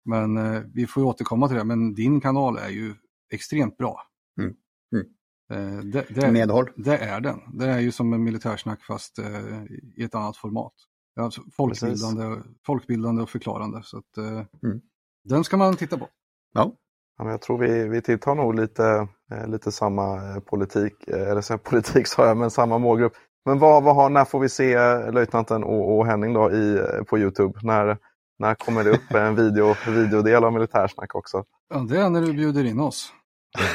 Men 0.05 0.37
eh, 0.37 0.61
vi 0.73 0.87
får 0.87 1.03
ju 1.03 1.07
återkomma 1.07 1.47
till 1.47 1.57
det, 1.57 1.63
men 1.63 1.93
din 1.93 2.21
kanal 2.21 2.57
är 2.57 2.69
ju 2.69 2.95
extremt 3.29 3.77
bra. 3.77 4.01
Mm. 4.39 4.53
Mm. 4.95 5.05
Eh, 5.51 5.83
det, 5.83 6.05
det, 6.09 6.31
Medhåll. 6.31 6.69
Det 6.75 6.97
är 6.97 7.21
den. 7.21 7.39
Det 7.53 7.65
är 7.65 7.79
ju 7.79 7.91
som 7.91 8.13
en 8.13 8.23
militärsnack 8.23 8.83
fast 8.83 9.19
eh, 9.19 9.63
i 9.95 10.03
ett 10.03 10.15
annat 10.15 10.37
format. 10.37 10.73
Alltså 11.15 11.41
folkbildande, 11.53 12.41
folkbildande 12.65 13.21
och 13.21 13.29
förklarande. 13.29 13.81
Så 13.83 13.97
att, 13.97 14.17
eh, 14.17 14.45
mm. 14.63 14.81
Den 15.23 15.43
ska 15.43 15.57
man 15.57 15.75
titta 15.75 15.97
på. 15.97 16.09
Ja. 16.53 16.75
Ja 17.17 17.23
men 17.23 17.31
jag 17.31 17.41
tror 17.41 17.57
vi, 17.57 17.87
vi 17.87 18.01
tittar 18.01 18.35
nog 18.35 18.55
lite, 18.55 19.07
lite 19.47 19.71
samma 19.71 20.39
politik, 20.41 21.07
eller 21.07 21.41
så 21.41 21.57
politik 21.63 22.07
sa 22.07 22.27
jag, 22.27 22.37
men 22.37 22.51
samma 22.51 22.77
målgrupp. 22.77 23.13
Men 23.45 23.59
vad, 23.59 23.83
vad 23.83 23.95
har, 23.95 24.09
när 24.09 24.25
får 24.25 24.39
vi 24.39 24.49
se 24.49 24.77
löjtnanten 25.11 25.63
och, 25.63 25.97
och 25.97 26.05
Henning 26.05 26.33
då 26.33 26.51
i, 26.51 26.81
på 27.07 27.19
Youtube? 27.19 27.59
När, 27.63 27.97
när 28.39 28.55
kommer 28.55 28.83
det 28.83 28.89
upp 28.89 29.11
en 29.13 29.35
video, 29.35 29.75
videodel 29.87 30.43
av 30.43 30.53
militärsnack 30.53 31.15
också? 31.15 31.43
Ja, 31.73 31.79
det 31.89 31.97
är 31.97 32.09
när 32.09 32.21
du 32.21 32.33
bjuder 32.33 32.63
in 32.63 32.79
oss. 32.79 33.13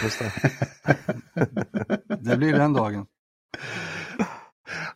Just 0.02 0.18
det. 0.18 0.32
det 2.20 2.36
blir 2.36 2.52
den 2.52 2.72
dagen. 2.72 3.06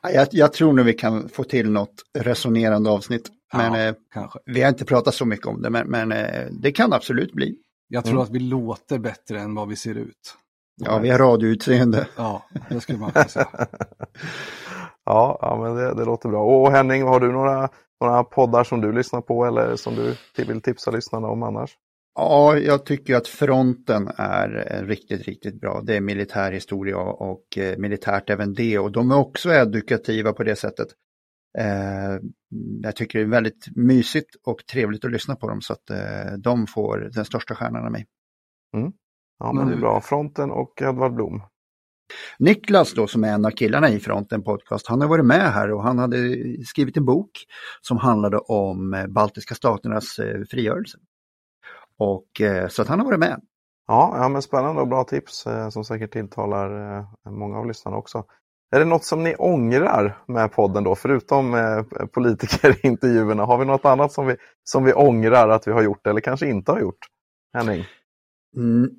Jag, 0.03 0.29
jag, 0.31 0.53
tror 0.53 0.73
nog 0.73 0.85
vi 0.85 0.93
kan 0.93 1.29
få 1.29 1.45
till 1.45 1.71
något 1.71 1.95
resonerande 2.19 2.91
avsnitt. 2.91 3.29
Men 3.53 3.75
ja, 3.75 3.95
eh, 4.15 4.33
vi 4.47 4.63
har 4.63 4.69
inte 4.69 4.85
pratat 4.85 5.15
så 5.15 5.25
mycket 5.25 5.47
om 5.47 5.63
det, 5.63 5.71
men, 5.71 5.91
men 5.91 6.13
eh, 6.13 6.47
det 6.51 6.73
kan 6.73 6.93
absolut 6.93 7.33
bli. 7.33 7.57
Jag 7.93 8.05
tror 8.05 8.15
mm. 8.15 8.23
att 8.23 8.31
vi 8.31 8.39
låter 8.39 8.99
bättre 8.99 9.41
än 9.41 9.55
vad 9.55 9.69
vi 9.69 9.77
ser 9.77 9.95
ut. 9.95 10.37
Ja, 10.77 10.99
vi 10.99 11.11
har 11.11 11.19
radioutseende. 11.19 12.09
Ja, 12.17 12.45
det 12.69 12.81
skulle 12.81 12.99
man 12.99 13.11
kunna 13.13 13.29
säga. 13.29 13.49
ja, 15.05 15.39
ja, 15.41 15.59
men 15.63 15.77
det, 15.77 15.95
det, 15.95 16.05
låter 16.05 16.29
bra. 16.29 16.45
Och 16.45 16.73
Henning, 16.73 17.03
har 17.03 17.21
du 17.21 17.33
några, 17.33 17.69
några 18.01 18.25
poddar 18.25 18.65
som 18.65 18.81
du 18.81 18.93
lyssnar 18.93 19.21
på 19.21 19.45
eller 19.45 19.77
som 19.77 19.95
du 19.95 20.17
vill 20.45 20.61
tipsa 20.61 20.91
lyssnarna 20.91 21.29
om 21.29 21.43
annars? 21.43 21.77
Ja, 22.15 22.59
jag 22.59 22.85
tycker 22.85 23.17
att 23.17 23.29
fronten 23.29 24.11
är 24.17 24.83
riktigt, 24.87 25.23
riktigt 25.23 25.61
bra. 25.61 25.81
Det 25.85 25.97
är 25.97 26.01
militärhistoria 26.01 26.97
och 26.99 27.59
eh, 27.59 27.79
militärt 27.79 28.31
även 28.31 28.55
det 28.55 28.79
och 28.79 28.93
de 28.93 29.11
är 29.11 29.19
också 29.19 29.51
edukativa 29.51 30.33
på 30.33 30.43
det 30.43 30.57
sättet. 30.57 30.89
Eh, 31.59 32.19
jag 32.83 32.97
tycker 32.97 33.19
det 33.19 33.25
är 33.25 33.29
väldigt 33.29 33.67
mysigt 33.77 34.37
och 34.45 34.67
trevligt 34.67 35.05
att 35.05 35.11
lyssna 35.11 35.37
på 35.37 35.49
dem 35.49 35.61
så 35.61 35.73
att 35.73 35.91
eh, 35.91 36.33
de 36.39 36.67
får 36.67 37.11
den 37.15 37.25
största 37.25 37.55
stjärnan 37.55 37.85
av 37.85 37.93
mig. 37.93 38.07
Mm. 38.77 38.93
Ja, 39.39 39.53
men 39.53 39.67
det 39.67 39.75
är 39.75 39.81
bra. 39.81 40.01
Fronten 40.01 40.51
och 40.51 40.83
Edvard 40.83 41.15
Blom. 41.15 41.43
Niklas 42.39 42.95
då 42.95 43.07
som 43.07 43.25
är 43.25 43.33
en 43.33 43.45
av 43.45 43.51
killarna 43.51 43.89
i 43.89 44.01
Fronten 44.01 44.43
Podcast, 44.43 44.87
han 44.87 45.01
har 45.01 45.09
varit 45.09 45.25
med 45.25 45.53
här 45.53 45.73
och 45.73 45.83
han 45.83 45.99
hade 45.99 46.17
skrivit 46.67 46.97
en 46.97 47.05
bok 47.05 47.31
som 47.81 47.97
handlade 47.97 48.39
om 48.39 49.07
baltiska 49.09 49.55
staternas 49.55 50.21
frigörelse. 50.51 50.99
Och, 51.99 52.41
eh, 52.41 52.69
så 52.69 52.83
att 52.83 52.89
han 52.89 52.99
har 52.99 53.07
varit 53.07 53.21
med. 53.21 53.41
Ja, 53.87 54.15
ja 54.17 54.29
men 54.29 54.43
spännande 54.43 54.81
och 54.81 54.89
bra 54.89 55.05
tips 55.05 55.47
eh, 55.47 55.69
som 55.69 55.85
säkert 55.85 56.13
tilltalar 56.13 56.99
eh, 56.99 57.31
många 57.31 57.59
av 57.59 57.67
lyssnarna 57.67 57.97
också. 57.97 58.25
Är 58.73 58.79
det 58.79 58.85
något 58.85 59.05
som 59.05 59.23
ni 59.23 59.35
ångrar 59.35 60.19
med 60.29 60.53
podden 60.53 60.85
då, 60.85 60.95
förutom 60.95 61.55
politikerintervjuerna? 62.13 63.45
Har 63.45 63.59
vi 63.59 63.65
något 63.65 63.85
annat 63.85 64.13
som 64.13 64.27
vi, 64.27 64.37
som 64.65 64.85
vi 64.85 64.93
ångrar 64.93 65.49
att 65.49 65.67
vi 65.67 65.73
har 65.73 65.83
gjort 65.83 66.07
eller 66.07 66.21
kanske 66.21 66.47
inte 66.47 66.73
har 66.73 66.81
gjort? 66.81 66.99
Henning? 67.55 67.85
Mm, 68.57 68.91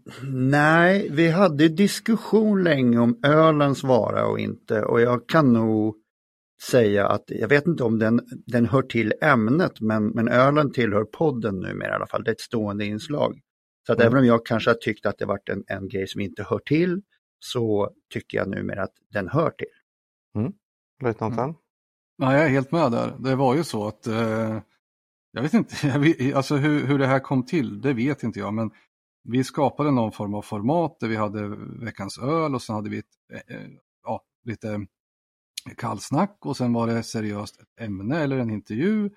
nej, 0.52 1.10
vi 1.12 1.30
hade 1.30 1.70
diskussion 1.70 2.64
länge 2.64 3.00
om 3.00 3.20
ölens 3.24 3.84
vara 3.84 4.26
och 4.26 4.40
inte 4.40 4.82
och 4.82 5.02
jag 5.02 5.28
kan 5.28 5.54
nog 5.54 5.96
säga 6.70 7.08
att 7.08 7.24
jag 7.28 7.48
vet 7.48 7.68
inte 7.68 7.84
om 7.84 8.00
den, 8.00 8.22
den 8.46 8.66
hör 8.66 8.82
till 8.82 9.14
ämnet 9.22 9.82
men, 9.82 10.08
men 10.08 10.28
ölen 10.28 10.72
tillhör 10.72 11.04
podden 11.04 11.60
numera 11.60 11.92
i 11.92 11.96
alla 11.96 12.08
fall. 12.08 12.24
Det 12.24 12.30
är 12.32 12.34
ett 12.34 12.40
stående 12.40 12.86
inslag. 12.86 13.40
Så 13.88 13.94
att 13.94 14.00
mm. 14.00 14.08
även 14.08 14.20
om 14.20 14.26
jag 14.26 14.46
kanske 14.46 14.70
har 14.70 14.76
tyckt 14.76 15.06
att 15.06 15.18
det 15.18 15.26
varit 15.26 15.50
en, 15.50 15.64
en 15.68 15.88
grej 15.88 16.08
som 16.08 16.22
inte 16.22 16.44
hör 16.50 16.60
till 16.60 17.02
så 17.44 17.92
tycker 18.10 18.38
jag 18.38 18.50
numera 18.50 18.84
att 18.84 18.94
den 19.12 19.28
hör 19.28 19.50
till. 19.50 19.68
Mm. 20.36 20.54
Löjtnanten? 21.04 21.44
Mm. 21.44 21.56
Ja, 22.18 22.34
jag 22.34 22.46
är 22.46 22.50
helt 22.50 22.72
med 22.72 22.92
där. 22.92 23.16
Det 23.20 23.36
var 23.36 23.56
ju 23.56 23.64
så 23.64 23.88
att 23.88 24.08
eh, 24.08 24.62
jag 25.32 25.42
vet 25.42 25.54
inte, 25.54 25.76
jag 25.88 26.00
vet, 26.00 26.36
alltså 26.36 26.56
hur, 26.56 26.88
hur 26.88 27.00
det 27.00 27.08
här 27.08 27.20
kom 27.20 27.46
till, 27.46 27.82
det 27.82 27.94
vet 27.94 28.24
inte 28.24 28.40
jag, 28.40 28.54
men 28.54 28.72
vi 29.24 29.44
skapade 29.44 29.92
någon 29.92 30.12
form 30.12 30.34
av 30.34 30.42
format 30.42 31.00
där 31.00 31.08
vi 31.08 31.16
hade 31.16 31.48
veckans 31.86 32.18
öl 32.18 32.56
och 32.56 32.62
sen 32.62 32.76
hade 32.76 32.90
vi 32.90 32.98
ett, 32.98 33.06
eh, 33.34 33.56
eh 33.56 33.68
ja, 34.04 34.22
lite 34.44 34.86
kallsnack 35.78 36.38
och 36.40 36.58
sen 36.58 36.74
var 36.74 36.88
det 36.88 37.04
seriöst 37.04 37.62
ett 37.62 37.82
ämne 37.82 38.20
eller 38.20 38.38
en 38.38 38.50
intervju. 38.50 39.10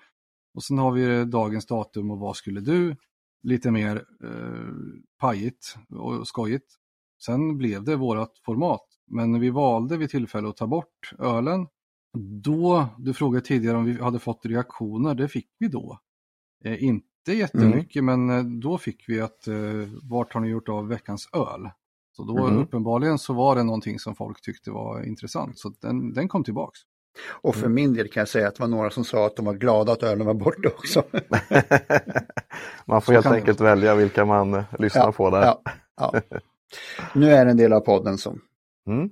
Och 0.53 0.63
sen 0.63 0.77
har 0.77 0.91
vi 0.91 1.25
dagens 1.25 1.65
datum 1.65 2.11
och 2.11 2.19
vad 2.19 2.35
skulle 2.35 2.61
du? 2.61 2.95
Lite 3.43 3.71
mer 3.71 4.05
eh, 4.23 4.73
pajigt 5.19 5.77
och 5.89 6.27
skojigt. 6.27 6.77
Sen 7.25 7.57
blev 7.57 7.83
det 7.83 7.95
vårat 7.95 8.31
format. 8.45 8.83
Men 9.07 9.39
vi 9.39 9.49
valde 9.49 9.97
vid 9.97 10.09
tillfälle 10.09 10.49
att 10.49 10.57
ta 10.57 10.67
bort 10.67 11.13
ölen. 11.19 11.67
Då, 12.43 12.87
du 12.97 13.13
frågade 13.13 13.45
tidigare 13.45 13.77
om 13.77 13.85
vi 13.85 14.01
hade 14.01 14.19
fått 14.19 14.45
reaktioner, 14.45 15.15
det 15.15 15.27
fick 15.27 15.49
vi 15.59 15.67
då. 15.67 15.99
Eh, 16.65 16.83
inte 16.83 17.33
jättemycket, 17.33 18.01
mm. 18.01 18.27
men 18.27 18.37
eh, 18.37 18.61
då 18.61 18.77
fick 18.77 19.09
vi 19.09 19.21
att 19.21 19.47
eh, 19.47 19.55
vart 20.03 20.33
har 20.33 20.41
ni 20.41 20.47
gjort 20.47 20.69
av 20.69 20.87
veckans 20.87 21.29
öl? 21.33 21.69
Så 22.11 22.23
då 22.23 22.47
mm. 22.47 22.57
uppenbarligen 22.57 23.17
så 23.17 23.33
var 23.33 23.55
det 23.55 23.63
någonting 23.63 23.99
som 23.99 24.15
folk 24.15 24.41
tyckte 24.41 24.71
var 24.71 25.03
intressant, 25.03 25.59
så 25.59 25.73
den, 25.81 26.13
den 26.13 26.27
kom 26.27 26.43
tillbaks. 26.43 26.79
Och 27.29 27.55
för 27.55 27.65
mm. 27.65 27.73
min 27.73 27.93
del 27.93 28.07
kan 28.07 28.21
jag 28.21 28.29
säga 28.29 28.47
att 28.47 28.55
det 28.55 28.61
var 28.61 28.67
några 28.67 28.89
som 28.89 29.03
sa 29.03 29.25
att 29.25 29.35
de 29.35 29.45
var 29.45 29.53
glada 29.53 29.91
att 29.91 30.03
ölen 30.03 30.27
var 30.27 30.33
borta 30.33 30.69
också. 30.69 31.03
man 32.85 33.01
får 33.01 33.13
så 33.13 33.21
helt 33.21 33.25
enkelt 33.25 33.61
välja 33.61 33.95
vilka 33.95 34.25
man 34.25 34.63
lyssnar 34.79 35.05
ja, 35.05 35.11
på 35.11 35.29
där. 35.29 35.41
Ja, 35.41 35.61
ja. 35.97 36.21
Nu 37.15 37.31
är 37.31 37.45
det 37.45 37.51
en 37.51 37.57
del 37.57 37.73
av 37.73 37.79
podden 37.79 38.17
som... 38.17 38.41
Mm. 38.87 39.09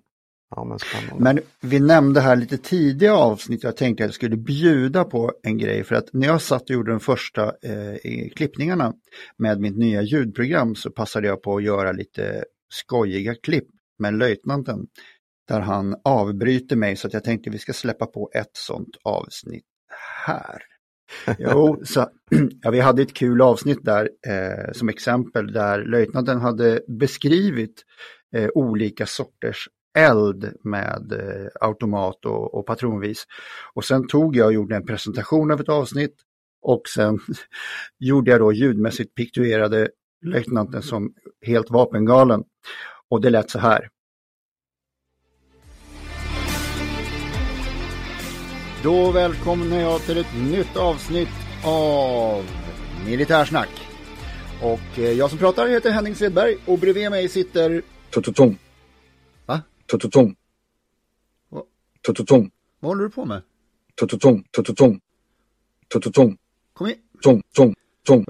Ja, 0.56 0.64
men, 0.64 0.80
men, 1.20 1.40
vi 1.62 1.80
nämnde 1.80 2.22
här 2.22 2.36
lite 2.36 2.58
tidiga 2.58 3.16
avsnitt, 3.16 3.64
jag 3.64 3.78
tänkte 3.78 4.04
att 4.04 4.08
jag 4.08 4.16
skulle 4.16 4.38
bjuda 4.38 5.04
på 5.04 5.34
en 5.44 5.58
grej 5.58 5.84
för 5.84 5.96
att 5.96 6.14
när 6.14 6.28
jag 6.28 6.42
satt 6.42 6.62
och 6.62 6.70
gjorde 6.70 6.92
de 6.92 7.00
första 7.00 7.44
eh, 7.44 8.30
klippningarna 8.36 8.94
med 9.38 9.60
mitt 9.60 9.78
nya 9.78 10.02
ljudprogram 10.02 10.76
så 10.76 10.92
passade 10.92 11.28
jag 11.28 11.44
på 11.44 11.56
att 11.58 11.64
göra 11.64 11.92
lite 11.92 12.44
skojiga 12.70 13.36
klipp 13.36 13.68
med 14.00 14.14
löjtnanten 14.14 14.88
där 15.48 15.60
han 15.60 15.96
avbryter 16.04 16.76
mig 16.76 16.96
så 16.96 17.08
att 17.08 17.14
jag 17.14 17.24
tänkte 17.24 17.50
vi 17.50 17.60
ska 17.60 17.74
släppa 17.74 18.06
på 18.06 18.30
ett 18.34 18.52
sånt 18.54 18.98
avsnitt 19.04 19.66
här. 20.26 20.62
Jo, 21.38 21.82
så, 21.84 22.10
ja, 22.62 22.72
vi 22.72 22.80
hade 22.80 23.02
ett 23.02 23.14
kul 23.14 23.42
avsnitt 23.42 23.80
där 23.84 24.10
eh, 24.28 24.72
som 24.74 24.90
exempel 24.90 25.54
där 25.54 25.86
löjtnanten 25.86 26.42
hade 26.42 26.82
beskrivit 26.88 27.84
eh, 28.36 28.50
olika 28.56 29.06
sorters 29.06 29.70
eld 29.98 30.54
med 30.64 31.12
eh, 31.12 31.48
automat 31.62 32.26
och, 32.26 32.54
och 32.54 32.66
patronvis. 32.66 33.26
Och 33.74 33.86
sen 33.86 34.08
tog 34.08 34.36
jag 34.36 34.46
och 34.46 34.54
gjorde 34.54 34.76
en 34.76 34.86
presentation 34.86 35.52
av 35.52 35.62
ett 35.62 35.70
avsnitt 35.70 36.16
och 36.62 36.82
sen 36.96 37.20
gjorde 38.00 38.32
jag 38.32 38.40
då 38.40 38.54
ljudmässigt 38.54 39.16
piktuerade 39.16 39.90
löjtnanten 40.26 40.82
som 40.82 41.14
helt 41.46 41.70
vapengalen. 41.70 42.44
Och 43.10 43.22
det 43.22 43.30
lät 43.30 43.50
så 43.50 43.60
här. 43.60 43.90
Då 48.86 49.12
välkomnar 49.12 49.78
jag 49.78 50.02
till 50.02 50.18
ett 50.18 50.36
nytt 50.52 50.78
avsnitt 50.78 51.30
av 51.64 52.46
Militärsnack. 53.06 53.70
Och 54.62 55.00
eh, 55.00 55.12
jag 55.12 55.30
som 55.30 55.40
pratar 55.40 55.68
heter 55.68 55.92
Henning 55.92 56.16
Svedberg 56.16 56.58
och 56.66 56.80
bredvid 56.80 57.12
mig 57.12 57.30
sitter... 57.30 57.82
Tototom. 58.10 58.58
Va? 59.46 59.62
Tototom. 59.86 60.36
Tototom. 62.02 62.52
Vad 62.80 62.92
håller 62.92 63.04
du 63.04 63.10
på 63.10 63.26
med? 63.26 63.42
Tototom, 63.96 64.44
tototom. 64.52 65.00
Tototom. 65.88 66.38
Kom 66.74 66.88
igen. 66.88 67.00
Tom, 67.22 67.42
tom, 67.56 67.76
tom. 68.04 68.26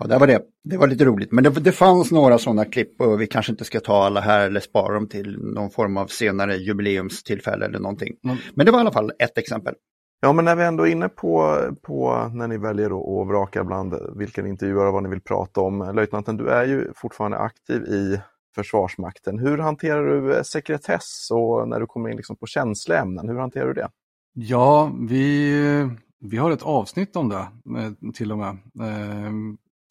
Ja, 0.00 0.06
det 0.06 0.18
var 0.18 0.26
det. 0.26 0.42
Det 0.64 0.76
var 0.76 0.86
lite 0.86 1.04
roligt. 1.04 1.32
Men 1.32 1.44
det, 1.44 1.50
det 1.50 1.72
fanns 1.72 2.10
några 2.10 2.38
sådana 2.38 2.64
klipp 2.64 3.00
och 3.00 3.20
vi 3.20 3.26
kanske 3.26 3.52
inte 3.52 3.64
ska 3.64 3.80
ta 3.80 4.04
alla 4.04 4.20
här 4.20 4.46
eller 4.46 4.60
spara 4.60 4.94
dem 4.94 5.08
till 5.08 5.38
någon 5.38 5.70
form 5.70 5.96
av 5.96 6.06
senare 6.06 6.56
jubileumstillfälle 6.56 7.64
eller 7.64 7.78
någonting. 7.78 8.14
Mm. 8.24 8.36
Men 8.54 8.66
det 8.66 8.72
var 8.72 8.78
i 8.78 8.80
alla 8.80 8.92
fall 8.92 9.12
ett 9.18 9.38
exempel. 9.38 9.74
Ja, 10.22 10.32
men 10.32 10.44
när 10.44 10.56
vi 10.56 10.64
ändå 10.64 10.86
är 10.86 10.90
inne 10.90 11.08
på, 11.08 11.58
på 11.82 12.30
när 12.34 12.48
ni 12.48 12.58
väljer 12.58 12.86
att 12.86 13.28
vraka 13.28 13.64
bland 13.64 13.94
vilka 14.16 14.42
ni 14.42 14.48
intervjuar 14.48 14.86
och 14.86 14.92
vad 14.92 15.02
ni 15.02 15.08
vill 15.08 15.20
prata 15.20 15.60
om. 15.60 15.92
Löjtnanten, 15.94 16.36
du 16.36 16.48
är 16.48 16.64
ju 16.64 16.92
fortfarande 16.96 17.38
aktiv 17.38 17.82
i 17.82 18.20
Försvarsmakten. 18.54 19.38
Hur 19.38 19.58
hanterar 19.58 20.04
du 20.04 20.36
eh, 20.36 20.42
sekretess 20.42 21.28
och 21.30 21.68
när 21.68 21.80
du 21.80 21.86
kommer 21.86 22.10
in 22.10 22.16
liksom 22.16 22.36
på 22.36 22.46
känsliga 22.46 22.98
ämnen, 22.98 23.28
hur 23.28 23.36
hanterar 23.36 23.66
du 23.66 23.72
det? 23.72 23.88
Ja, 24.32 24.92
vi, 25.08 25.88
vi 26.20 26.36
har 26.36 26.50
ett 26.50 26.62
avsnitt 26.62 27.16
om 27.16 27.28
det 27.28 27.36
eh, 27.36 28.12
till 28.14 28.32
och 28.32 28.38
med, 28.38 28.48
eh, 28.80 29.32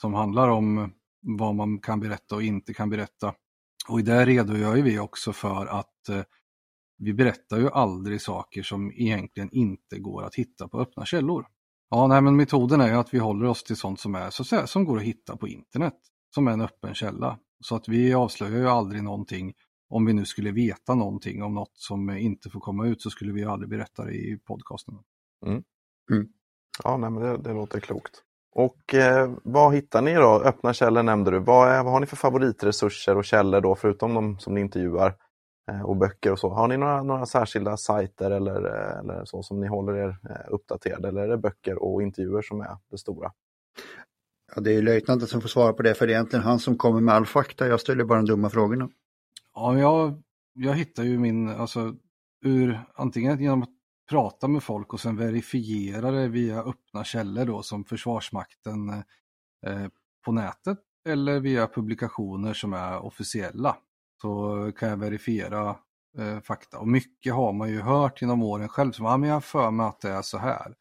som 0.01 0.13
handlar 0.13 0.49
om 0.49 0.91
vad 1.21 1.55
man 1.55 1.79
kan 1.79 1.99
berätta 1.99 2.35
och 2.35 2.43
inte 2.43 2.73
kan 2.73 2.89
berätta. 2.89 3.33
Och 3.87 3.99
i 3.99 4.03
det 4.03 4.25
redogör 4.25 4.75
vi 4.75 4.99
också 4.99 5.33
för 5.33 5.65
att 5.65 6.09
eh, 6.09 6.21
vi 6.97 7.13
berättar 7.13 7.57
ju 7.57 7.69
aldrig 7.69 8.21
saker 8.21 8.63
som 8.63 8.91
egentligen 8.91 9.49
inte 9.51 9.99
går 9.99 10.23
att 10.23 10.35
hitta 10.35 10.67
på 10.67 10.79
öppna 10.79 11.05
källor. 11.05 11.45
Ja, 11.89 12.07
nej, 12.07 12.21
men 12.21 12.35
metoden 12.35 12.81
är 12.81 12.87
ju 12.87 12.93
att 12.93 13.13
vi 13.13 13.17
håller 13.17 13.45
oss 13.45 13.63
till 13.63 13.75
sånt 13.75 13.99
som, 13.99 14.15
är, 14.15 14.29
så, 14.29 14.67
som 14.67 14.85
går 14.85 14.97
att 14.97 15.03
hitta 15.03 15.37
på 15.37 15.47
internet, 15.47 15.97
som 16.35 16.47
är 16.47 16.51
en 16.51 16.61
öppen 16.61 16.93
källa. 16.93 17.39
Så 17.59 17.75
att 17.75 17.87
vi 17.87 18.13
avslöjar 18.13 18.57
ju 18.57 18.67
aldrig 18.67 19.03
någonting. 19.03 19.53
Om 19.89 20.05
vi 20.05 20.13
nu 20.13 20.25
skulle 20.25 20.51
veta 20.51 20.95
någonting 20.95 21.43
om 21.43 21.53
något 21.53 21.77
som 21.77 22.09
inte 22.09 22.49
får 22.49 22.59
komma 22.59 22.87
ut 22.87 23.01
så 23.01 23.09
skulle 23.09 23.33
vi 23.33 23.43
aldrig 23.43 23.69
berätta 23.69 24.05
det 24.05 24.13
i 24.13 24.37
podcasten. 24.37 24.95
Mm. 25.45 25.63
Mm. 26.11 26.27
Ja, 26.83 26.97
nej, 26.97 27.09
men 27.09 27.23
det, 27.23 27.37
det 27.37 27.53
låter 27.53 27.79
klokt. 27.79 28.23
Och 28.51 28.93
eh, 28.93 29.31
vad 29.43 29.73
hittar 29.73 30.01
ni 30.01 30.13
då? 30.13 30.41
Öppna 30.45 30.73
källor 30.73 31.03
nämnde 31.03 31.31
du. 31.31 31.39
Vad, 31.39 31.69
är, 31.69 31.83
vad 31.83 31.93
har 31.93 31.99
ni 31.99 32.05
för 32.05 32.15
favoritresurser 32.15 33.17
och 33.17 33.25
källor 33.25 33.61
då, 33.61 33.75
förutom 33.75 34.13
de 34.13 34.39
som 34.39 34.53
ni 34.53 34.61
intervjuar 34.61 35.15
eh, 35.71 35.81
och 35.81 35.97
böcker 35.97 36.31
och 36.31 36.39
så? 36.39 36.49
Har 36.49 36.67
ni 36.67 36.77
några, 36.77 37.03
några 37.03 37.25
särskilda 37.25 37.77
sajter 37.77 38.31
eller, 38.31 38.65
eh, 38.65 38.99
eller 38.99 39.25
så 39.25 39.43
som 39.43 39.59
ni 39.59 39.67
håller 39.67 39.93
er 39.93 40.17
eh, 40.29 40.53
uppdaterade? 40.53 41.07
Eller 41.07 41.21
är 41.21 41.27
det 41.27 41.37
böcker 41.37 41.83
och 41.83 42.01
intervjuer 42.01 42.41
som 42.41 42.61
är 42.61 42.77
det 42.91 42.97
stora? 42.97 43.31
Ja, 44.55 44.61
det 44.61 44.71
är 44.71 44.81
löjtnanten 44.81 45.27
som 45.27 45.41
får 45.41 45.49
svara 45.49 45.73
på 45.73 45.83
det, 45.83 45.93
för 45.93 46.07
det 46.07 46.13
är 46.13 46.15
egentligen 46.15 46.45
han 46.45 46.59
som 46.59 46.77
kommer 46.77 47.01
med 47.01 47.15
all 47.15 47.25
fakta. 47.25 47.67
Jag 47.67 47.79
ställer 47.79 48.03
bara 48.03 48.19
de 48.19 48.25
dumma 48.25 48.49
frågorna. 48.49 48.89
Ja, 49.55 49.77
jag, 49.77 50.21
jag 50.53 50.73
hittar 50.73 51.03
ju 51.03 51.19
min, 51.19 51.49
alltså, 51.49 51.95
ur, 52.45 52.79
antingen 52.93 53.39
genom 53.39 53.63
att 53.63 53.69
prata 54.09 54.47
med 54.47 54.63
folk 54.63 54.93
och 54.93 54.99
sen 54.99 55.15
verifiera 55.15 56.11
det 56.11 56.27
via 56.27 56.63
öppna 56.63 57.03
källor 57.03 57.45
då 57.45 57.63
som 57.63 57.85
Försvarsmakten 57.85 58.89
eh, 59.65 59.87
på 60.25 60.31
nätet 60.31 60.79
eller 61.09 61.39
via 61.39 61.67
publikationer 61.67 62.53
som 62.53 62.73
är 62.73 62.99
officiella. 62.99 63.77
Så 64.21 64.71
kan 64.77 64.89
jag 64.89 64.97
verifiera 64.97 65.75
eh, 66.17 66.39
fakta. 66.39 66.79
Och 66.79 66.87
mycket 66.87 67.33
har 67.33 67.53
man 67.53 67.69
ju 67.69 67.81
hört 67.81 68.21
genom 68.21 68.43
åren 68.43 68.67
själv, 68.67 68.91
som 68.91 69.05
ja, 69.05 69.17
men 69.17 69.29
jag 69.29 69.35
har 69.35 69.41
för 69.41 69.71
mig 69.71 69.85
att 69.85 70.01
det 70.01 70.09
är 70.09 70.21
så 70.21 70.37
här. 70.37 70.75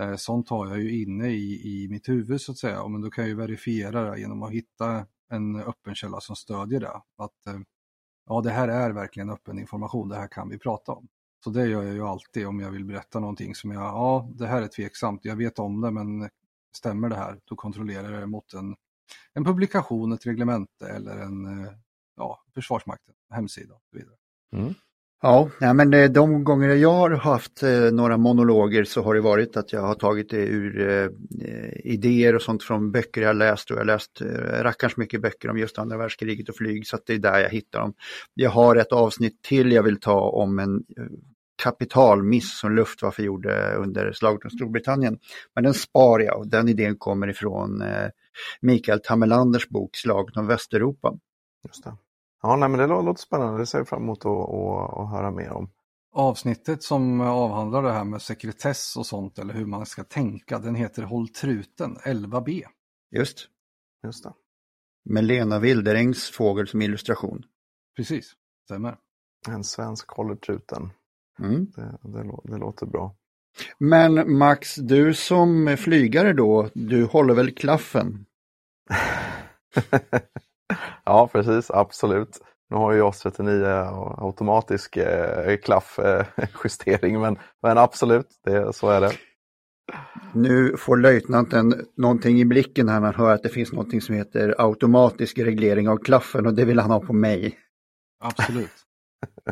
Eh, 0.00 0.16
sånt 0.16 0.48
har 0.48 0.68
jag 0.68 0.80
ju 0.80 1.02
inne 1.02 1.28
i, 1.28 1.84
i 1.84 1.88
mitt 1.88 2.08
huvud 2.08 2.40
så 2.40 2.52
att 2.52 2.58
säga, 2.58 2.88
men 2.88 3.00
då 3.00 3.10
kan 3.10 3.24
jag 3.24 3.28
ju 3.28 3.36
verifiera 3.36 4.10
det 4.10 4.20
genom 4.20 4.42
att 4.42 4.52
hitta 4.52 5.06
en 5.30 5.56
öppen 5.56 5.94
källa 5.94 6.20
som 6.20 6.36
stödjer 6.36 6.80
det. 6.80 7.02
Att 7.18 7.46
eh, 7.46 7.60
ja, 8.26 8.40
det 8.40 8.50
här 8.50 8.68
är 8.68 8.90
verkligen 8.90 9.30
öppen 9.30 9.58
information, 9.58 10.08
det 10.08 10.16
här 10.16 10.28
kan 10.28 10.48
vi 10.48 10.58
prata 10.58 10.92
om. 10.92 11.08
Så 11.44 11.50
det 11.50 11.66
gör 11.66 11.82
jag 11.82 11.94
ju 11.94 12.02
alltid 12.02 12.46
om 12.46 12.60
jag 12.60 12.70
vill 12.70 12.84
berätta 12.84 13.20
någonting 13.20 13.54
som 13.54 13.70
jag, 13.70 13.82
ja, 13.82 14.28
det 14.34 14.46
här 14.46 14.62
är 14.62 14.68
tveksamt, 14.68 15.24
jag 15.24 15.36
vet 15.36 15.58
om 15.58 15.80
det, 15.80 15.90
men 15.90 16.28
stämmer 16.76 17.08
det 17.08 17.16
här? 17.16 17.40
Då 17.44 17.56
kontrollerar 17.56 18.12
jag 18.12 18.20
det 18.20 18.26
mot 18.26 18.54
en, 18.54 18.76
en 19.34 19.44
publikation, 19.44 20.12
ett 20.12 20.26
reglemente 20.26 20.88
eller 20.88 21.18
en 21.18 21.64
eh, 21.64 21.72
ja, 22.16 22.42
Försvarsmakten 22.54 23.14
hemsida 23.30 23.74
och 23.74 23.82
så 23.90 23.96
vidare. 23.96 24.16
Mm. 24.52 24.74
Ja, 25.24 25.50
nej, 25.60 25.74
men 25.74 25.94
eh, 25.94 26.10
de 26.10 26.44
gånger 26.44 26.68
jag 26.68 26.90
har 26.90 27.10
haft 27.10 27.62
eh, 27.62 27.92
några 27.92 28.16
monologer 28.16 28.84
så 28.84 29.02
har 29.02 29.14
det 29.14 29.20
varit 29.20 29.56
att 29.56 29.72
jag 29.72 29.80
har 29.80 29.94
tagit 29.94 30.30
det 30.30 30.46
ur 30.46 30.88
eh, 30.88 31.08
idéer 31.84 32.34
och 32.34 32.42
sånt 32.42 32.62
från 32.62 32.92
böcker 32.92 33.22
jag 33.22 33.36
läst 33.36 33.70
och 33.70 33.74
jag 33.76 33.80
har 33.80 33.86
läst 33.86 34.20
eh, 34.20 34.62
rackarns 34.62 34.96
mycket 34.96 35.22
böcker 35.22 35.50
om 35.50 35.58
just 35.58 35.78
andra 35.78 35.96
världskriget 35.96 36.48
och 36.48 36.56
flyg 36.56 36.86
så 36.86 36.96
att 36.96 37.06
det 37.06 37.14
är 37.14 37.18
där 37.18 37.40
jag 37.40 37.50
hittar 37.50 37.80
dem. 37.80 37.94
Jag 38.34 38.50
har 38.50 38.76
ett 38.76 38.92
avsnitt 38.92 39.42
till 39.42 39.72
jag 39.72 39.82
vill 39.82 40.00
ta 40.00 40.20
om 40.20 40.58
en 40.58 40.84
kapitalmiss 41.62 42.58
som 42.58 42.72
Luftwaffe 42.72 43.22
gjorde 43.22 43.74
under 43.74 44.12
slaget 44.12 44.44
om 44.44 44.50
Storbritannien. 44.50 45.18
Men 45.54 45.64
den 45.64 45.74
spar 45.74 46.20
jag 46.20 46.38
och 46.38 46.48
den 46.48 46.68
idén 46.68 46.96
kommer 46.96 47.28
ifrån 47.28 47.82
eh, 47.82 48.08
Mikael 48.60 49.00
Tamelanders 49.00 49.68
bok 49.68 49.96
Slaget 49.96 50.36
om 50.36 50.46
Västeuropa. 50.46 51.18
Just 51.64 51.84
det. 51.84 51.96
Ja, 52.42 52.56
nej, 52.56 52.68
men 52.68 52.80
det 52.80 52.86
låter 52.86 53.22
spännande. 53.22 53.58
Det 53.58 53.66
ser 53.66 53.78
jag 53.78 53.88
fram 53.88 54.02
emot 54.02 54.18
att, 54.18 54.26
att, 54.26 54.98
att 54.98 55.10
höra 55.10 55.30
mer 55.30 55.52
om. 55.52 55.70
Avsnittet 56.14 56.82
som 56.82 57.20
avhandlar 57.20 57.82
det 57.82 57.92
här 57.92 58.04
med 58.04 58.22
sekretess 58.22 58.96
och 58.96 59.06
sånt 59.06 59.38
eller 59.38 59.54
hur 59.54 59.66
man 59.66 59.86
ska 59.86 60.04
tänka, 60.04 60.58
den 60.58 60.74
heter 60.74 61.02
Håll 61.02 61.28
truten 61.28 61.96
11b. 61.96 62.62
Just. 63.10 63.48
Just 64.04 64.24
det. 64.24 64.32
Med 65.04 65.24
Lena 65.24 65.58
Wilderängs 65.58 66.30
fågel 66.30 66.68
som 66.68 66.82
illustration. 66.82 67.42
Precis, 67.96 68.32
stämmer. 68.64 68.96
En 69.48 69.64
svensk 69.64 70.10
håller 70.10 70.36
truten. 70.36 70.90
Mm. 71.42 71.66
Det, 71.76 71.98
det, 72.02 72.24
det, 72.44 72.58
låter 72.58 72.86
bra. 72.86 73.14
Men 73.78 74.38
Max, 74.38 74.74
du 74.74 75.14
som 75.14 75.76
flygare 75.78 76.32
då, 76.32 76.68
du 76.74 77.04
håller 77.04 77.34
väl 77.34 77.54
klaffen? 77.54 78.24
ja, 81.04 81.28
precis, 81.32 81.70
absolut. 81.70 82.40
Nu 82.70 82.76
har 82.76 82.92
ju 82.92 82.98
JAS 82.98 83.20
39 83.20 83.66
automatisk 84.18 84.96
eh, 84.96 85.56
klaffjustering, 85.56 87.20
men, 87.20 87.38
men 87.62 87.78
absolut, 87.78 88.28
det, 88.44 88.72
så 88.72 88.88
är 88.88 89.00
det. 89.00 89.12
Nu 90.34 90.76
får 90.76 90.96
löjtnanten 90.96 91.86
någonting 91.96 92.40
i 92.40 92.44
blicken 92.44 92.88
här 92.88 93.00
när 93.00 93.06
han 93.06 93.14
hör 93.14 93.34
att 93.34 93.42
det 93.42 93.48
finns 93.48 93.72
någonting 93.72 94.00
som 94.00 94.14
heter 94.14 94.54
automatisk 94.58 95.38
reglering 95.38 95.88
av 95.88 95.96
klaffen 95.96 96.46
och 96.46 96.54
det 96.54 96.64
vill 96.64 96.78
han 96.78 96.90
ha 96.90 97.00
på 97.00 97.12
mig. 97.12 97.58
Absolut. 98.20 98.70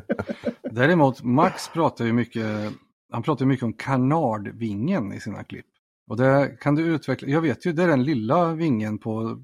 Däremot, 0.70 1.22
Max 1.22 1.68
pratar 1.68 2.04
ju 2.04 2.12
mycket, 2.12 2.72
han 3.12 3.22
pratar 3.22 3.46
mycket 3.46 3.64
om 3.64 3.72
kanardvingen 3.72 5.12
i 5.12 5.20
sina 5.20 5.44
klipp. 5.44 5.66
Och 6.10 6.16
det 6.16 6.56
kan 6.60 6.74
du 6.74 6.82
utveckla, 6.82 7.28
jag 7.28 7.40
vet 7.40 7.66
ju, 7.66 7.72
det 7.72 7.82
är 7.82 7.88
den 7.88 8.04
lilla 8.04 8.54
vingen 8.54 8.98
på 8.98 9.38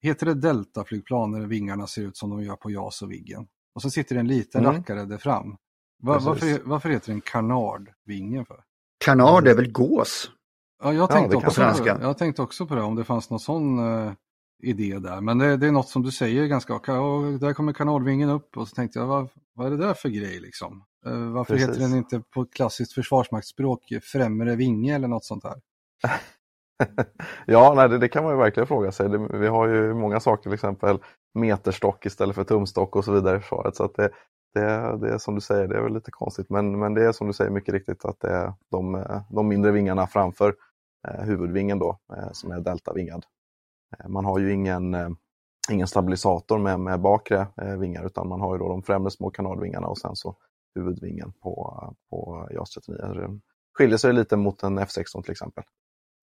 Heter 0.00 0.26
det 0.26 0.34
deltaflygplan 0.34 1.30
när 1.30 1.46
vingarna 1.46 1.86
ser 1.86 2.02
ut 2.02 2.16
som 2.16 2.30
de 2.30 2.42
gör 2.42 2.56
på 2.56 2.70
JAS 2.70 3.02
och 3.02 3.10
Viggen? 3.10 3.46
Och 3.74 3.82
så 3.82 3.90
sitter 3.90 4.14
det 4.14 4.20
en 4.20 4.26
liten 4.26 4.64
mm. 4.64 4.76
rackare 4.76 5.04
där 5.04 5.18
fram. 5.18 5.56
Var, 6.02 6.20
varför, 6.20 6.60
varför 6.64 6.88
heter 6.88 7.12
den 7.12 7.20
kanardvingen 7.20 8.44
för? 8.44 8.60
Kanard 9.04 9.48
är 9.48 9.54
väl 9.54 9.72
gås? 9.72 10.30
Ja, 10.82 10.92
jag 10.92 11.10
tänkte, 11.10 11.36
ja, 11.36 11.46
också, 11.46 11.84
på, 11.84 11.88
jag 12.02 12.18
tänkte 12.18 12.42
också 12.42 12.66
på 12.66 12.74
det, 12.74 12.82
om 12.82 12.94
det 12.96 13.04
fanns 13.04 13.30
någon 13.30 13.40
sån 13.40 13.78
uh, 13.78 14.12
idé 14.62 14.98
där. 14.98 15.20
Men 15.20 15.38
det, 15.38 15.56
det, 15.56 15.66
är 15.66 15.72
något 15.72 15.88
som 15.88 16.02
du 16.02 16.10
säger 16.10 16.46
ganska, 16.46 16.74
och 16.74 17.40
där 17.40 17.52
kommer 17.52 17.72
kanardvingen 17.72 18.30
upp 18.30 18.56
och 18.56 18.68
så 18.68 18.74
tänkte 18.74 18.98
jag, 18.98 19.06
vad, 19.06 19.28
vad 19.54 19.66
är 19.66 19.70
det 19.70 19.76
där 19.76 19.94
för 19.94 20.08
grej 20.08 20.40
liksom? 20.40 20.84
Uh, 21.06 21.32
varför 21.32 21.54
Precis. 21.54 21.68
heter 21.68 21.80
den 21.80 21.96
inte 21.96 22.20
på 22.34 22.46
klassiskt 22.46 22.92
försvarsmaktsspråk 22.92 23.92
främre 24.02 24.56
vinge 24.56 24.94
eller 24.94 25.08
något 25.08 25.24
sånt 25.24 25.42
där? 25.42 25.60
ja, 27.46 27.74
nej, 27.76 27.88
det, 27.88 27.98
det, 27.98 28.08
kan 28.08 28.24
man 28.24 28.32
ju 28.32 28.38
verkligen 28.38 28.66
fråga 28.66 28.92
sig. 28.92 29.08
Det, 29.08 29.28
vi 29.38 29.46
har 29.46 29.68
ju 29.68 29.94
många 29.94 30.20
saker, 30.20 30.42
till 30.42 30.54
exempel 30.54 30.98
meterstock 31.34 32.06
istället 32.06 32.34
för 32.34 32.44
tumstock 32.44 32.96
och 32.96 33.04
så 33.04 33.12
vidare 33.12 33.36
i 33.36 33.40
försvaret. 33.40 33.76
Så 33.76 33.84
att 33.84 33.94
det, 33.94 34.10
det, 34.54 34.98
det 35.00 35.14
är 35.14 35.18
som 35.18 35.34
du 35.34 35.40
säger, 35.40 35.68
det 35.68 35.76
är 35.76 35.82
väl 35.82 35.94
lite 35.94 36.10
konstigt. 36.10 36.50
Men, 36.50 36.78
men 36.78 36.94
det 36.94 37.04
är 37.04 37.12
som 37.12 37.26
du 37.26 37.32
säger 37.32 37.50
mycket 37.50 37.74
riktigt 37.74 38.04
att 38.04 38.20
det 38.20 38.28
är 38.28 38.52
de, 38.70 39.04
de 39.30 39.48
mindre 39.48 39.72
vingarna 39.72 40.06
framför 40.06 40.54
eh, 41.08 41.24
huvudvingen 41.24 41.78
då, 41.78 41.98
eh, 42.16 42.32
som 42.32 42.50
är 42.50 42.60
deltavingad. 42.60 43.24
Eh, 43.98 44.08
man 44.08 44.24
har 44.24 44.38
ju 44.38 44.52
ingen, 44.52 44.94
eh, 44.94 45.08
ingen 45.70 45.86
stabilisator 45.86 46.58
med, 46.58 46.80
med 46.80 47.00
bakre 47.00 47.46
eh, 47.62 47.76
vingar 47.76 48.06
utan 48.06 48.28
man 48.28 48.40
har 48.40 48.54
ju 48.54 48.58
då 48.58 48.68
de 48.68 48.82
främre 48.82 49.10
små 49.10 49.30
kanalvingarna 49.30 49.86
och 49.86 49.98
sen 49.98 50.16
så 50.16 50.36
huvudvingen 50.74 51.32
på, 51.32 51.84
på 52.10 52.48
JAS 52.50 52.70
39. 52.70 52.96
Det 53.14 53.40
skiljer 53.74 53.98
sig 53.98 54.12
lite 54.12 54.36
mot 54.36 54.62
en 54.62 54.78
F16 54.78 55.22
till 55.22 55.32
exempel. 55.32 55.64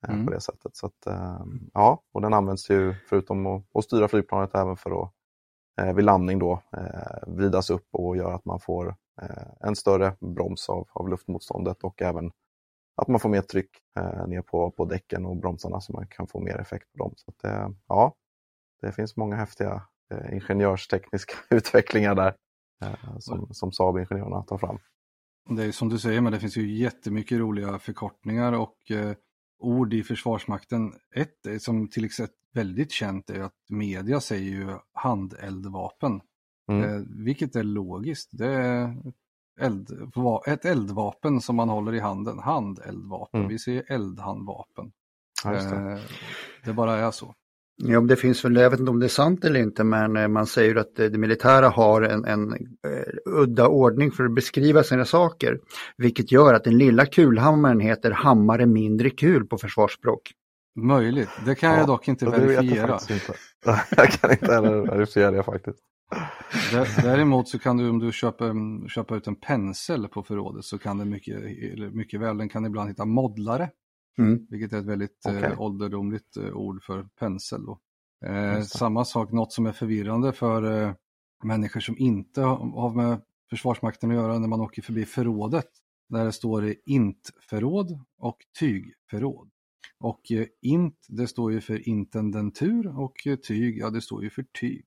Mm. 0.08 0.26
på 0.26 0.32
det 0.32 0.42
sättet. 0.42 0.76
Så 0.76 0.86
att, 0.86 1.08
ja, 1.74 2.04
och 2.14 2.22
den 2.22 2.34
används 2.34 2.70
ju 2.70 2.96
förutom 3.10 3.46
att, 3.46 3.64
att 3.74 3.84
styra 3.84 4.08
flygplanet 4.08 4.56
även 4.56 4.78
för 4.78 5.04
att 5.04 5.12
vid 5.96 6.06
landning 6.06 6.40
då 6.40 6.62
vridas 7.28 7.70
upp 7.70 7.88
och 7.92 8.18
göra 8.18 8.36
att 8.36 8.46
man 8.46 8.60
får 8.60 8.96
en 9.60 9.76
större 9.76 10.16
broms 10.20 10.70
av, 10.70 10.88
av 10.92 11.10
luftmotståndet 11.10 11.84
och 11.84 12.02
även 12.02 12.32
att 12.96 13.08
man 13.08 13.20
får 13.20 13.30
mer 13.30 13.42
tryck 13.42 13.70
ner 14.28 14.42
på, 14.42 14.72
på 14.72 14.86
däcken 14.86 15.26
och 15.26 15.38
bromsarna 15.38 15.82
så 15.82 15.94
man 15.94 16.08
kan 16.08 16.28
få 16.28 16.40
mer 16.40 16.58
effekt 16.58 16.92
på 16.92 16.98
dem. 16.98 17.14
Så 17.16 17.32
att, 17.32 17.72
ja, 17.88 18.16
det 18.82 18.92
finns 18.92 19.18
många 19.18 19.36
häftiga 19.36 19.82
ingenjörstekniska 20.32 21.34
utvecklingar 21.56 22.16
där 22.16 22.36
som, 23.20 23.54
som 23.54 23.72
Saab-ingenjörerna 23.72 24.44
tar 24.44 24.58
fram. 24.58 24.80
Det 25.50 25.64
är 25.64 25.72
som 25.72 25.90
du 25.90 26.00
säger, 26.00 26.22
men 26.22 26.32
det 26.32 26.40
finns 26.40 26.58
ju 26.58 26.78
jättemycket 26.78 27.40
roliga 27.40 27.80
förkortningar 27.80 28.54
och 28.54 28.78
ord 29.60 29.94
i 29.94 30.04
Försvarsmakten. 30.04 30.94
Ett 31.16 31.62
som 31.62 31.88
till 31.88 32.06
exempel 32.06 32.36
väldigt 32.56 32.92
känt 32.92 33.30
är 33.30 33.42
att 33.42 33.70
media 33.70 34.20
säger 34.20 34.52
ju 34.52 34.78
handeldvapen. 34.94 36.22
Mm. 36.72 36.84
Eh, 36.84 37.02
vilket 37.26 37.56
är 37.56 37.64
logiskt. 37.64 38.30
Det 38.32 38.48
är 38.48 38.96
eld, 39.60 40.12
va- 40.16 40.42
ett 40.48 40.66
eldvapen 40.66 41.42
som 41.42 41.56
man 41.56 41.70
håller 41.70 41.94
i 41.96 42.00
handen. 42.00 42.40
Handeldvapen. 42.40 43.40
Mm. 43.40 43.50
Vi 43.50 43.60
ser 43.60 43.84
eldhandvapen. 43.92 44.92
Ja, 45.44 45.50
det. 45.52 45.58
Eh, 45.92 46.00
det 46.66 46.74
bara 46.74 46.96
är 46.98 47.12
så. 47.12 47.34
Ja, 47.84 48.02
det 48.02 48.16
finns 48.16 48.46
väl, 48.46 48.56
jag 48.56 48.70
vet 48.70 48.80
inte 48.80 48.90
om 48.92 49.00
det 49.00 49.06
är 49.06 49.08
sant 49.08 49.46
eller 49.46 49.60
inte, 49.60 49.84
men 49.84 50.18
eh, 50.18 50.28
man 50.28 50.46
säger 50.48 50.76
att 50.76 51.00
eh, 51.00 51.06
det 51.06 51.18
militära 51.18 51.70
har 51.70 52.02
en, 52.02 52.26
en 52.26 52.54
udda 53.26 53.68
ordning 53.68 54.12
för 54.12 54.24
att 54.26 54.36
beskriva 54.36 54.84
sina 54.84 55.06
saker. 55.06 55.60
Vilket 55.98 56.32
gör 56.32 56.54
att 56.54 56.64
den 56.64 56.78
lilla 56.78 57.06
kulhammaren 57.06 57.80
heter 57.80 58.12
hammare 58.12 58.66
mindre 58.66 59.10
kul 59.10 59.46
på 59.48 59.58
försvarsspråk. 59.58 60.22
Möjligt. 60.80 61.30
Det 61.46 61.56
kan 61.56 61.72
Ja, 61.72 61.78
jag 61.78 61.88
dock 61.88 62.08
inte 62.08 62.26
jag 62.26 62.32
verifiera. 62.32 62.88
faktiskt 62.88 63.12
inte. 63.30 63.40
jag 63.98 64.10
kan 64.12 64.32
inte 64.32 64.54
heller 64.54 64.88
verifiera 64.92 65.32
det 65.32 65.44
faktiskt. 65.44 65.78
Dä- 66.72 67.02
Däremot 67.04 67.48
så 67.48 67.60
kan 67.60 67.78
du 67.78 67.90
om 67.90 68.00
du 68.00 68.12
köper, 68.12 68.50
mm, 68.50 68.88
köper 68.90 69.16
ut 69.16 69.28
en 69.28 69.36
pensel 69.36 70.08
på 70.08 70.24
förrådet 70.24 70.66
så 70.66 70.78
kan 70.78 70.98
det 70.98 71.06
mycket, 71.06 71.42
mycket 71.94 72.20
väl, 72.20 72.38
den 72.38 72.50
kan 72.50 72.66
ibland 72.66 72.90
hitta 72.90 73.06
modlare. 73.06 73.70
Mm. 74.18 74.48
Vilket 74.50 74.74
är 74.74 74.80
ett 74.80 74.86
väldigt 74.86 75.26
Okej. 75.28 75.44
eh, 75.44 75.62
ålderdomligt 75.62 76.38
eh, 76.38 76.50
ord 76.54 76.84
för 76.84 77.04
pensel. 77.20 77.62
Eh, 78.26 78.62
samma 78.62 79.06
sak, 79.06 79.32
något 79.32 79.54
som 79.54 79.66
är 79.66 79.72
förvirrande 79.72 80.34
för 80.34 80.84
eh, 80.84 80.94
människor 81.44 81.80
som 81.80 81.98
inte 81.98 82.42
har 82.42 82.96
med 82.96 83.22
Försvarsmakten 83.50 84.10
att 84.12 84.16
göra 84.16 84.40
när 84.40 84.48
man 84.48 84.62
åker 84.62 84.82
förbi 84.82 85.06
förrådet. 85.06 85.68
Där 86.10 86.26
det 86.26 86.32
står 86.32 86.62
det 86.62 86.76
intförråd 86.86 88.00
och 88.18 88.38
tygförråd. 88.60 89.50
Och 90.00 90.32
eh, 90.32 90.46
int, 90.62 91.06
det 91.08 91.28
står 91.28 91.52
ju 91.52 91.62
för 91.62 91.90
intendentur 91.90 93.00
och 93.00 93.28
eh, 93.28 93.36
tyg, 93.36 93.78
ja 93.78 93.90
det 93.90 94.02
står 94.02 94.24
ju 94.24 94.30
för 94.30 94.46
tyg. 94.60 94.86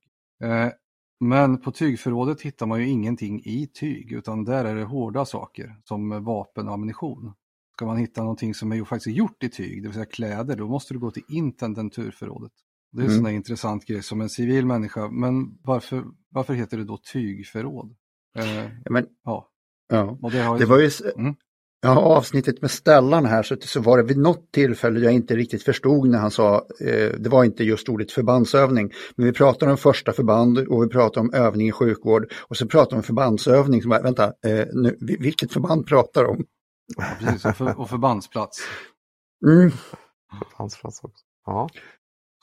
Men 1.19 1.61
på 1.61 1.71
tygförrådet 1.71 2.41
hittar 2.41 2.65
man 2.65 2.79
ju 2.79 2.87
ingenting 2.87 3.41
i 3.45 3.67
tyg 3.67 4.11
utan 4.11 4.43
där 4.45 4.65
är 4.65 4.75
det 4.75 4.83
hårda 4.83 5.25
saker 5.25 5.75
som 5.83 6.23
vapen 6.23 6.67
och 6.67 6.73
ammunition. 6.73 7.33
Ska 7.75 7.85
man 7.85 7.97
hitta 7.97 8.21
någonting 8.21 8.53
som 8.53 8.71
är 8.71 8.75
ju 8.75 8.85
faktiskt 8.85 9.17
gjort 9.17 9.43
i 9.43 9.49
tyg, 9.49 9.81
det 9.81 9.87
vill 9.87 9.93
säga 9.93 10.05
kläder, 10.05 10.55
då 10.55 10.67
måste 10.67 10.93
du 10.93 10.99
gå 10.99 11.11
till 11.11 11.23
intendenturförrådet. 11.29 12.51
Det 12.91 13.01
är 13.01 13.05
en 13.05 13.11
Mm. 13.11 13.23
sån 13.23 13.31
intressant 13.33 13.85
grej 13.85 14.03
som 14.03 14.21
en 14.21 14.29
civil 14.29 14.65
människa, 14.65 15.09
men 15.11 15.57
varför, 15.63 16.03
varför 16.29 16.53
heter 16.53 16.77
det 16.77 16.83
då 16.83 16.97
tygförråd? 16.97 17.95
Eh, 18.37 18.45
Ja, 18.63 18.69
Men, 18.91 19.07
ja, 19.23 19.49
ja. 19.89 20.17
det 20.31 20.39
har 20.41 20.55
ju 20.55 20.59
Det 20.59 20.65
var 20.65 20.79
ju, 20.79 20.89
Mm. 21.17 21.35
Ja, 21.81 21.99
avsnittet 21.99 22.61
med 22.61 22.71
Stellan 22.71 23.25
här, 23.25 23.43
så, 23.43 23.55
så 23.61 23.79
var 23.81 23.97
det 23.97 24.03
vid 24.03 24.17
något 24.17 24.51
tillfälle 24.51 24.99
jag 24.99 25.13
inte 25.13 25.35
riktigt 25.35 25.63
förstod 25.63 26.09
när 26.09 26.19
han 26.19 26.31
sa, 26.31 26.55
eh, 26.81 27.09
det 27.19 27.29
var 27.29 27.43
inte 27.43 27.63
just 27.63 27.89
ordet 27.89 28.11
förbandsövning, 28.11 28.91
men 29.15 29.25
vi 29.25 29.33
pratar 29.33 29.67
om 29.67 29.77
första 29.77 30.11
förband 30.13 30.57
och 30.59 30.83
vi 30.83 30.87
pratar 30.87 31.21
om 31.21 31.33
övning 31.33 31.67
i 31.67 31.71
sjukvård 31.71 32.31
och 32.47 32.57
så 32.57 32.67
pratar 32.67 32.91
vi 32.91 32.97
om 32.97 33.03
förbandsövning, 33.03 33.81
som 33.81 33.89
bara, 33.89 34.01
vänta, 34.01 34.23
eh, 34.25 34.65
nu, 34.73 34.97
vi- 35.01 35.17
vilket 35.19 35.53
förband 35.53 35.87
pratar 35.87 36.25
om? 36.25 36.45
ja, 36.97 37.05
precis, 37.19 37.45
och, 37.45 37.55
för, 37.57 37.79
och 37.79 37.89
förbandsplats. 37.89 38.59
Mm. 39.47 39.71
Ansplats 40.57 41.03
också. 41.03 41.25
Ja. 41.45 41.69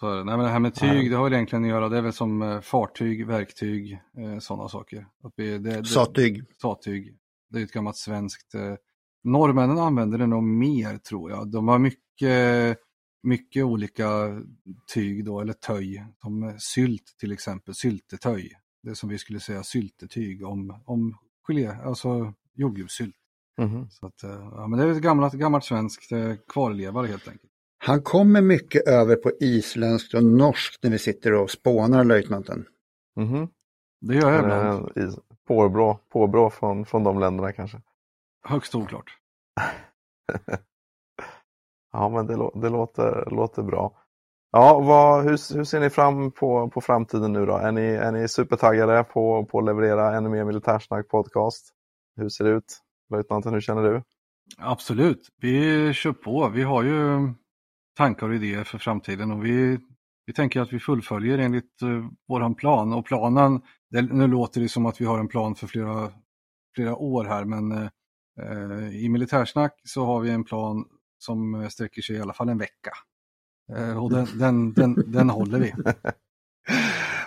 Så, 0.00 0.10
det. 0.14 0.24
nej, 0.24 0.36
men 0.36 0.38
det 0.46 0.50
här 0.52 0.58
med 0.58 0.74
tyg, 0.74 1.10
det 1.10 1.16
har 1.16 1.24
väl 1.24 1.32
egentligen 1.32 1.64
att 1.64 1.70
göra, 1.70 1.88
det 1.88 1.98
är 1.98 2.02
väl 2.02 2.12
som 2.12 2.42
eh, 2.42 2.60
fartyg, 2.60 3.26
verktyg, 3.26 3.92
eh, 3.92 4.38
sådana 4.38 4.68
saker. 4.68 5.06
Att 5.24 5.32
vi, 5.36 5.58
det, 5.58 5.58
det, 5.58 5.84
Satyg. 5.84 6.44
Satyg. 6.62 7.16
Det 7.50 7.58
är 7.58 7.62
ett 7.64 7.72
gammalt 7.72 7.96
svenskt. 7.96 8.54
Norrmännen 9.26 9.78
använder 9.78 10.18
det 10.18 10.26
nog 10.26 10.42
mer 10.42 10.98
tror 10.98 11.30
jag. 11.30 11.50
De 11.50 11.68
har 11.68 11.78
mycket, 11.78 12.78
mycket 13.22 13.64
olika 13.64 14.06
tyg 14.94 15.24
då, 15.24 15.40
eller 15.40 15.52
töj. 15.52 16.04
Som 16.22 16.42
eh, 16.42 16.54
sylt 16.58 17.16
till 17.20 17.32
exempel, 17.32 17.74
syltetöj. 17.74 18.52
Det 18.82 18.94
som 18.94 19.08
vi 19.08 19.18
skulle 19.18 19.40
säga 19.40 19.62
syltetyg 19.62 20.46
om, 20.46 20.82
om 20.84 21.16
gelé, 21.46 21.66
alltså 21.66 22.32
jordgubbssylt. 22.54 23.16
Så 23.90 24.06
att, 24.06 24.22
eh, 24.22 24.50
ja, 24.52 24.66
men 24.66 24.78
det 24.78 24.84
är 24.84 24.88
ett 24.88 25.02
gammalt, 25.02 25.32
gammalt 25.32 25.64
svenskt 25.64 26.12
eh, 26.12 26.34
kvarlevare 26.48 27.06
helt 27.06 27.28
enkelt. 27.28 27.52
Han 27.78 28.02
kommer 28.02 28.42
mycket 28.42 28.88
över 28.88 29.16
på 29.16 29.32
isländskt 29.40 30.14
och 30.14 30.24
norskt 30.24 30.82
när 30.82 30.90
vi 30.90 30.98
sitter 30.98 31.32
och 31.32 31.50
spånar 31.50 32.04
löjtnanten. 32.04 32.64
Mhm. 33.16 33.48
Det 34.00 34.14
gör 34.14 34.32
jag 34.32 34.44
ibland. 34.44 34.90
Påbrå, 35.48 35.98
påbrå 36.12 36.50
från, 36.50 36.86
från 36.86 37.04
de 37.04 37.18
länderna 37.18 37.52
kanske. 37.52 37.80
Högst 38.48 38.74
oklart. 38.74 39.16
Ja, 41.92 42.08
men 42.08 42.26
det, 42.26 42.50
det 42.54 42.68
låter, 42.68 43.30
låter 43.30 43.62
bra. 43.62 43.92
Ja, 44.52 44.80
vad, 44.80 45.24
hur, 45.24 45.54
hur 45.56 45.64
ser 45.64 45.80
ni 45.80 45.90
fram 45.90 46.30
på, 46.30 46.70
på 46.70 46.80
framtiden 46.80 47.32
nu 47.32 47.46
då? 47.46 47.56
Är 47.56 47.72
ni, 47.72 47.82
är 47.82 48.12
ni 48.12 48.28
supertaggade 48.28 49.04
på, 49.04 49.44
på 49.44 49.58
att 49.58 49.64
leverera 49.64 50.16
ännu 50.16 50.28
mer 50.28 50.44
militärsnack 50.44 51.08
podcast? 51.08 51.72
Hur 52.16 52.28
ser 52.28 52.44
det 52.44 52.50
ut? 52.50 52.80
Löjtnanten, 53.10 53.52
hur 53.52 53.60
känner 53.60 53.82
du? 53.82 54.02
Absolut, 54.58 55.28
vi 55.40 55.92
kör 55.92 56.12
på. 56.12 56.48
Vi 56.48 56.62
har 56.62 56.82
ju 56.82 57.28
tankar 57.96 58.28
och 58.28 58.34
idéer 58.34 58.64
för 58.64 58.78
framtiden 58.78 59.32
och 59.32 59.44
vi, 59.44 59.78
vi 60.26 60.32
tänker 60.32 60.60
att 60.60 60.72
vi 60.72 60.80
fullföljer 60.80 61.38
enligt 61.38 61.82
uh, 61.82 62.08
våran 62.28 62.54
plan. 62.54 62.92
Och 62.92 63.06
planen, 63.06 63.62
det, 63.90 64.02
nu 64.02 64.26
låter 64.26 64.60
det 64.60 64.68
som 64.68 64.86
att 64.86 65.00
vi 65.00 65.04
har 65.04 65.18
en 65.18 65.28
plan 65.28 65.54
för 65.54 65.66
flera, 65.66 66.12
flera 66.74 66.96
år 66.96 67.24
här, 67.24 67.44
men 67.44 67.72
eh, 67.72 67.82
eh, 67.82 67.88
i 68.92 69.08
militärsnack 69.08 69.80
så 69.84 70.04
har 70.04 70.20
vi 70.20 70.30
en 70.30 70.44
plan 70.44 70.84
som 71.18 71.54
eh, 71.54 71.68
sträcker 71.68 72.02
sig 72.02 72.16
i 72.16 72.20
alla 72.20 72.32
fall 72.32 72.48
en 72.48 72.58
vecka. 72.58 72.92
Eh, 73.76 74.04
och 74.04 74.10
den, 74.10 74.26
den, 74.38 74.72
den, 74.72 75.04
den 75.06 75.30
håller 75.30 75.58
vi. 75.58 75.74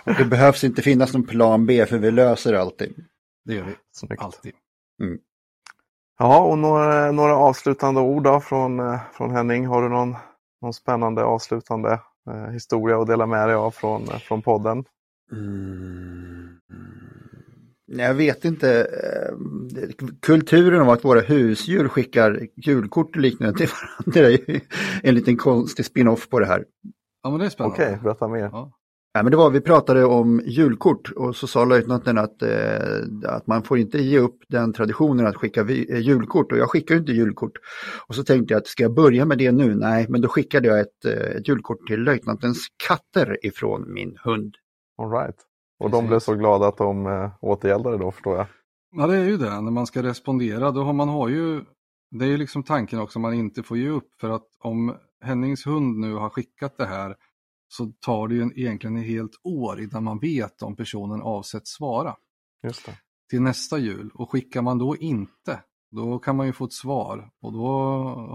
Och 0.04 0.14
det 0.18 0.24
behövs 0.24 0.64
inte 0.64 0.82
finnas 0.82 1.12
någon 1.12 1.26
plan 1.26 1.66
B 1.66 1.86
för 1.86 1.98
vi 1.98 2.10
löser 2.10 2.54
alltid. 2.54 3.04
Det 3.44 3.54
gör 3.54 3.64
vi 3.64 3.74
Snyggt. 3.92 4.22
alltid. 4.22 4.54
Ja, 6.18 6.40
och 6.40 6.58
några, 6.58 7.12
några 7.12 7.36
avslutande 7.36 8.00
ord 8.00 8.24
då 8.24 8.40
från, 8.40 8.80
eh, 8.80 9.00
från 9.12 9.30
Henning. 9.30 9.66
Har 9.66 9.82
du 9.82 9.88
någon, 9.88 10.16
någon 10.62 10.74
spännande 10.74 11.24
avslutande 11.24 12.00
eh, 12.30 12.46
historia 12.46 13.00
att 13.00 13.06
dela 13.06 13.26
med 13.26 13.48
dig 13.48 13.56
av 13.56 13.70
från, 13.70 14.02
eh, 14.02 14.18
från 14.18 14.42
podden? 14.42 14.84
Mm. 15.32 16.60
Jag 17.92 18.14
vet 18.14 18.44
inte. 18.44 18.80
eh, 18.80 20.06
Kulturen 20.22 20.80
av 20.80 20.90
att 20.90 21.04
våra 21.04 21.20
husdjur 21.20 21.88
skickar 21.88 22.46
julkort 22.56 23.16
och 23.16 23.22
liknande 23.22 23.58
till 23.58 23.68
varandra 23.68 24.30
är 24.30 24.50
ju 24.50 24.60
en 25.02 25.14
liten 25.14 25.36
konstig 25.36 25.84
spin-off 25.84 26.28
på 26.28 26.40
det 26.40 26.46
här. 26.46 26.64
Ja, 27.22 27.30
men 27.30 27.38
det 27.40 27.46
är 27.46 27.50
spännande. 27.50 27.74
Okej, 27.74 27.98
berätta 28.02 28.28
mer. 28.28 28.40
Ja. 28.52 28.72
Ja, 29.12 29.22
men 29.22 29.30
det 29.30 29.36
var, 29.36 29.50
vi 29.50 29.60
pratade 29.60 30.04
om 30.04 30.42
julkort 30.46 31.10
och 31.16 31.36
så 31.36 31.46
sa 31.46 31.64
löjtnanten 31.64 32.18
att, 32.18 32.42
eh, 32.42 32.98
att 33.24 33.46
man 33.46 33.62
får 33.62 33.78
inte 33.78 33.98
ge 33.98 34.18
upp 34.18 34.38
den 34.48 34.72
traditionen 34.72 35.26
att 35.26 35.36
skicka 35.36 35.62
vi, 35.62 35.92
eh, 35.92 35.98
julkort 35.98 36.52
och 36.52 36.58
jag 36.58 36.70
skickar 36.70 36.94
ju 36.94 37.00
inte 37.00 37.12
julkort. 37.12 37.52
Och 38.06 38.14
så 38.14 38.24
tänkte 38.24 38.54
jag 38.54 38.60
att 38.60 38.66
ska 38.66 38.82
jag 38.82 38.94
börja 38.94 39.24
med 39.24 39.38
det 39.38 39.52
nu? 39.52 39.74
Nej, 39.74 40.06
men 40.08 40.20
då 40.20 40.28
skickade 40.28 40.68
jag 40.68 40.80
ett, 40.80 41.04
eh, 41.04 41.12
ett 41.12 41.48
julkort 41.48 41.86
till 41.86 42.02
löjtnantens 42.02 42.66
katter 42.88 43.46
ifrån 43.46 43.92
min 43.92 44.16
hund. 44.24 44.54
All 45.02 45.10
right. 45.10 45.36
Och 45.80 45.90
de 45.90 45.96
Precis. 45.96 46.08
blev 46.08 46.18
så 46.18 46.34
glada 46.34 46.68
att 46.68 46.76
de 46.76 47.06
eh, 47.06 47.30
återgäldade 47.40 47.98
då 47.98 48.10
förstår 48.10 48.36
jag. 48.36 48.46
Ja, 48.96 49.06
det 49.06 49.16
är 49.16 49.24
ju 49.24 49.36
det. 49.36 49.60
När 49.60 49.70
man 49.70 49.86
ska 49.86 50.02
respondera, 50.02 50.70
då 50.70 50.82
har 50.82 50.92
man 50.92 51.08
har 51.08 51.28
ju, 51.28 51.64
det 52.10 52.24
är 52.24 52.28
ju 52.28 52.36
liksom 52.36 52.62
tanken 52.62 52.98
också, 52.98 53.18
man 53.18 53.34
inte 53.34 53.62
får 53.62 53.78
ge 53.78 53.88
upp. 53.88 54.08
För 54.20 54.30
att 54.30 54.46
om 54.58 54.94
Hennings 55.24 55.66
hund 55.66 55.98
nu 55.98 56.14
har 56.14 56.30
skickat 56.30 56.76
det 56.78 56.86
här 56.86 57.16
så 57.68 57.92
tar 58.06 58.28
det 58.28 58.34
ju 58.34 58.42
en, 58.42 58.58
egentligen 58.58 58.96
ett 58.96 59.06
helt 59.06 59.32
år 59.44 59.80
innan 59.80 60.04
man 60.04 60.18
vet 60.18 60.62
om 60.62 60.76
personen 60.76 61.22
avsätts 61.22 61.70
svara 61.70 62.16
Just 62.62 62.86
det. 62.86 62.92
till 63.30 63.42
nästa 63.42 63.78
jul. 63.78 64.10
Och 64.14 64.30
skickar 64.30 64.62
man 64.62 64.78
då 64.78 64.96
inte, 64.96 65.60
då 65.90 66.18
kan 66.18 66.36
man 66.36 66.46
ju 66.46 66.52
få 66.52 66.64
ett 66.64 66.72
svar. 66.72 67.30
Och 67.42 67.52
då 67.52 67.66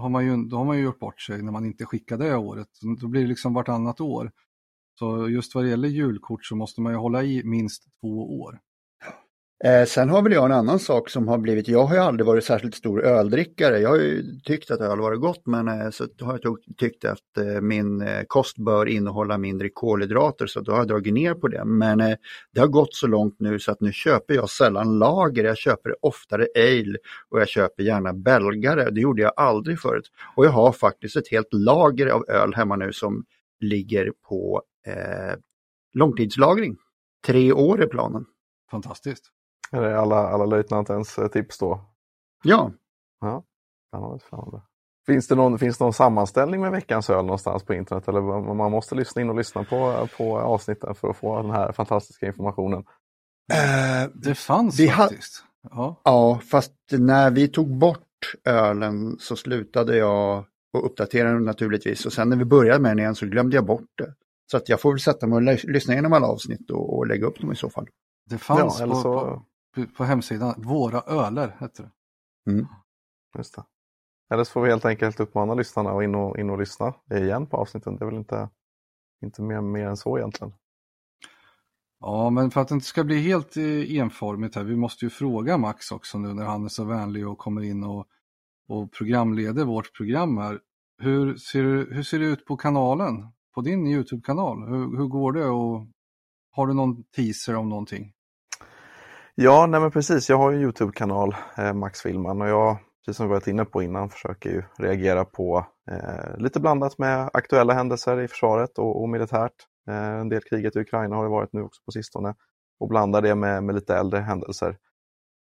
har 0.00 0.08
man 0.08 0.26
ju, 0.26 0.36
då 0.36 0.56
har 0.56 0.64
man 0.64 0.76
ju 0.78 0.82
gjort 0.84 0.98
bort 0.98 1.20
sig 1.20 1.42
när 1.42 1.52
man 1.52 1.66
inte 1.66 1.84
skickar 1.84 2.16
det 2.18 2.36
året. 2.36 2.68
Då 3.00 3.08
blir 3.08 3.22
det 3.22 3.28
liksom 3.28 3.54
vartannat 3.54 4.00
år. 4.00 4.32
Så 4.98 5.28
just 5.28 5.54
vad 5.54 5.64
det 5.64 5.70
gäller 5.70 5.88
julkort 5.88 6.44
så 6.44 6.56
måste 6.56 6.80
man 6.80 6.92
ju 6.92 6.98
hålla 6.98 7.22
i 7.22 7.42
minst 7.44 7.84
två 8.00 8.40
år. 8.40 8.58
Eh, 9.64 9.84
sen 9.84 10.10
har 10.10 10.22
väl 10.22 10.32
jag 10.32 10.44
en 10.44 10.52
annan 10.52 10.78
sak 10.78 11.10
som 11.10 11.28
har 11.28 11.38
blivit, 11.38 11.68
jag 11.68 11.84
har 11.84 11.94
ju 11.94 12.00
aldrig 12.00 12.26
varit 12.26 12.44
särskilt 12.44 12.74
stor 12.74 13.04
öldrickare. 13.04 13.78
Jag 13.78 13.88
har 13.88 13.96
ju 13.96 14.40
tyckt 14.44 14.70
att 14.70 14.80
öl 14.80 15.00
varit 15.00 15.20
gott 15.20 15.46
men 15.46 15.68
eh, 15.68 15.90
så 15.90 16.06
har 16.20 16.40
jag 16.42 16.56
tyckt 16.76 17.04
att 17.04 17.38
eh, 17.38 17.60
min 17.60 18.00
eh, 18.02 18.22
kost 18.26 18.58
bör 18.58 18.86
innehålla 18.86 19.38
mindre 19.38 19.68
kolhydrater 19.68 20.46
så 20.46 20.60
då 20.60 20.72
har 20.72 20.78
jag 20.78 20.88
dragit 20.88 21.14
ner 21.14 21.34
på 21.34 21.48
det. 21.48 21.64
Men 21.64 22.00
eh, 22.00 22.16
det 22.52 22.60
har 22.60 22.66
gått 22.66 22.94
så 22.94 23.06
långt 23.06 23.36
nu 23.38 23.58
så 23.58 23.72
att 23.72 23.80
nu 23.80 23.92
köper 23.92 24.34
jag 24.34 24.50
sällan 24.50 24.98
lager, 24.98 25.44
jag 25.44 25.58
köper 25.58 26.04
oftare 26.06 26.46
ale 26.56 26.98
och 27.30 27.40
jag 27.40 27.48
köper 27.48 27.82
gärna 27.82 28.12
belgare. 28.12 28.90
Det 28.90 29.00
gjorde 29.00 29.22
jag 29.22 29.32
aldrig 29.36 29.80
förut. 29.80 30.10
Och 30.36 30.44
jag 30.46 30.50
har 30.50 30.72
faktiskt 30.72 31.16
ett 31.16 31.28
helt 31.28 31.52
lager 31.52 32.06
av 32.06 32.24
öl 32.28 32.54
hemma 32.54 32.76
nu 32.76 32.92
som 32.92 33.24
ligger 33.60 34.12
på 34.28 34.62
eh, 34.86 35.34
långtidslagring. 35.92 36.76
Tre 37.26 37.52
år 37.52 37.82
är 37.82 37.86
planen. 37.86 38.24
Fantastiskt. 38.70 39.24
Är 39.72 39.80
det 39.82 40.00
alla, 40.00 40.16
alla 40.16 40.44
löjtnantens 40.46 41.18
eh, 41.18 41.28
tips 41.28 41.58
då? 41.58 41.80
Ja, 42.44 42.72
Spännande, 43.88 44.18
spännande. 44.26 44.62
Finns 45.06 45.28
det 45.28 45.34
någon, 45.34 45.58
finns 45.58 45.78
det 45.78 45.84
någon 45.84 45.92
sammanställning 45.92 46.60
med 46.60 46.70
veckans 46.72 47.10
öl 47.10 47.24
någonstans 47.24 47.62
på 47.64 47.74
internet? 47.74 48.08
Eller 48.08 48.20
man 48.54 48.70
måste 48.70 48.94
lyssna 48.94 49.22
in 49.22 49.30
och 49.30 49.36
lyssna 49.36 49.64
på, 49.64 50.08
på 50.18 50.38
avsnitten 50.40 50.94
för 50.94 51.08
att 51.10 51.16
få 51.16 51.42
den 51.42 51.50
här 51.50 51.72
fantastiska 51.72 52.26
informationen? 52.26 52.84
Eh, 53.52 54.10
Det 54.14 54.34
fanns 54.34 54.78
Vi 54.80 54.88
ha- 54.88 54.96
faktiskt. 54.96 55.44
Ja. 55.70 56.00
Ja, 56.04 56.40
fast 56.50 56.72
när 56.90 57.30
vi 57.30 57.48
tog 57.48 57.78
bort 57.78 58.34
ölen 58.44 59.16
så 59.18 59.36
slutade 59.36 59.96
jag 59.96 60.44
och 60.72 60.86
uppdatera 60.86 61.32
den 61.32 61.44
naturligtvis. 61.44 62.06
Och 62.06 62.12
sen 62.12 62.28
när 62.28 62.36
vi 62.36 62.44
började 62.44 62.80
med 62.80 62.90
den 62.90 62.98
igen 62.98 63.14
så 63.14 63.26
glömde 63.26 63.56
jag 63.56 63.66
bort 63.66 63.90
det. 63.98 64.14
Så 64.50 64.56
att 64.56 64.68
jag 64.68 64.80
får 64.80 64.92
väl 64.92 65.00
sätta 65.00 65.26
mig 65.26 65.36
och 65.36 65.42
lys- 65.42 65.66
lyssna 65.66 65.94
igenom 65.94 66.12
alla 66.12 66.26
avsnitt 66.26 66.70
och, 66.70 66.96
och 66.98 67.06
lägga 67.06 67.26
upp 67.26 67.40
dem 67.40 67.52
i 67.52 67.56
så 67.56 67.70
fall. 67.70 67.86
Det 68.30 68.38
fanns 68.38 68.78
Ja, 68.78 68.84
eller 68.84 68.94
på, 68.94 69.00
så- 69.00 69.42
på, 69.74 69.86
på 69.96 70.04
hemsidan, 70.04 70.54
Våra 70.58 71.00
öler 71.00 71.56
hette 71.58 71.82
det. 71.82 71.90
Just 73.38 73.54
det. 73.56 73.64
Eller 74.34 74.44
så 74.44 74.50
får 74.52 74.62
vi 74.62 74.70
helt 74.70 74.84
enkelt 74.84 75.20
uppmana 75.20 75.54
lyssnarna 75.54 75.90
att 75.90 76.02
in 76.04 76.14
och, 76.14 76.38
in 76.38 76.50
och 76.50 76.58
lyssna 76.58 76.94
igen 77.14 77.46
på 77.46 77.56
avsnitten. 77.56 77.96
Det 77.96 78.04
är 78.04 78.06
väl 78.06 78.14
inte, 78.18 78.48
inte 79.24 79.42
mer, 79.42 79.60
mer 79.60 79.86
än 79.86 79.96
så 79.96 80.18
egentligen. 80.18 80.52
Ja, 82.00 82.30
men 82.30 82.50
för 82.50 82.60
att 82.60 82.68
det 82.68 82.74
inte 82.74 82.86
ska 82.86 83.04
bli 83.04 83.18
helt 83.20 83.56
eh, 83.56 83.96
enformigt 83.98 84.54
här, 84.54 84.64
vi 84.64 84.76
måste 84.76 85.04
ju 85.04 85.10
fråga 85.10 85.58
Max 85.58 85.92
också 85.92 86.18
nu 86.18 86.34
när 86.34 86.44
han 86.44 86.64
är 86.64 86.68
så 86.68 86.84
vänlig 86.84 87.28
och 87.28 87.38
kommer 87.38 87.62
in 87.62 87.84
och, 87.84 88.06
och 88.68 88.92
programleder 88.92 89.64
vårt 89.64 89.96
program 89.96 90.38
här. 90.38 90.60
Hur 90.98 91.36
ser, 91.36 91.62
hur 91.94 92.02
ser 92.02 92.18
det 92.18 92.26
ut 92.26 92.44
på 92.44 92.56
kanalen? 92.56 93.26
På 93.56 93.62
din 93.62 93.86
YouTube-kanal? 93.86 94.68
Hur, 94.68 94.98
hur 94.98 95.06
går 95.06 95.32
det 95.32 95.46
och 95.46 95.86
har 96.52 96.66
du 96.66 96.74
någon 96.74 97.04
teaser 97.04 97.56
om 97.56 97.68
någonting? 97.68 98.12
Ja, 99.34 99.66
nej 99.66 99.80
men 99.80 99.90
precis. 99.90 100.28
Jag 100.28 100.38
har 100.38 100.50
ju 100.50 100.56
en 100.56 100.62
Youtube-kanal, 100.62 101.34
eh, 101.58 101.72
Max 101.72 102.02
Filman, 102.02 102.42
och 102.42 102.48
jag, 102.48 102.78
precis 103.04 103.16
som 103.16 103.26
vi 103.26 103.32
varit 103.32 103.46
inne 103.46 103.64
på 103.64 103.82
innan, 103.82 104.10
försöker 104.10 104.50
ju 104.50 104.62
reagera 104.78 105.24
på 105.24 105.66
eh, 105.90 106.38
lite 106.38 106.60
blandat 106.60 106.98
med 106.98 107.30
aktuella 107.32 107.74
händelser 107.74 108.20
i 108.20 108.28
försvaret 108.28 108.78
och, 108.78 109.02
och 109.02 109.08
militärt. 109.08 109.52
Eh, 109.88 110.20
en 110.20 110.28
del 110.28 110.42
kriget 110.42 110.76
i 110.76 110.80
Ukraina 110.80 111.16
har 111.16 111.24
det 111.24 111.30
varit 111.30 111.52
nu 111.52 111.62
också 111.62 111.82
på 111.84 111.92
sistone 111.92 112.34
och 112.80 112.88
blanda 112.88 113.20
det 113.20 113.34
med, 113.34 113.64
med 113.64 113.74
lite 113.74 113.96
äldre 113.96 114.20
händelser. 114.20 114.68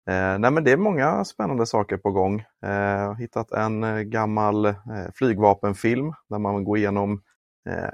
Eh, 0.10 0.40
nej 0.40 0.52
men 0.52 0.64
det 0.64 0.72
är 0.72 0.78
många 0.78 1.26
spännande 1.26 1.66
saker 1.66 1.98
på 1.98 2.12
gång. 2.12 2.40
Eh, 2.66 2.72
jag 2.72 3.08
har 3.08 3.16
hittat 3.16 3.52
en 3.52 3.84
eh, 3.84 4.02
gammal 4.02 4.66
eh, 4.66 4.74
flygvapenfilm 5.14 6.14
där 6.30 6.40
man 6.40 6.64
går 6.64 6.78
igenom 6.78 7.22
eh, 7.70 7.90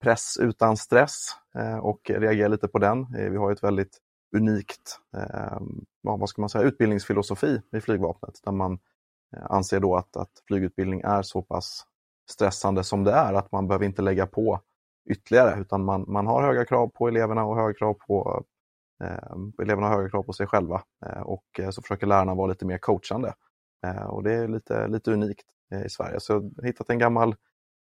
press 0.00 0.36
utan 0.40 0.76
stress 0.76 1.28
eh, 1.54 1.76
och 1.76 2.10
reagerar 2.10 2.48
lite 2.48 2.68
på 2.68 2.78
den. 2.78 3.00
Eh, 3.00 3.30
vi 3.30 3.36
har 3.36 3.52
ett 3.52 3.64
väldigt 3.64 3.98
unikt 4.36 5.00
ehm, 5.16 5.84
vad 6.02 6.28
ska 6.28 6.42
man 6.42 6.48
säga, 6.48 6.64
utbildningsfilosofi 6.64 7.60
i 7.72 7.80
flygvapnet 7.80 8.40
där 8.44 8.52
man 8.52 8.78
eh, 9.36 9.46
anser 9.50 9.80
då 9.80 9.96
att, 9.96 10.16
att 10.16 10.30
flygutbildning 10.46 11.00
är 11.00 11.22
så 11.22 11.42
pass 11.42 11.86
stressande 12.30 12.84
som 12.84 13.04
det 13.04 13.12
är 13.12 13.34
att 13.34 13.52
man 13.52 13.68
behöver 13.68 13.84
inte 13.86 14.02
lägga 14.02 14.26
på 14.26 14.60
ytterligare 15.10 15.60
utan 15.60 15.84
man, 15.84 16.04
man 16.08 16.26
har 16.26 16.42
höga 16.42 16.64
krav 16.64 16.88
på 16.88 17.08
eleverna 17.08 17.44
och 17.44 17.56
höga 17.56 17.74
krav 17.74 17.94
på 17.94 18.44
eh, 19.04 19.62
eleverna 19.62 19.88
har 19.88 19.96
höga 19.96 20.10
krav 20.10 20.22
på 20.22 20.32
sig 20.32 20.46
själva 20.46 20.82
eh, 21.06 21.20
och 21.20 21.60
så 21.70 21.82
försöker 21.82 22.06
lärarna 22.06 22.34
vara 22.34 22.46
lite 22.46 22.66
mer 22.66 22.78
coachande. 22.78 23.34
Eh, 23.86 24.04
och 24.04 24.22
det 24.22 24.32
är 24.32 24.48
lite, 24.48 24.88
lite 24.88 25.12
unikt 25.12 25.46
eh, 25.72 25.86
i 25.86 25.88
Sverige. 25.88 26.20
Så 26.20 26.32
jag 26.32 26.40
har 26.40 26.66
hittat 26.66 26.90
en 26.90 26.98
gammal 26.98 27.34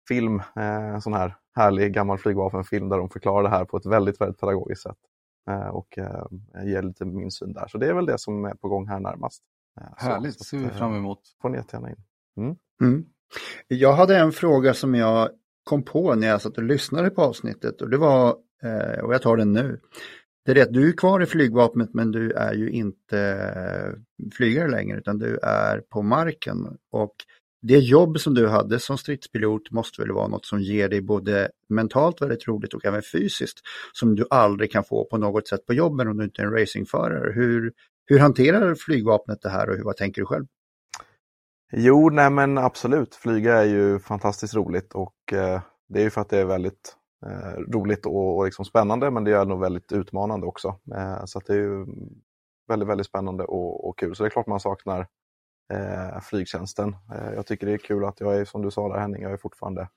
film, 0.09 0.37
eh, 0.57 0.89
en 0.95 1.01
sån 1.03 1.13
här 1.13 1.37
härlig 1.57 1.93
gammal 1.95 2.19
flygvapenfilm 2.19 2.89
där 2.89 2.99
de 2.99 3.11
förklarar 3.11 3.43
det 3.43 3.49
här 3.49 3.65
på 3.65 3.77
ett 3.77 3.87
väldigt, 3.87 4.21
väldigt 4.21 4.41
pedagogiskt 4.41 4.83
sätt 4.83 4.97
eh, 5.51 5.69
och 5.69 5.99
eh, 5.99 6.25
ger 6.65 6.83
lite 6.83 7.05
min 7.05 7.31
syn 7.31 7.53
där. 7.53 7.69
Så 7.69 7.79
det 7.79 7.87
är 7.87 7.95
väl 7.95 8.07
det 8.07 8.19
som 8.19 8.45
är 8.45 8.55
på 8.55 8.69
gång 8.69 8.89
här 8.89 9.01
närmast. 9.01 9.43
Så- 9.99 10.07
Härligt, 10.07 10.39
så 10.39 10.45
ser 10.45 10.59
vi 10.59 10.69
fram 10.69 10.95
emot. 10.95 11.21
får 11.43 11.49
ni 11.49 11.57
jättegärna 11.59 11.91
in. 11.91 11.97
Mm. 12.83 13.05
Jag 13.69 13.93
hade 13.93 14.17
en 14.19 14.33
fråga 14.33 14.75
som 14.75 14.95
jag 14.95 15.29
kom 15.65 15.83
på 15.83 16.15
när 16.15 16.27
jag 16.29 16.43
satt 16.43 16.57
och 16.57 16.63
lyssnade 16.63 17.11
på 17.11 17.23
avsnittet 17.23 17.81
och 17.83 17.91
det 17.91 17.97
var, 17.97 18.31
och 19.03 19.15
jag 19.15 19.23
tar 19.23 19.37
den 19.37 19.53
nu. 19.53 19.81
Det 20.45 20.51
är 20.51 20.55
det 20.55 20.63
att 20.63 20.73
du 20.73 20.89
är 20.89 20.93
kvar 20.93 21.21
i 21.23 21.27
flygvapnet 21.27 21.95
men 21.95 22.13
du 22.13 22.33
är 22.33 22.55
ju 22.55 22.71
inte 22.71 23.99
flygare 24.33 24.69
längre 24.69 24.99
utan 24.99 25.19
du 25.19 25.39
är 25.43 25.81
på 25.81 26.03
marken. 26.03 26.77
Och 26.91 27.15
det 27.63 27.79
jobb 27.79 28.19
som 28.19 28.35
du 28.35 28.49
hade 28.49 28.79
som 28.79 28.99
stridspilot 28.99 29.71
måste 29.71 30.03
väl 30.03 30.13
vara 30.13 30.29
något 30.29 30.47
som 30.47 30.61
ger 30.61 30.89
dig 30.89 31.01
både 31.03 31.51
mentalt 31.69 32.23
väldigt 32.23 32.49
roligt 32.49 32.75
och 32.75 32.85
även 32.85 33.03
fysiskt 33.03 33.59
som 33.93 34.15
du 34.15 34.27
aldrig 34.31 34.73
kan 34.73 34.85
få 34.85 35.05
på 35.05 35.19
något 35.19 35.49
sätt 35.49 35.67
på 35.67 35.75
jobben 35.75 36.09
om 36.09 36.17
du 36.17 36.25
inte 36.25 36.43
är 36.43 36.47
en 36.47 36.53
racingförare. 36.53 37.33
Hur, 37.33 37.73
hur 38.07 38.19
hanterar 38.19 38.75
flygvapnet 38.75 39.43
det 39.43 39.49
här 39.49 39.71
och 39.71 39.77
hur, 39.77 39.85
vad 39.85 39.97
tänker 39.97 40.23
du 40.23 40.27
själv? 40.27 40.47
Jo, 41.73 42.11
nej 42.11 42.31
men 42.31 42.59
absolut. 42.59 43.15
Flyga 43.15 43.57
är 43.57 43.65
ju 43.65 43.99
fantastiskt 43.99 44.55
roligt 44.55 44.95
och 44.95 45.33
eh, 45.33 45.61
det 45.89 46.01
är 46.01 46.05
ju 46.05 46.11
för 46.11 46.21
att 46.21 46.29
det 46.29 46.39
är 46.39 46.45
väldigt 46.45 46.97
eh, 47.27 47.61
roligt 47.73 48.07
och, 48.07 48.37
och 48.37 48.45
liksom 48.45 48.65
spännande 48.65 49.11
men 49.11 49.25
det 49.25 49.33
är 49.33 49.45
nog 49.45 49.61
väldigt 49.61 49.93
utmanande 49.93 50.47
också. 50.47 50.69
Eh, 50.95 51.25
så 51.25 51.39
att 51.39 51.47
det 51.47 51.53
är 51.53 51.59
ju 51.59 51.87
väldigt, 52.69 52.89
väldigt 52.89 53.07
spännande 53.07 53.45
och, 53.45 53.89
och 53.89 53.99
kul. 53.99 54.17
Så 54.17 54.23
det 54.23 54.29
är 54.29 54.31
klart 54.31 54.47
man 54.47 54.61
saknar 54.61 55.07
eh, 55.73 56.21
flygtjänsten. 56.21 56.97
Eh, 57.14 57.35
jag 57.35 57.47
tycker 57.47 57.66
det 57.66 57.73
är 57.73 57.79
kul 57.79 58.05
att 58.05 58.21
jag 58.21 58.37
är, 58.37 58.45
som 58.45 58.62
du 58.62 58.71
sa 58.71 58.89
där 58.89 59.01
Henning, 59.01 59.23
jag 59.23 59.33
är 59.33 59.37
fortfarande 59.37 59.89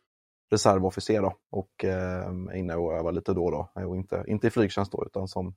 reservofficer 0.51 1.21
då, 1.21 1.33
och 1.51 1.85
eh, 1.85 2.31
inne 2.53 2.75
och 2.75 2.93
övar 2.93 3.11
lite 3.11 3.33
då 3.33 3.45
och 3.45 3.51
då. 3.51 3.69
Eh, 3.75 3.89
och 3.89 3.95
inte, 3.95 4.23
inte 4.27 4.47
i 4.47 4.49
flygtjänst 4.49 4.91
då, 4.91 5.05
utan 5.05 5.27
som, 5.27 5.55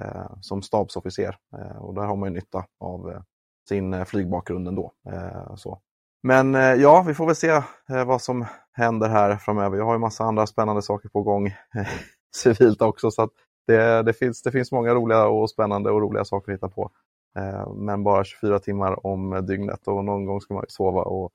eh, 0.00 0.26
som 0.40 0.62
stabsofficer. 0.62 1.36
Eh, 1.58 1.76
och 1.76 1.94
där 1.94 2.02
har 2.02 2.16
man 2.16 2.28
ju 2.28 2.34
nytta 2.34 2.64
av 2.80 3.10
eh, 3.10 3.22
sin 3.68 3.94
eh, 3.94 4.04
flygbakgrund 4.04 4.68
ändå. 4.68 4.92
Eh, 5.08 5.54
så. 5.56 5.80
Men 6.22 6.54
eh, 6.54 6.74
ja, 6.74 7.04
vi 7.06 7.14
får 7.14 7.26
väl 7.26 7.36
se 7.36 7.48
eh, 7.88 8.04
vad 8.06 8.22
som 8.22 8.46
händer 8.72 9.08
här 9.08 9.36
framöver. 9.36 9.76
Jag 9.76 9.84
har 9.84 9.92
ju 9.92 9.98
massa 9.98 10.24
andra 10.24 10.46
spännande 10.46 10.82
saker 10.82 11.08
på 11.08 11.22
gång 11.22 11.46
eh, 11.46 11.88
civilt 12.36 12.82
också. 12.82 13.10
Så 13.10 13.22
att 13.22 13.30
det, 13.66 14.02
det, 14.02 14.12
finns, 14.12 14.42
det 14.42 14.52
finns 14.52 14.72
många 14.72 14.94
roliga 14.94 15.26
och 15.26 15.50
spännande 15.50 15.90
och 15.90 16.00
roliga 16.00 16.24
saker 16.24 16.52
att 16.52 16.56
hitta 16.56 16.68
på. 16.68 16.90
Eh, 17.38 17.72
men 17.74 18.04
bara 18.04 18.24
24 18.24 18.58
timmar 18.58 19.06
om 19.06 19.46
dygnet 19.46 19.88
och 19.88 20.04
någon 20.04 20.24
gång 20.24 20.40
ska 20.40 20.54
man 20.54 20.62
ju 20.62 20.70
sova 20.70 21.02
och 21.02 21.32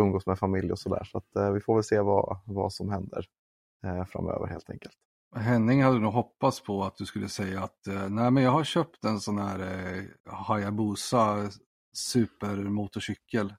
umgås 0.00 0.26
med 0.26 0.38
familj 0.38 0.72
och 0.72 0.78
sådär. 0.78 1.04
Så 1.04 1.18
att, 1.18 1.36
eh, 1.36 1.50
vi 1.50 1.60
får 1.60 1.74
väl 1.74 1.84
se 1.84 2.00
vad, 2.00 2.38
vad 2.44 2.72
som 2.72 2.90
händer 2.90 3.24
eh, 3.84 4.04
framöver 4.04 4.46
helt 4.46 4.70
enkelt. 4.70 4.94
Henning 5.36 5.82
hade 5.82 5.98
nog 5.98 6.12
hoppats 6.12 6.62
på 6.62 6.84
att 6.84 6.96
du 6.96 7.06
skulle 7.06 7.28
säga 7.28 7.62
att 7.62 7.78
nej 8.08 8.30
men 8.30 8.42
jag 8.42 8.50
har 8.50 8.64
köpt 8.64 9.04
en 9.04 9.20
sån 9.20 9.38
här 9.38 9.60
eh, 9.60 10.32
Hayabusa 10.32 11.50
supermotorcykel. 11.94 13.54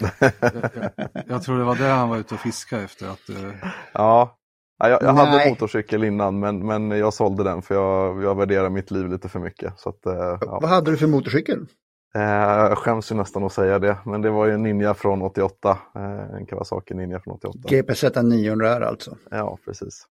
jag, 0.20 0.32
jag, 0.40 0.90
jag 1.26 1.42
tror 1.42 1.58
det 1.58 1.64
var 1.64 1.76
det 1.76 1.88
han 1.88 2.08
var 2.08 2.16
ute 2.16 2.34
och 2.34 2.40
fiskade 2.40 2.82
efter. 2.82 3.08
Att, 3.08 3.28
eh, 3.28 3.70
Ja, 3.92 4.38
ja 4.78 4.88
jag, 4.88 5.02
jag 5.02 5.12
hade 5.12 5.48
motorcykel 5.50 6.04
innan 6.04 6.38
men, 6.38 6.66
men 6.66 6.90
jag 6.90 7.14
sålde 7.14 7.44
den 7.44 7.62
för 7.62 7.74
jag, 7.74 8.22
jag 8.22 8.34
värderar 8.34 8.70
mitt 8.70 8.90
liv 8.90 9.08
lite 9.08 9.28
för 9.28 9.38
mycket. 9.40 9.72
Så 9.78 9.88
att, 9.88 10.06
eh, 10.06 10.12
ja. 10.40 10.58
Vad 10.62 10.70
hade 10.70 10.90
du 10.90 10.96
för 10.96 11.06
motorcykel? 11.06 11.66
Eh, 12.14 12.22
jag 12.22 12.78
skäms 12.78 13.12
ju 13.12 13.16
nästan 13.16 13.44
att 13.44 13.52
säga 13.52 13.78
det, 13.78 13.98
men 14.04 14.22
det 14.22 14.30
var 14.30 14.46
ju 14.46 14.52
en 14.52 14.62
Ninja 14.62 14.94
från 14.94 15.22
88. 15.22 15.78
Eh, 15.94 16.34
en 16.36 16.46
Kawasaki 16.46 16.94
Ninja 16.94 17.20
från 17.20 17.34
88. 17.34 17.58
GPZ 17.68 18.04
900 18.22 18.88
alltså. 18.88 19.16
Ja, 19.30 19.58
precis. 19.64 20.06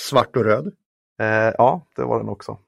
Svart 0.00 0.36
och 0.36 0.44
röd. 0.44 0.66
Eh, 1.20 1.26
ja, 1.58 1.86
det 1.96 2.02
var 2.04 2.18
den 2.18 2.28
också. 2.28 2.58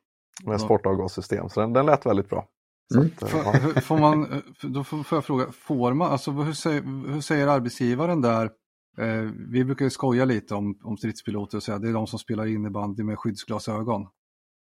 Med 0.45 0.55
Ja. 0.55 0.59
sportavgassystem, 0.59 1.49
så 1.49 1.61
den, 1.61 1.73
den 1.73 1.87
lät 1.87 2.07
väldigt 2.07 2.29
bra. 2.29 2.47
Så 2.93 2.99
Mm. 3.01 3.11
att, 3.21 3.35
eh, 3.35 3.71
ja. 3.75 3.81
får 3.81 3.99
man, 3.99 4.23
eh, 4.33 4.39
då 4.71 4.85
får, 4.85 5.03
får 5.03 5.17
jag 5.17 5.25
fråga, 5.25 5.47
får 5.53 5.95
man, 5.95 6.13
alltså 6.13 6.31
hur 6.31 6.53
säger, 6.53 7.13
hur 7.13 7.21
säger 7.21 7.47
arbetsgivaren 7.47 8.21
där? 8.21 8.51
Eh, 8.99 9.31
vi 9.49 9.65
brukar 9.65 9.85
ju 9.85 9.91
skoja 9.91 10.25
lite 10.25 10.55
om, 10.55 10.79
om 10.83 10.97
stridspiloter 10.97 11.57
och 11.57 11.63
säga 11.63 11.79
det 11.79 11.89
är 11.89 11.93
de 11.93 12.07
som 12.07 12.19
spelar 12.19 12.47
innebandy 12.47 13.03
med 13.03 13.19
skyddsglasögon. 13.19 14.09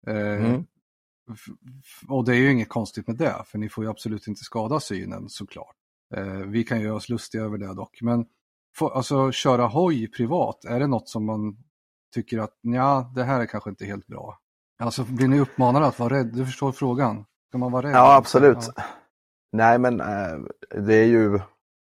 Eh, 0.07 0.45
Mm. 0.45 0.65
och 2.07 2.25
det 2.25 2.31
är 2.31 2.37
ju 2.37 2.51
inget 2.51 2.69
konstigt 2.69 3.07
med 3.07 3.17
det, 3.17 3.35
för 3.45 3.57
ni 3.57 3.69
får 3.69 3.83
ju 3.83 3.89
absolut 3.89 4.27
inte 4.27 4.43
skada 4.43 4.79
synen 4.79 5.29
såklart. 5.29 5.75
Eh, 6.15 6.23
vi 6.33 6.63
kan 6.63 6.81
göra 6.81 6.95
oss 6.95 7.09
lustiga 7.09 7.43
över 7.43 7.57
det 7.57 7.73
dock, 7.73 8.01
men 8.01 8.25
få, 8.75 8.89
alltså 8.89 9.31
köra 9.31 9.65
hoj 9.67 10.07
privat, 10.11 10.65
är 10.65 10.79
det 10.79 10.87
något 10.87 11.09
som 11.09 11.25
man 11.25 11.57
tycker 12.13 12.39
att 12.39 12.57
ja, 12.61 13.11
det 13.15 13.23
här 13.23 13.39
är 13.39 13.45
kanske 13.45 13.69
inte 13.69 13.85
helt 13.85 14.07
bra? 14.07 14.39
Alltså 14.79 15.03
blir 15.03 15.27
ni 15.27 15.39
uppmanade 15.39 15.85
att 15.85 15.99
vara 15.99 16.13
rädd? 16.13 16.31
Du 16.33 16.45
förstår 16.45 16.71
frågan? 16.71 17.25
Ska 17.49 17.57
man 17.57 17.71
vara 17.71 17.87
rädd? 17.87 17.95
ja, 17.95 18.15
absolut. 18.15 18.69
Ja. 18.75 18.83
Nej, 19.51 19.79
men 19.79 19.99
eh, 20.01 20.39
det 20.85 20.95
är 20.95 21.05
ju 21.07 21.39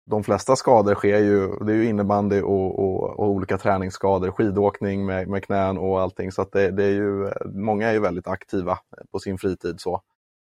de 0.05 0.23
flesta 0.23 0.55
skador 0.55 0.95
sker 0.95 1.17
ju, 1.19 1.47
det 1.65 1.71
är 1.71 1.75
ju 1.75 1.85
innebandy 1.89 2.41
och, 2.41 2.79
och, 2.79 3.19
och 3.19 3.29
olika 3.29 3.57
träningsskador, 3.57 4.31
skidåkning 4.31 5.05
med, 5.05 5.27
med 5.27 5.43
knän 5.43 5.77
och 5.77 6.01
allting. 6.01 6.31
Så 6.31 6.41
att 6.41 6.51
det, 6.51 6.71
det 6.71 6.83
är 6.83 6.91
ju, 6.91 7.31
många 7.45 7.87
är 7.89 7.93
ju 7.93 7.99
väldigt 7.99 8.27
aktiva 8.27 8.79
på 9.11 9.19
sin 9.19 9.37
fritid. 9.37 9.75
så. 9.81 10.01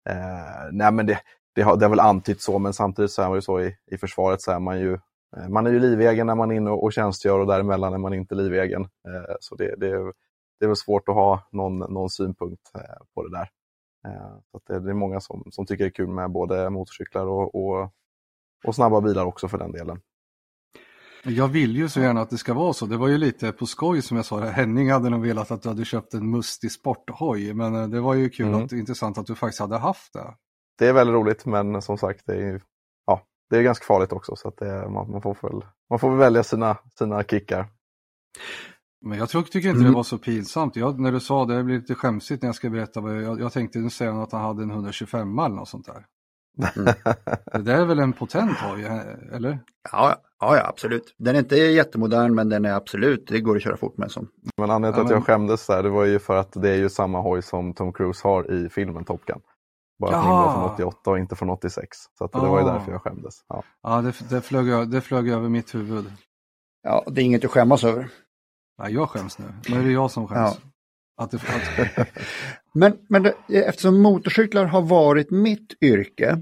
Eh, 0.10 0.70
nej 0.72 0.92
men 0.92 1.06
det, 1.06 1.20
det, 1.56 1.62
har, 1.62 1.78
det 1.78 1.86
har 1.86 1.90
väl 1.90 2.00
antytt 2.00 2.42
så, 2.42 2.60
men 2.60 2.74
samtidigt 2.74 3.12
så 3.12 3.22
är 3.22 3.28
man 3.28 3.38
ju 3.38 3.42
så 3.42 3.62
i, 3.62 3.76
i 3.92 3.98
försvaret 3.98 4.42
så 4.42 4.52
är 4.52 4.60
man 4.60 4.80
ju 4.80 4.94
eh, 5.38 5.50
man 5.50 5.68
är 5.68 5.72
ju 5.72 5.80
livegen 5.80 6.28
när 6.28 6.36
man 6.36 6.52
är 6.52 6.56
inne 6.56 6.70
och, 6.72 6.84
och 6.84 6.94
tjänstgör 6.94 7.40
och 7.40 7.48
däremellan 7.48 7.94
är 7.94 7.98
man 7.98 8.14
inte 8.14 8.36
livegen. 8.36 8.82
Eh, 8.82 9.36
så 9.40 9.56
det, 9.56 9.76
det, 9.78 9.88
är- 9.90 10.14
det 10.60 10.66
är 10.66 10.68
väl 10.68 10.76
svårt 10.76 11.10
att 11.10 11.16
ha 11.16 11.48
någon, 11.52 11.80
någon 11.80 12.10
synpunkt 12.10 12.72
eh, 12.76 12.82
på 13.16 13.24
det 13.24 13.32
där. 13.38 13.50
Eh, 14.08 14.38
så 14.52 14.58
att 14.58 14.64
det, 14.68 14.80
det 14.80 14.90
är 14.90 14.94
många 14.94 15.20
som, 15.20 15.44
som 15.52 15.66
tycker 15.66 15.84
det 15.84 15.88
är 15.88 15.94
kul 15.94 16.08
med 16.08 16.32
både 16.32 16.70
motorcyklar 16.70 17.26
och, 17.28 17.56
och, 17.56 17.90
och 18.64 18.76
snabba 18.76 19.02
bilar 19.02 19.26
också 19.26 19.48
för 19.48 19.58
den 19.58 19.72
delen. 19.72 20.00
Jag 21.24 21.48
vill 21.48 21.76
ju 21.78 21.90
så 21.90 22.00
gärna 22.00 22.22
att 22.22 22.30
det 22.30 22.38
ska 22.38 22.54
vara 22.54 22.74
så. 22.74 22.86
Det 22.86 22.98
var 22.98 23.08
ju 23.08 23.18
lite 23.18 23.52
på 23.52 23.66
skoj 23.66 24.02
som 24.02 24.18
jag 24.18 24.26
sa. 24.26 24.40
Henning 24.40 24.92
hade 24.92 25.10
nog 25.10 25.22
velat 25.22 25.52
att 25.52 25.62
du 25.62 25.70
hade 25.70 25.86
köpt 25.86 26.14
en 26.14 26.32
mustig 26.32 26.72
sporthoj. 26.72 27.54
Men 27.54 27.76
eh, 27.76 27.88
det 27.88 28.00
var 28.00 28.14
ju 28.14 28.30
kul 28.30 28.48
Mm. 28.48 28.64
att, 28.66 28.72
intressant 28.72 29.18
att 29.18 29.26
du 29.26 29.36
faktiskt 29.36 29.60
hade 29.60 29.78
haft 29.78 30.14
det. 30.14 30.36
det 30.80 30.88
är 30.88 30.94
väldigt 30.94 31.14
roligt 31.14 31.46
men 31.46 31.82
som 31.82 31.98
sagt 31.98 32.26
det 32.26 32.34
är, 32.34 32.40
ju, 32.40 32.60
ja, 33.06 33.22
det 33.50 33.58
är 33.58 33.62
ganska 33.62 33.86
farligt 33.86 34.12
också 34.12 34.36
så 34.36 34.48
att 34.48 34.58
det, 34.58 34.90
man, 34.90 35.12
man, 35.12 35.22
får 35.22 35.38
väl, 35.42 35.62
man 35.90 36.00
får 36.00 36.10
väl 36.10 36.20
välja 36.20 36.44
sina, 36.44 36.78
sina 36.98 37.24
kickar. 37.24 37.68
Men 39.06 39.18
jag 39.18 39.30
tror, 39.30 39.42
tycker 39.42 39.70
inte 39.70 39.80
Mm. 39.80 39.92
det 39.92 39.96
var 39.96 40.04
så 40.04 40.18
pinsamt. 40.18 40.76
Jag, 40.76 41.00
när 41.00 41.12
du 41.12 41.20
sa 41.20 41.46
det, 41.46 41.58
det 41.58 41.64
blev 41.64 41.80
lite 41.80 41.96
skämsigt 41.96 42.42
när 42.44 42.48
jag 42.48 42.56
ska 42.56 42.70
berätta 42.70 43.02
vad 43.02 43.24
jag, 43.24 43.40
jag, 43.42 43.54
tänkte 43.54 43.80
nu 43.80 43.90
säger 43.90 44.12
han 44.12 44.22
att 44.22 44.32
han 44.32 44.42
hade 44.42 44.64
en 44.64 44.72
125 44.72 45.40
eller 45.40 45.56
något 45.56 45.70
sånt 45.70 45.86
där. 45.86 46.06
Det 47.54 47.62
där 47.62 47.82
är 47.82 47.86
väl 47.86 48.00
en 48.00 48.14
potent 48.14 48.58
hoj, 48.58 48.84
eller? 49.34 49.60
Ja, 49.92 50.16
ja, 50.40 50.58
ja, 50.58 50.68
absolut. 50.68 51.16
Den 51.18 51.36
är 51.36 51.40
inte 51.40 51.56
jättemodern 51.56 52.36
men 52.36 52.50
den 52.50 52.66
är 52.66 52.74
absolut, 52.74 53.28
det 53.28 53.42
går 53.42 53.56
att 53.56 53.62
köra 53.64 53.78
fort 53.78 53.98
med 53.98 54.12
som. 54.12 54.28
Men 54.58 54.72
anledningen 54.72 54.94
till 54.94 55.00
Ja, 55.02 55.06
att 55.06 55.12
jag 55.12 55.26
skämdes 55.26 55.68
där, 55.68 55.84
det 55.84 55.90
var 55.90 56.06
ju 56.06 56.20
för 56.20 56.36
att 56.36 56.52
det 56.54 56.70
är 56.70 56.76
ju 56.78 56.90
samma 56.90 57.22
hoj 57.22 57.42
som 57.42 57.74
Tom 57.74 57.94
Cruise 57.94 58.28
har 58.28 58.52
i 58.52 58.70
filmen 58.70 59.06
Top 59.06 59.26
Gun. 59.26 59.40
Bara 60.00 60.16
att 60.18 60.24
den 60.24 60.32
Jaha. 60.32 60.46
var 60.46 60.54
från 60.54 60.74
88 60.74 61.10
och 61.12 61.20
inte 61.20 61.36
från 61.36 61.50
86. 61.50 61.98
Så 62.18 62.26
att 62.26 62.32
det 62.32 62.40
var 62.40 62.62
ju 62.62 62.66
Ah. 62.68 62.74
därför 62.74 62.92
jag 62.92 63.02
skämdes. 63.02 63.34
Ja. 63.48 63.64
Ja, 63.84 64.02
det, 64.02 64.30
det, 64.30 64.42
flög, 64.42 64.90
det 64.90 65.02
flög 65.02 65.30
över 65.30 65.50
mitt 65.50 65.76
huvud. 65.76 66.06
Ja, 66.84 67.04
det 67.08 67.22
är 67.22 67.26
inget 67.26 67.46
att 67.46 67.52
skämmas 67.52 67.84
över. 67.84 68.10
Ja, 68.78 68.90
jag 68.90 69.10
skäms 69.10 69.40
nu. 69.40 69.46
Nu 69.70 69.80
är 69.80 69.84
det 69.84 69.92
jag 69.92 70.12
som 70.12 70.28
skäms. 70.28 70.60
Ja. 70.64 70.70
Att 71.22 71.32
det, 71.32 72.06
Men, 72.74 72.98
men 73.10 73.24
det, 73.24 73.34
eftersom 73.50 74.02
motorcyklar 74.02 74.66
har 74.66 74.82
varit 74.82 75.32
mitt 75.32 75.74
yrke 75.82 76.38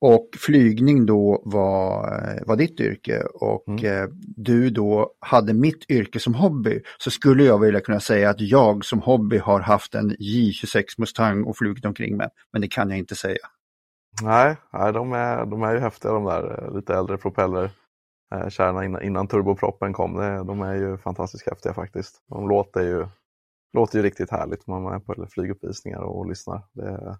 och 0.00 0.28
flygning 0.38 1.06
då 1.06 1.42
var, 1.44 2.00
var 2.46 2.56
ditt 2.56 2.80
yrke 2.80 3.22
och 3.34 3.68
Mm. 3.68 4.02
eh, 4.02 4.08
du 4.36 4.70
då 4.70 5.10
hade 5.20 5.54
mitt 5.54 5.90
yrke 5.90 6.20
som 6.20 6.34
hobby 6.34 6.80
så 6.98 7.10
skulle 7.10 7.44
jag 7.44 7.58
vilja 7.58 7.80
kunna 7.80 8.00
säga 8.00 8.30
att 8.30 8.40
jag 8.40 8.84
som 8.84 9.00
hobby 9.00 9.38
har 9.38 9.60
haft 9.60 9.94
en 9.94 10.10
J26 10.16 10.84
Mustang 10.98 11.44
och 11.44 11.56
flugit 11.56 11.84
omkring 11.84 12.16
med. 12.16 12.30
Men 12.52 12.62
det 12.62 12.68
kan 12.68 12.90
jag 12.90 12.98
inte 12.98 13.14
säga. 13.14 13.38
Nej, 14.22 14.56
nej 14.72 14.92
de, 14.92 15.12
är, 15.12 15.46
de 15.46 15.62
är 15.62 15.72
ju 15.74 15.78
häftiga 15.80 16.12
de 16.12 16.24
där 16.24 16.64
eh, 16.64 16.76
lite 16.76 16.94
äldre 16.94 17.16
propeller 17.16 17.70
eh, 18.34 18.84
innan, 18.84 19.02
innan 19.02 19.28
turboproppen 19.28 19.92
kom. 19.92 20.14
De 20.46 20.62
är 20.62 20.74
ju 20.74 20.98
fantastiskt 20.98 21.46
häftiga 21.46 21.74
faktiskt. 21.74 22.22
De 22.28 22.48
låter 22.48 22.82
ju, 22.82 23.06
låter 23.72 23.98
ju 23.98 24.02
riktigt 24.02 24.30
härligt 24.30 24.66
man 24.66 24.94
är 24.94 24.98
på 24.98 25.26
flyguppvisningar 25.30 26.00
och 26.00 26.28
lyssnar. 26.28 26.62
Det, 26.72 27.18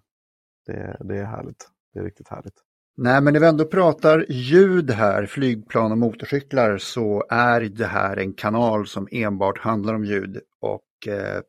det, 0.65 0.97
det 0.99 1.17
är 1.17 1.25
härligt. 1.25 1.69
Det 1.93 1.99
är 1.99 2.03
riktigt 2.03 2.27
härligt. 2.27 2.63
Nej, 2.97 3.21
men 3.21 3.33
när 3.33 3.39
vi 3.39 3.47
ändå 3.47 3.65
pratar 3.65 4.25
ljud 4.29 4.91
här, 4.91 5.25
flygplan 5.25 5.91
och 5.91 5.97
motorcyklar, 5.97 6.77
så 6.77 7.25
är 7.29 7.61
det 7.61 7.85
här 7.85 8.17
en 8.17 8.33
kanal 8.33 8.87
som 8.87 9.07
enbart 9.11 9.59
handlar 9.59 9.93
om 9.93 10.05
ljud. 10.05 10.41
Och 10.61 11.07
eh, 11.07 11.41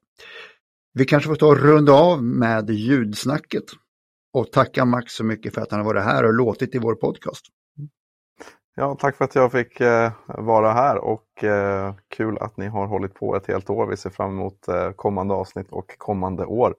vi 0.93 1.05
kanske 1.05 1.29
får 1.29 1.37
ta 1.37 1.47
och 1.47 1.59
runda 1.59 1.93
av 1.93 2.23
med 2.25 2.71
ljudsnacket. 2.71 3.65
Och 4.33 4.53
tacka 4.53 4.85
Max 4.85 5.13
så 5.13 5.25
mycket 5.25 5.55
för 5.55 5.61
att 5.61 5.71
han 5.71 5.81
har 5.81 5.85
varit 5.85 6.05
här 6.05 6.25
och 6.25 6.35
låtit 6.35 6.75
i 6.75 6.79
vår 6.79 6.95
podcast. 6.95 7.47
Ja, 8.81 8.95
tack 8.95 9.17
för 9.17 9.25
att 9.25 9.35
jag 9.35 9.53
fick 9.53 9.81
eh, 9.81 10.13
vara 10.27 10.73
här 10.73 10.97
och 10.97 11.45
eh, 11.45 11.95
kul 12.09 12.39
att 12.39 12.57
ni 12.57 12.67
har 12.67 12.87
hållit 12.87 13.15
på 13.15 13.37
ett 13.37 13.47
helt 13.47 13.71
år. 13.71 13.87
Vi 13.87 13.97
ser 13.97 14.11
fram 14.11 14.31
emot 14.31 14.69
eh, 14.69 14.91
kommande 14.91 15.35
avsnitt 15.35 15.67
och 15.71 15.99
kommande 15.99 16.45
år. 16.45 16.75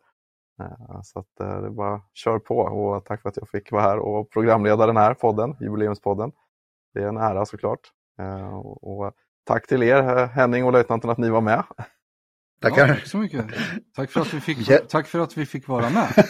Eh, 0.62 1.02
så 1.04 1.20
att 1.20 1.40
eh, 1.40 1.62
det 1.62 1.68
är 1.68 1.70
bara 1.70 2.02
kör 2.14 2.40
på 2.40 2.58
och 2.58 3.06
tack 3.06 3.22
för 3.22 3.30
att 3.30 3.38
jag 3.38 3.50
fick 3.50 3.72
vara 3.72 3.82
här 3.82 3.98
och 4.00 4.30
programleda 4.30 4.86
den 4.86 4.98
här 4.98 5.14
podden, 5.14 5.56
jubileumspodden. 5.60 6.32
Det 6.94 7.00
är 7.04 7.08
en 7.08 7.18
ära 7.18 7.46
såklart. 7.46 7.92
Eh, 8.20 8.58
och, 8.58 8.84
och 8.84 9.14
tack 9.44 9.68
till 9.68 9.84
er 9.84 10.28
Henning 10.28 10.66
och 10.66 10.72
löjtnanten 10.72 11.10
att 11.10 11.18
ni 11.18 11.30
var 11.30 11.42
med. 11.42 11.64
Tackar. 12.62 12.88
Ja, 12.88 12.94
tack 12.94 13.08
så 13.08 13.18
mycket. 13.18 13.46
Tack 13.96 14.12
för 14.12 14.22
att 14.22 14.34
vi 14.34 14.42
fick, 14.42 14.88
tack 14.90 15.08
för 15.08 15.20
att 15.20 15.38
vi 15.38 15.46
fick 15.46 15.68
vara 15.68 15.90
med. 15.90 16.26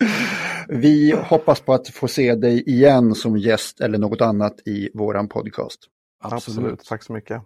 vi 0.74 1.12
hoppas 1.12 1.60
på 1.60 1.74
att 1.74 1.88
få 1.88 2.08
se 2.08 2.34
dig 2.34 2.62
igen 2.70 3.14
som 3.14 3.36
gäst 3.36 3.80
eller 3.80 3.98
något 3.98 4.20
annat 4.20 4.68
i 4.68 4.90
våran 4.94 5.28
podcast. 5.28 5.80
Absolut. 6.22 6.84
Tack 6.84 7.02
så 7.02 7.12
mycket. 7.12 7.42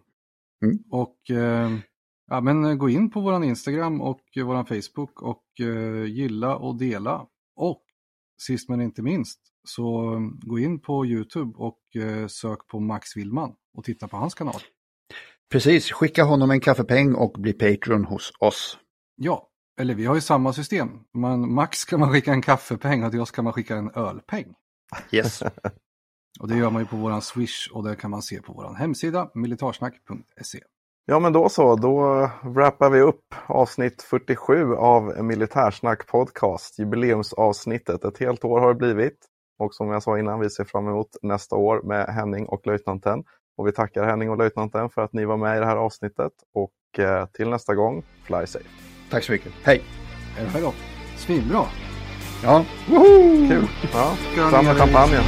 Och 0.91 1.31
eh, 1.31 1.71
ja, 2.31 2.41
men 2.41 2.79
gå 2.79 2.89
in 2.89 3.11
på 3.11 3.21
våran 3.21 3.45
Instagram 3.45 4.01
och 4.01 4.21
våran 4.37 4.67
Facebook 4.67 5.23
och 5.23 5.45
eh, 5.61 6.05
gilla 6.05 6.57
och 6.57 6.79
dela. 6.79 7.27
Och 7.57 7.83
sist 8.43 8.69
men 8.69 8.81
inte 8.81 9.03
minst 9.03 9.41
så 9.65 10.17
gå 10.41 10.59
in 10.59 10.81
på 10.81 11.07
Youtube 11.07 11.53
och 11.57 11.81
eh, 11.97 12.27
sök 12.27 12.67
på 12.67 12.81
Max 12.81 13.17
Willman 13.17 13.53
och 13.77 13.85
titta 13.85 14.09
på 14.09 14.17
hans 14.17 14.35
kanal. 14.35 14.61
Precis, 15.51 15.93
skicka 15.93 16.25
honom 16.25 16.51
en 16.51 16.61
kaffepeng 16.61 17.15
och 17.15 17.33
bli 17.33 17.53
Patreon 17.53 18.05
hos 18.05 18.33
oss. 18.39 18.79
Ja, 19.17 19.49
eller 19.79 19.95
vi 19.95 20.07
har 20.07 20.15
ju 20.15 20.21
samma 20.21 20.53
system. 20.53 20.89
Man, 21.15 21.55
Max 21.55 21.85
kan 21.85 22.01
man 22.01 22.13
skicka 22.13 22.33
en 22.33 22.43
kaffepeng 22.43 23.05
och 23.05 23.11
till 23.11 23.21
oss 23.21 23.31
kan 23.31 23.45
man 23.45 23.53
skicka 23.53 23.77
en 23.77 23.91
ölpeng. 23.91 24.55
Yes. 25.11 25.43
Och 26.41 26.49
det 26.49 26.57
gör 26.57 26.71
man 26.71 26.83
ju 26.83 26.87
på 26.87 26.97
våran 26.97 27.23
Swish 27.23 27.71
och 27.73 27.85
det 27.85 27.97
kan 27.97 28.11
man 28.11 28.23
se 28.23 28.43
på 28.43 28.53
våran 28.53 28.77
hemsida 28.77 29.31
militarsnack.se. 29.35 30.59
Ja 31.07 31.19
men 31.19 31.33
då 31.33 31.49
så, 31.49 31.77
då 31.77 32.31
wrappar 32.43 32.91
vi 32.91 33.01
upp 33.01 33.35
avsnitt 33.47 34.03
47 34.03 34.75
av 34.75 35.25
Militärsnack 35.25 36.07
podcast, 36.07 36.79
jubileumsavsnittet. 36.79 38.05
Ett 38.05 38.19
helt 38.19 38.45
år 38.45 38.61
har 38.61 38.69
det 38.69 38.75
blivit. 38.75 39.19
Och 39.59 39.75
som 39.75 39.91
jag 39.91 40.03
sa 40.03 40.19
innan, 40.19 40.41
vi 40.41 40.51
ser 40.51 40.65
fram 40.65 40.89
emot 40.89 41.17
nästa 41.23 41.57
år 41.57 41.83
med 41.83 42.07
Henning 42.07 42.47
och 42.47 42.67
löjtnanten. 42.67 43.25
Och 43.57 43.67
vi 43.67 43.73
tackar 43.73 44.05
Henning 44.05 44.31
och 44.31 44.39
löjtnanten 44.39 44.91
för 44.91 45.03
att 45.03 45.13
ni 45.13 45.25
var 45.25 45.37
med 45.37 45.57
i 45.57 45.61
det 45.61 45.67
här 45.67 45.77
avsnittet. 45.77 46.33
Och 46.55 46.99
eh, 46.99 47.27
till 47.27 47.49
nästa 47.49 47.75
gång, 47.75 48.03
fly 48.25 48.47
safe. 48.47 48.88
Tack 49.11 49.25
så 49.25 49.33
mycket. 49.33 49.53
Hej! 49.63 49.83
Hej 50.37 50.63
då! 50.63 50.75
Svinbra! 51.17 51.65
Ja, 52.43 52.65
woho! 52.87 53.49
Kul! 53.49 53.67
Ja, 53.93 54.17
Ska 54.33 54.51
fram 54.51 54.65
med 54.65 54.77
champagnen! 54.77 55.25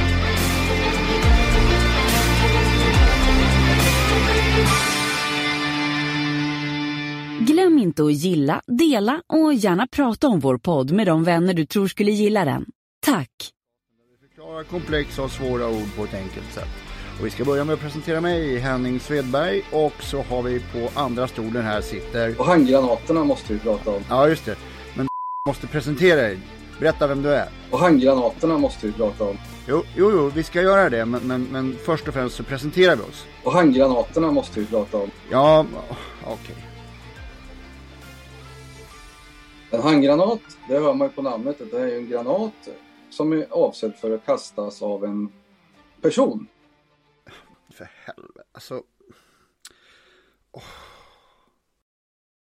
Glöm 7.39 7.77
inte 7.79 8.03
att 8.03 8.13
gilla, 8.13 8.61
dela 8.67 9.21
och 9.27 9.53
gärna 9.53 9.87
prata 9.87 10.27
om 10.27 10.39
vår 10.39 10.57
podd 10.57 10.91
med 10.91 11.07
de 11.07 11.23
vänner 11.23 11.53
du 11.53 11.65
tror 11.65 11.87
skulle 11.87 12.11
gilla 12.11 12.45
den. 12.45 12.65
Tack! 13.05 13.29
Förklara 14.29 14.63
komplexa 14.63 15.23
och 15.23 15.31
svåra 15.31 15.69
ord 15.69 15.95
på 15.97 16.03
ett 16.03 16.13
enkelt 16.13 16.53
sätt. 16.53 16.90
Och 17.21 17.27
vi 17.27 17.31
ska 17.31 17.45
börja 17.45 17.63
med 17.63 17.73
att 17.73 17.79
presentera 17.79 18.21
mig, 18.21 18.57
Henning 18.57 18.99
Svedberg. 18.99 19.61
Och 19.71 20.03
så 20.03 20.21
har 20.21 20.41
vi 20.41 20.59
på 20.59 20.99
andra 20.99 21.27
stolen 21.27 21.63
här 21.63 21.81
sitter... 21.81 22.39
Och 22.39 22.45
handgranaterna 22.45 23.23
måste 23.23 23.53
vi 23.53 23.59
prata 23.59 23.91
om. 23.91 24.03
Ja, 24.09 24.27
just 24.27 24.45
det. 24.45 24.55
Men 24.95 25.07
måste 25.47 25.67
presentera 25.67 26.21
dig. 26.21 26.39
Berätta 26.79 27.07
vem 27.07 27.21
du 27.21 27.29
är. 27.29 27.49
Och 27.71 27.79
handgranaterna 27.79 28.57
måste 28.57 28.87
vi 28.87 28.93
prata 28.93 29.23
om. 29.23 29.37
Jo, 29.67 29.83
jo, 29.95 30.11
jo 30.11 30.31
vi 30.35 30.43
ska 30.43 30.61
göra 30.61 30.89
det. 30.89 31.05
Men, 31.05 31.21
men, 31.21 31.43
men 31.43 31.77
först 31.85 32.07
och 32.07 32.13
främst 32.13 32.35
så 32.35 32.43
presenterar 32.43 32.95
vi 32.95 33.01
oss. 33.01 33.25
Och 33.43 33.53
handgranaterna 33.53 34.31
måste 34.31 34.59
vi 34.59 34.65
prata 34.65 34.97
om. 34.97 35.11
Ja, 35.31 35.65
okej. 36.25 36.55
En 39.71 39.81
handgranat, 39.81 40.41
det 40.67 40.79
hör 40.79 40.93
man 40.93 41.07
ju 41.07 41.13
på 41.13 41.21
namnet, 41.21 41.61
det 41.71 41.79
är 41.81 41.87
ju 41.87 41.97
en 41.97 42.09
granat 42.09 42.69
som 43.09 43.33
är 43.33 43.47
avsedd 43.49 43.93
för 43.95 44.11
att 44.11 44.25
kastas 44.25 44.81
av 44.81 45.05
en 45.05 45.29
person. 46.01 46.47
För 47.81 47.89
helvete. 47.95 48.43
Alltså... 48.51 48.83
Oh. 50.51 50.63